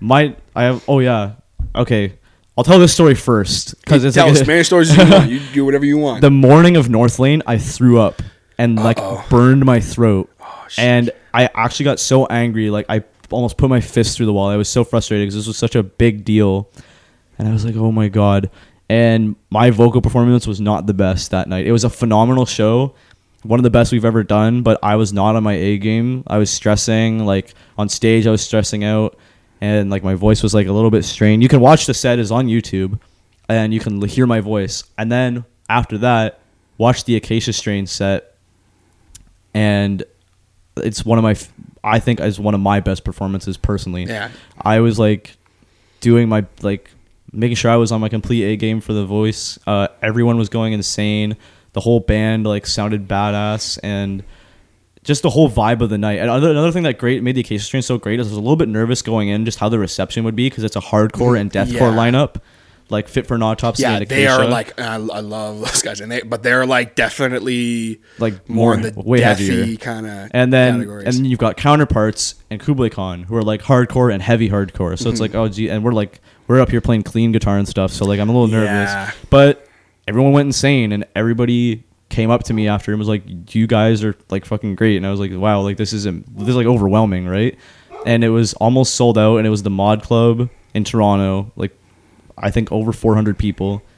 [0.01, 1.35] my, I have, oh yeah,
[1.75, 2.19] okay,
[2.57, 5.31] I'll tell this story first because it's Tell like as many stories as you want.
[5.31, 6.21] You do whatever you want.
[6.23, 8.21] the morning of Northlane, I threw up
[8.59, 9.25] and like Uh-oh.
[9.31, 10.85] burned my throat, oh, shit.
[10.85, 14.49] and I actually got so angry, like I almost put my fist through the wall.
[14.49, 16.69] I was so frustrated because this was such a big deal,
[17.39, 18.51] and I was like, oh my god.
[18.89, 21.67] And my vocal performance was not the best that night.
[21.67, 22.95] It was a phenomenal show,
[23.43, 26.23] one of the best we've ever done, but I was not on my A game.
[26.27, 29.19] I was stressing, like on stage, I was stressing out,
[29.61, 31.43] and like my voice was like a little bit strained.
[31.43, 32.99] You can watch the set is on YouTube,
[33.49, 34.85] and you can hear my voice.
[34.97, 36.41] And then after that,
[36.79, 38.37] watch the Acacia Strain set,
[39.55, 40.03] and
[40.77, 41.37] it's one of my,
[41.85, 44.05] I think, is one of my best performances personally.
[44.05, 44.31] Yeah.
[44.61, 45.37] I was like
[46.01, 46.91] doing my like
[47.33, 49.59] making sure I was on my complete A game for the voice.
[49.67, 51.37] Uh, everyone was going insane.
[51.73, 54.23] The whole band like sounded badass and
[55.05, 56.19] just the whole vibe of the night.
[56.21, 58.37] And another, another thing that great made the Acacia Strain so great is I was
[58.37, 60.81] a little bit nervous going in just how the reception would be because it's a
[60.81, 61.97] hardcore and deathcore Yeah.
[61.97, 62.37] lineup,
[62.91, 63.83] like fit for an autopsy.
[63.83, 68.01] yeah, they are like I, I love those guys, and they but they're like definitely
[68.19, 71.07] Like, more, in the way deathy kind of and then categories.
[71.07, 74.99] and then you've got counterparts and Kublai Khan who are like hardcore and heavy hardcore.
[74.99, 75.21] So it's Mm-hmm.
[75.23, 77.93] like oh gee, and we're like we're up here playing clean guitar and stuff.
[77.93, 79.11] So like I'm a little nervous, Yeah.
[79.31, 79.67] but
[80.07, 84.05] everyone went insane and everybody came up to me after and was like, "You guys
[84.05, 86.67] are like fucking great," and I was like, "Wow, like this isn't this is like
[86.67, 87.57] overwhelming, right?"
[88.05, 91.77] And it was almost sold out, and it was the Mod Club in Toronto, like
[92.37, 93.89] I think over 400 people, oh,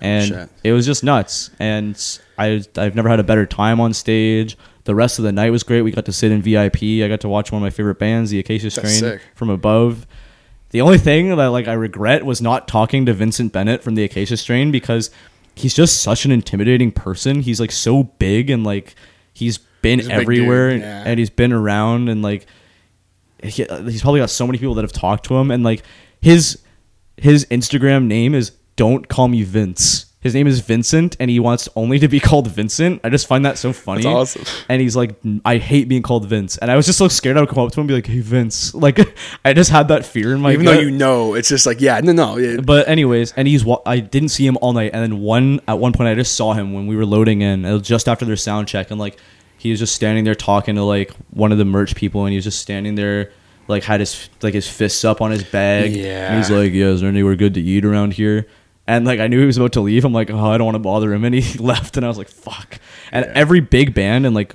[0.00, 0.48] and shit.
[0.64, 1.50] it was just nuts.
[1.58, 1.96] And
[2.38, 4.56] I I've never had a better time on stage.
[4.84, 5.82] The rest of the night was great.
[5.82, 6.82] We got to sit in VIP.
[7.04, 10.06] I got to watch one of my favorite bands, the Acacia Strain, from above.
[10.70, 14.04] The only thing that like I regret was not talking to Vincent Bennett from the
[14.04, 15.10] Acacia Strain because
[15.60, 17.40] he's just such an intimidating person.
[17.40, 18.94] He's like so big and like
[19.32, 21.02] he's been He's everywhere yeah.
[21.06, 22.46] and he's been around and like
[23.42, 25.82] he, he's probably got so many people that have talked to him and like
[26.20, 26.58] his
[27.16, 30.06] his Instagram name is don't call me Vince.
[30.20, 33.00] His name is Vincent and he wants only to be called Vincent.
[33.02, 34.02] I just find that so funny.
[34.02, 34.44] That's awesome.
[34.68, 35.14] And he's like,
[35.46, 36.58] I hate being called Vince.
[36.58, 38.06] And I was just so scared I would come up to him and be like,
[38.06, 38.74] Hey Vince.
[38.80, 38.98] Like
[39.44, 40.74] I just had that fear in my Even gut.
[40.74, 42.36] though you know, it's just like, yeah, no, no.
[42.38, 45.78] It, But anyways, and he's I didn't see him all night, and then one at
[45.78, 48.24] one point I just saw him when we were loading in, it was just after
[48.26, 49.16] their sound check, and like
[49.56, 52.36] he was just standing there talking to like one of the merch people, and he
[52.36, 53.32] was just standing there,
[53.68, 55.92] like had his like his fists up on his bag.
[55.94, 56.28] Yeah.
[56.32, 58.46] and he's like, "Yeah, is there anywhere good to eat around here?"
[58.86, 60.04] And like I knew he was about to leave.
[60.04, 62.18] I'm like, "Oh, I don't want to bother him," and he left, and I was
[62.18, 62.78] like, "Fuck!"
[63.12, 63.32] And Yeah.
[63.34, 64.54] every big band and like.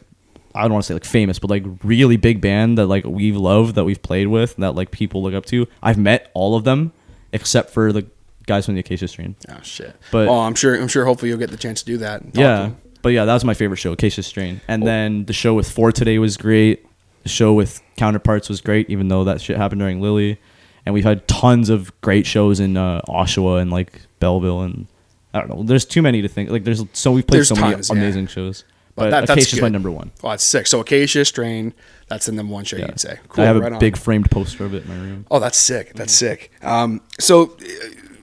[0.58, 3.36] I don't want to say like famous, but like really big band that like we've
[3.36, 5.68] loved, that we've played with, that like people look up to.
[5.84, 6.94] I've met all of them
[7.34, 8.08] except for the
[8.48, 9.36] guys from the Acacia Strain.
[9.50, 9.98] oh shit.
[10.14, 10.74] But- oh, I'm sure.
[10.82, 11.04] I'm sure.
[11.04, 12.24] Hopefully, you'll get the chance to do that.
[12.34, 12.70] Yeah,
[13.02, 14.62] but yeah, that was my favorite show, Acacia Strain.
[14.70, 14.86] And Oh.
[14.86, 16.86] then the show with Four today was great.
[17.24, 20.40] The show with Counterparts was great, even though that shit happened during Lily.
[20.86, 24.88] And we've had tons of great shows in uh, Oshawa and like Belleville and
[25.34, 25.64] I don't know.
[25.64, 26.49] There's too many to think.
[26.49, 27.95] Like there's so we've played There's so many tons, yeah.
[27.95, 28.64] amazing shows.
[28.95, 30.12] But But that- that's Acacia's my number one.
[30.24, 30.68] Oh, that's sick.
[30.68, 31.74] So Acacia Strain.
[32.07, 32.86] That's the number one show Yeah.
[32.88, 33.18] you'd say.
[33.30, 33.44] Cool.
[33.44, 33.80] I have right a on.
[33.80, 35.26] big framed poster of it in my room.
[35.32, 35.94] Oh, that's sick.
[35.95, 36.52] That's sick.
[36.62, 37.66] Um, so uh,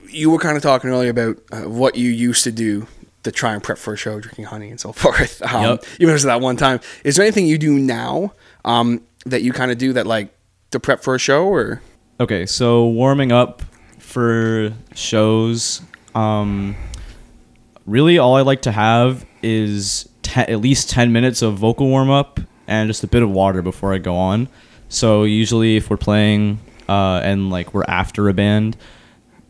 [0.09, 2.87] you were kind of talking earlier about uh, what you used to do
[3.23, 5.41] to try and prep for a show, drinking honey and so forth.
[5.43, 5.85] Um, Yep.
[5.99, 6.79] Even as that one time.
[7.03, 8.33] Is there anything you do now
[8.65, 10.33] um, that you kind of do that like
[10.71, 11.81] to prep for a show or?
[12.19, 13.63] Okay, so warming up
[13.97, 15.81] for shows.
[16.13, 16.75] Um,
[17.87, 22.11] really, all I like to have is te- at least 10 minutes of vocal warm
[22.11, 24.47] up and just a bit of water before I go on.
[24.89, 28.77] So, usually, if we're playing uh, and like we're after a band,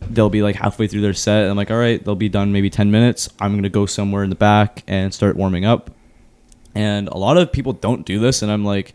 [0.00, 1.42] they'll be like halfway through their set.
[1.42, 3.28] And I'm like, all right, they'll be done maybe 10 minutes.
[3.40, 5.90] I'm going to go somewhere in the back and start warming up.
[6.74, 8.40] And a lot of people don't do this.
[8.40, 8.94] And I'm like,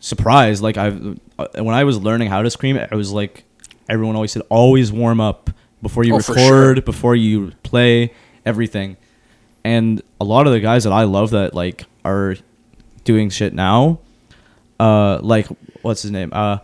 [0.00, 0.62] surprised.
[0.62, 1.18] Like I've
[1.54, 3.44] when I was learning how to scream, I was like,
[3.88, 5.50] everyone always said, always warm up
[5.82, 6.82] before you Oh, record, sure.
[6.82, 8.12] before you play,
[8.44, 8.96] everything.
[9.64, 12.36] And a lot of the guys that I love that like are
[13.04, 14.00] doing shit now,
[14.80, 15.46] uh, like
[15.82, 16.30] what's his name?
[16.32, 16.60] Uh, I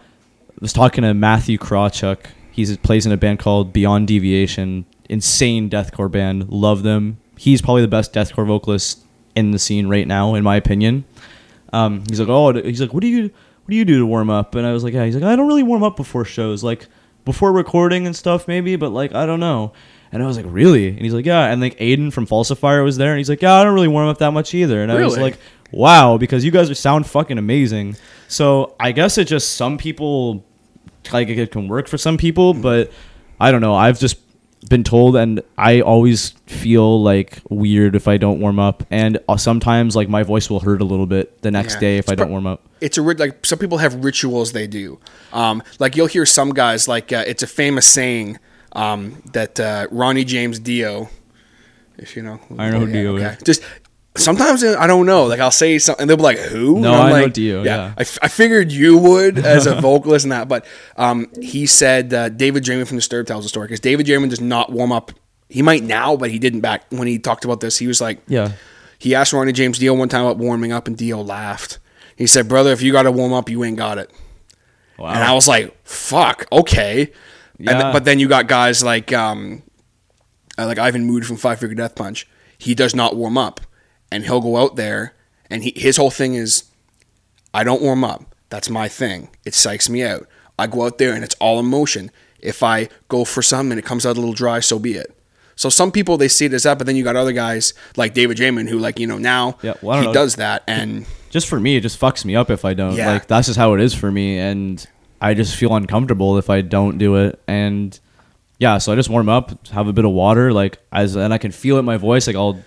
[0.61, 2.27] was talking to Matthew Krawchuk.
[2.51, 4.87] He plays in a band called Beyond Deviation.
[5.09, 6.49] Insane deathcore band.
[6.51, 7.19] Love them.
[7.37, 11.05] He's probably the best deathcore vocalist in the scene right now, in my opinion.
[11.73, 13.31] Um, he's like, oh, he's like, what do you,
[13.65, 14.55] what do you do to warm up?
[14.55, 15.07] And I was like, yeah.
[15.07, 16.87] He's like, I don't really warm up before shows, like
[17.25, 19.73] before recording and stuff, maybe, but like I don't know.
[20.13, 20.89] And I was like, really?
[20.89, 21.51] And he's like, yeah.
[21.51, 24.09] And like Aiden from Falsifier was there, and he's like, yeah, I don't really warm
[24.09, 24.83] up that much either.
[24.83, 25.39] And I was like,
[25.73, 27.97] wow, because you guys sound fucking amazing.
[28.29, 30.45] So I guess it just some people
[31.13, 32.93] like it can work for some people, but
[33.41, 33.75] I don't know.
[33.75, 34.19] I've just
[34.69, 39.37] been told, and I always feel like weird if I don't warm up, and uh,
[39.37, 41.81] sometimes like my voice will hurt a little bit the next Yeah.
[41.81, 42.63] day if It's I don't pro- warm up.
[42.81, 44.99] it's a like some people have rituals they do.
[45.33, 48.39] Um, like you'll hear some guys like uh, it's a famous saying
[48.73, 51.09] um, that uh, Ronnie James Dio,
[51.99, 53.37] if you know, I know who Dio is.
[53.45, 53.63] Just
[54.17, 55.25] sometimes I don't know.
[55.27, 57.33] Like I'll say something, and they'll be like, "Who?" No, And I'm I know like,
[57.33, 57.95] Dio, yeah.
[57.97, 60.67] I, f- I figured you would as a vocalist and that, but
[60.97, 64.41] um, he said uh, David Draiman from Disturbed tells a story because David Draiman does
[64.41, 65.13] not warm up.
[65.49, 67.77] He might now, but he didn't back when he talked about this.
[67.79, 68.53] He was like, Yeah.
[68.99, 71.79] he asked Ronnie James Dio one time about warming up, and Dio laughed.
[72.17, 74.11] He said, "Brother, if you got to warm up, you ain't got it."
[74.99, 75.09] Wow.
[75.13, 77.13] And I was like, "Fuck, okay."
[77.59, 77.93] And th- Yeah.
[77.93, 79.63] but then you got guys like um,
[80.57, 82.29] uh, like Ivan Moody from Five Finger Death Punch.
[82.59, 83.61] He does not warm up,
[84.15, 85.13] and he'll go out there,
[85.51, 86.65] and he, his whole thing is,
[87.53, 88.23] "I don't warm up.
[88.49, 89.29] That's my thing.
[89.45, 90.29] It psychs me out.
[90.57, 92.11] I go out there, and it's all emotion.
[92.39, 95.11] If I go for some and it comes out a little dry, so be it."
[95.57, 98.15] So some people they see it as that, but then you got other guys like
[98.15, 100.13] David Draiman who like you know now Yeah, well, he know.
[100.13, 102.95] does that and just for me, it just fucks me up if I don't.
[102.95, 103.13] Yeah.
[103.13, 104.85] Like that's just how it is for me, and
[105.21, 107.41] I just feel uncomfortable if I don't do it.
[107.49, 107.99] And
[108.59, 111.39] yeah, so I just warm up, have a bit of water, like as and I
[111.39, 112.27] can feel it in my voice.
[112.29, 112.61] Like I'll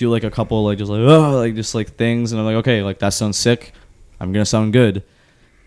[0.00, 2.56] do like a couple like just like oh like just like things, and I'm like
[2.56, 3.72] okay, like that sounds sick.
[4.18, 5.04] I'm gonna sound good.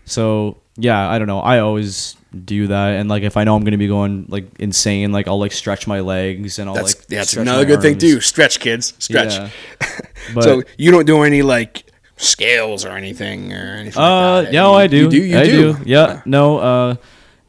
[0.04, 1.40] So yeah, I don't know.
[1.40, 5.12] I always do that, and like if I know I'm gonna be going like insane,
[5.12, 8.02] like I'll like stretch my legs and I'll that's like that's another good thing arms.
[8.02, 8.20] too.
[8.20, 9.34] Stretch, kids, stretch.
[9.34, 9.50] Yeah.
[10.34, 14.02] But, so you don't do any like scales or anything or anything.
[14.02, 14.52] Uh, like that.
[14.54, 14.96] yeah, You- I do.
[14.96, 15.22] You do.
[15.22, 15.76] You I do.
[15.84, 16.58] Yeah, no.
[16.58, 16.96] Uh,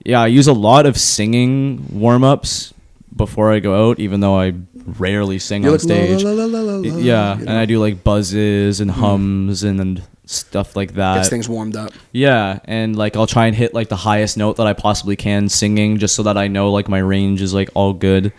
[0.03, 2.73] yeah, I use a lot of singing warm ups
[3.15, 6.23] before I go out, even though I rarely sing You're on like, stage.
[6.23, 8.95] la, la, la, yeah, you and I do like buzzes and mm.
[8.95, 11.15] hums and then stuff like that.
[11.17, 11.91] gets things warmed up.
[12.11, 15.49] Yeah, and like I'll try and hit like the highest note that I possibly can
[15.49, 18.33] singing just so that I know like my range is like all good.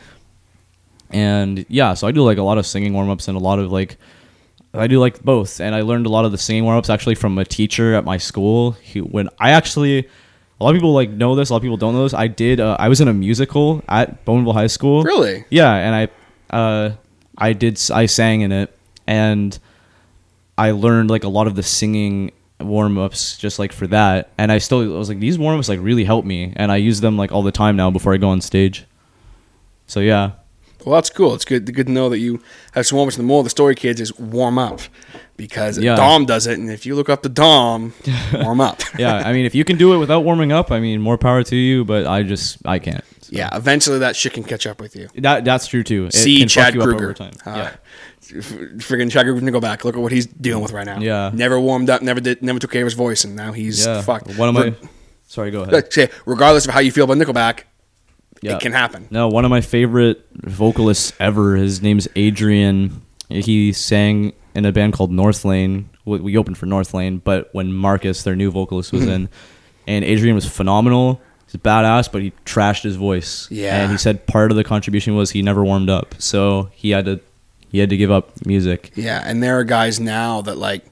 [1.10, 3.58] And yeah, so I do like a lot of singing warm ups and a lot
[3.58, 3.96] of like
[4.74, 5.60] I do like both.
[5.60, 8.04] And I learned a lot of the singing warm ups actually from a teacher at
[8.04, 8.72] my school.
[8.72, 10.08] He, when I actually
[10.60, 12.14] a lot of people like know this, a lot of people don't know this.
[12.14, 15.02] I did uh, I was in a musical at Bowmanville High School.
[15.02, 15.44] Really?
[15.50, 16.92] Yeah, and I uh
[17.36, 18.76] I did I sang in it
[19.06, 19.58] and
[20.56, 24.30] I learned like a lot of the singing warm ups just like for that.
[24.38, 26.76] And I still I was like these warm ups like really help me and I
[26.76, 28.86] use them like all the time now before I go on stage.
[29.86, 30.32] So yeah.
[30.86, 31.34] Well, that's cool.
[31.34, 31.66] It's good.
[31.74, 32.40] Good to know that you
[32.72, 33.16] have some warm-ups.
[33.16, 34.80] The more of the story, kids, is warm up
[35.36, 35.96] because Yeah.
[35.96, 37.92] Dom does it, and if you look up to Dom,
[38.32, 38.80] warm up.
[38.96, 41.42] Yeah, I mean if you can do it without warming up, I mean more power
[41.42, 43.04] to you, but I just I can't.
[43.20, 43.48] So yeah.
[43.56, 45.08] Eventually, that shit can catch up with you.
[45.16, 46.06] That that's true too.
[46.06, 47.16] It See can fuck Chad you up over Kroeger.
[47.16, 47.32] time.
[47.44, 47.70] Uh, yeah.
[48.22, 49.84] f- Friggin' Chad Kroeger, go back.
[49.84, 51.00] Look at what he's dealing with right now.
[51.00, 51.32] Yeah.
[51.34, 52.00] Never warmed up.
[52.02, 52.40] Never did.
[52.42, 54.02] Never took care of his voice, and now he's Yeah.
[54.02, 54.36] fucked.
[54.38, 54.74] One of my
[55.26, 55.92] Sorry, go ahead.
[55.92, 57.64] Say, regardless of how you feel about Nickelback,
[58.46, 58.56] Yeah.
[58.56, 59.06] it can happen.
[59.10, 61.56] No, one of my favorite vocalists ever.
[61.56, 63.02] His name's Adrian.
[63.28, 65.84] He sang in a band called Northlane.
[66.04, 69.28] We we opened for Northlane, but when Marcus, their new vocalist, was in,
[69.86, 71.20] and Adrian was phenomenal.
[71.46, 73.48] He's badass, but he trashed his voice.
[73.50, 73.82] Yeah.
[73.82, 77.04] and he said part of the contribution was he never warmed up, so he had
[77.06, 77.20] to
[77.70, 78.92] he had to give up music.
[78.94, 80.84] Yeah, and there are guys now that like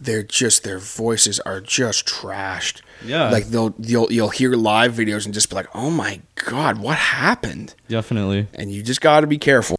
[0.00, 2.82] they're just their voices are just trashed.
[3.04, 3.30] Yeah.
[3.30, 6.98] like they'll you'll you'll hear live videos and just be like, oh my god, what
[6.98, 7.74] happened?
[7.88, 8.48] Definitely.
[8.54, 9.78] And you just got to be careful.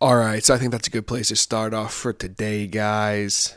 [0.00, 3.54] All right, so I think that's a good place to start off for today, guys.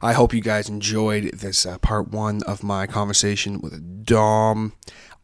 [0.00, 4.72] I hope you guys enjoyed this uh, part one of my conversation with Dom.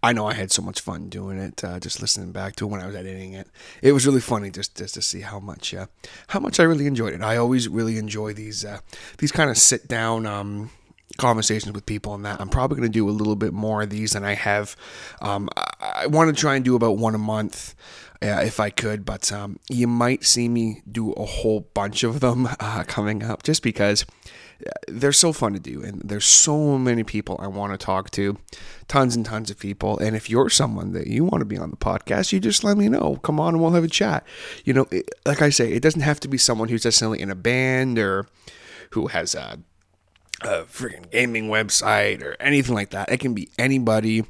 [0.03, 2.69] I know I had so much fun doing it, uh, just listening back to it
[2.69, 3.49] when I was editing it.
[3.83, 5.87] It was really funny just just to see how much uh,
[6.29, 7.23] how much I really enjoyed it.
[7.23, 8.79] I always really enjoy these uh,
[9.17, 10.71] these kind of sit down um,
[11.17, 12.41] conversations with people and that.
[12.41, 14.77] I'm probably going to do a little bit more of these than I have.
[15.21, 17.75] Um, I, I want to try and do about one a month
[18.23, 22.21] uh, if I could, but um, you might see me do a whole bunch of
[22.21, 24.05] them uh, coming up just because
[24.67, 28.11] uh, they're so fun to do and there's so many people I want to talk
[28.13, 28.37] to
[28.89, 31.71] tons and tons of people and if you're someone that you want to be on
[31.71, 34.27] the podcast you just let me know come on and we'll have a chat
[34.65, 37.31] you know it, like I say it doesn't have to be someone who's necessarily in
[37.31, 38.27] a band or
[38.91, 39.61] who has a
[40.43, 43.11] a freaking gaming website or anything like that.
[43.11, 44.25] It can be anybody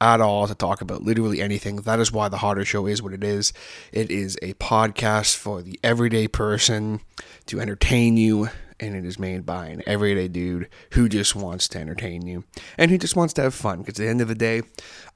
[0.00, 1.76] at all to talk about literally anything.
[1.76, 3.52] That is why the Harder Show is what it is.
[3.92, 7.00] It is a podcast for the everyday person
[7.46, 8.48] to entertain you,
[8.80, 12.44] and it is made by an everyday dude who just wants to entertain you
[12.76, 13.78] and who just wants to have fun.
[13.78, 14.62] Because at the end of the day,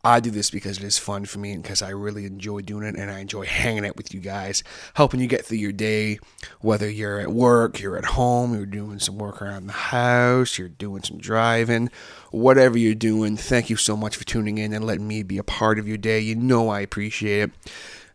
[0.05, 2.85] I do this because it is fun for me and because I really enjoy doing
[2.85, 4.62] it and I enjoy hanging out with you guys,
[4.94, 6.18] helping you get through your day,
[6.60, 10.68] whether you're at work, you're at home, you're doing some work around the house, you're
[10.68, 11.90] doing some driving,
[12.30, 13.36] whatever you're doing.
[13.36, 15.98] Thank you so much for tuning in and letting me be a part of your
[15.98, 16.20] day.
[16.20, 17.51] You know I appreciate it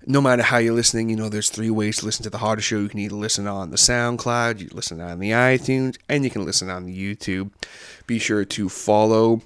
[0.06, 2.62] no matter how you're listening, you know there's three ways to listen to the Harder
[2.62, 2.80] Show.
[2.80, 6.46] You can either listen on the SoundCloud, you listen on the iTunes, and you can
[6.46, 7.52] listen on the YouTube.
[8.08, 9.42] Be sure to follow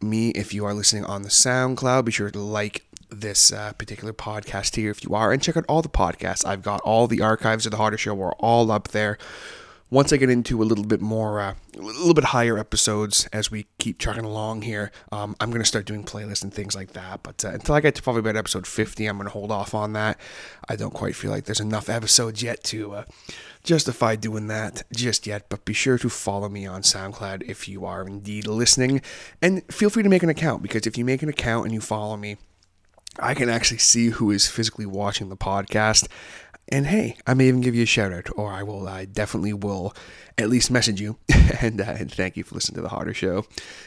[0.00, 2.04] me if you are listening on the SoundCloud.
[2.04, 5.64] Be sure to like this uh, particular podcast here if you are, and check out
[5.68, 6.46] all the podcasts.
[6.46, 9.18] I've got all the archives of the Harder Show are all up there.
[9.90, 13.50] Once I get into a little bit more, uh, a little bit higher episodes as
[13.50, 16.92] we keep trucking along here, um, I'm going to start doing playlists and things like
[16.92, 17.22] that.
[17.22, 19.74] But uh, until I get to probably about episode 50, I'm going to hold off
[19.74, 20.18] on that.
[20.68, 23.04] I don't quite feel like there's enough episodes yet to uh,
[23.62, 25.48] justify doing that just yet.
[25.48, 29.00] But be sure to follow me on SoundCloud if you are indeed listening.
[29.40, 31.80] And feel free to make an account because if you make an account and you
[31.80, 32.36] follow me,
[33.18, 36.08] I can actually see who is physically watching the podcast.
[36.68, 39.52] And hey, I may even give you a shout out, or I will, I definitely
[39.52, 39.94] will
[40.38, 41.18] at least message you.
[41.60, 43.44] and, uh, and thank you for listening to The Harder Show.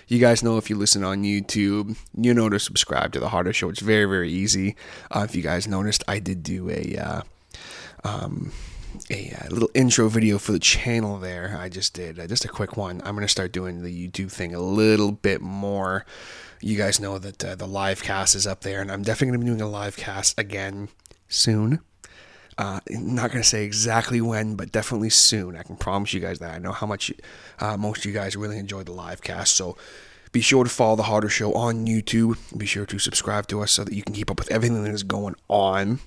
[0.08, 3.54] You guys know if you listen on YouTube, you know to subscribe to The Harder
[3.54, 3.70] Show.
[3.70, 4.76] It's very, very easy.
[5.10, 6.98] Uh, if you guys noticed, I did do a.
[6.98, 7.22] Uh,
[8.04, 8.52] um,
[9.10, 11.58] a uh, little intro video for the channel there.
[11.60, 13.02] I just did uh, just a quick one.
[13.04, 16.06] I'm gonna start doing the YouTube thing a little bit more.
[16.62, 19.46] You guys know that uh, the live cast is up there, and I'm definitely gonna
[19.46, 20.90] be doing a live cast again
[21.28, 21.82] soon.
[22.58, 25.56] Uh, not gonna say exactly when, but definitely soon.
[25.56, 26.54] I can promise you guys that.
[26.54, 27.12] I know how much
[27.60, 29.78] uh, most of you guys really enjoy the live cast, so
[30.32, 32.38] be sure to follow the Harder Show on YouTube.
[32.58, 34.94] Be sure to subscribe to us so that you can keep up with everything that
[34.94, 36.00] is going on.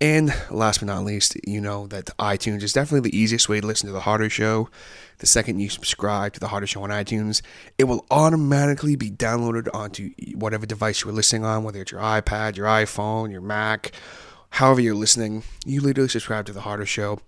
[0.00, 3.66] And last but not least, you know that iTunes is definitely the easiest way to
[3.66, 4.68] listen to The Harder Show.
[5.18, 7.40] The second you subscribe to The Harder Show on iTunes,
[7.78, 12.02] it will automatically be downloaded onto whatever device you are listening on, whether it's your
[12.02, 13.92] iPad, your iPhone, your Mac,
[14.50, 17.20] however you're listening, you literally subscribe to the Harder Show.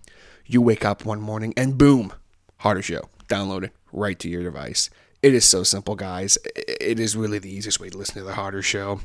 [0.46, 2.12] You wake up one morning and boom,
[2.58, 3.08] Harder Show.
[3.28, 4.90] Download it right to your device.
[5.22, 6.38] It is so simple, guys.
[6.54, 9.00] It is really the easiest way to listen to the Harder Show.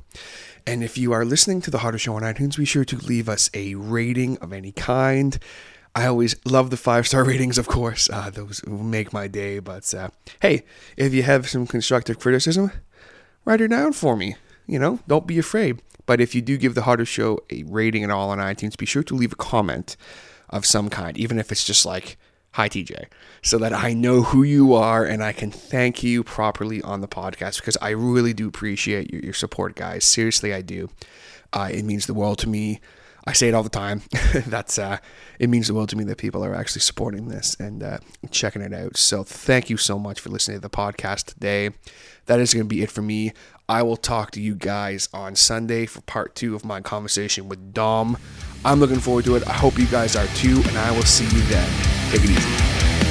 [0.66, 3.28] And if you are listening to the Harder Show on iTunes, be sure to leave
[3.28, 5.40] us a rating of any kind.
[5.96, 8.10] I always love the five star ratings, of course.
[8.10, 9.60] Uh, those make my day.
[9.60, 10.10] But uh,
[10.42, 10.64] hey,
[10.98, 12.72] if you have some constructive criticism,
[13.46, 14.36] write it down for me.
[14.68, 15.82] You know, don't be afraid.
[16.06, 18.86] But if you do give the Harder Show a rating and all on iTunes, be
[18.86, 19.96] sure to leave a comment
[20.50, 22.18] of some kind, even if it's just like,
[22.52, 23.06] hi TJ,
[23.42, 27.08] so that I know who you are and I can thank you properly on the
[27.08, 30.06] podcast because I really do appreciate your, your support, guys.
[30.06, 30.90] Seriously, I do.
[31.52, 32.80] Uh, it means the world to me.
[33.26, 34.02] I say it all the time.
[34.48, 34.98] That's uh,
[35.40, 38.00] it means the world to me that people are actually supporting this and uh,
[38.32, 38.98] checking it out.
[38.98, 41.70] So thank you so much for listening to the podcast today.
[42.26, 43.32] That is going to be it for me.
[43.70, 47.74] I will talk to you guys on Sunday for part two of my conversation with
[47.74, 48.18] Dom.
[48.66, 49.48] I'm looking forward to it.
[49.48, 51.70] I hope you guys are too, and I will see you then.
[52.12, 53.03] Take it easy.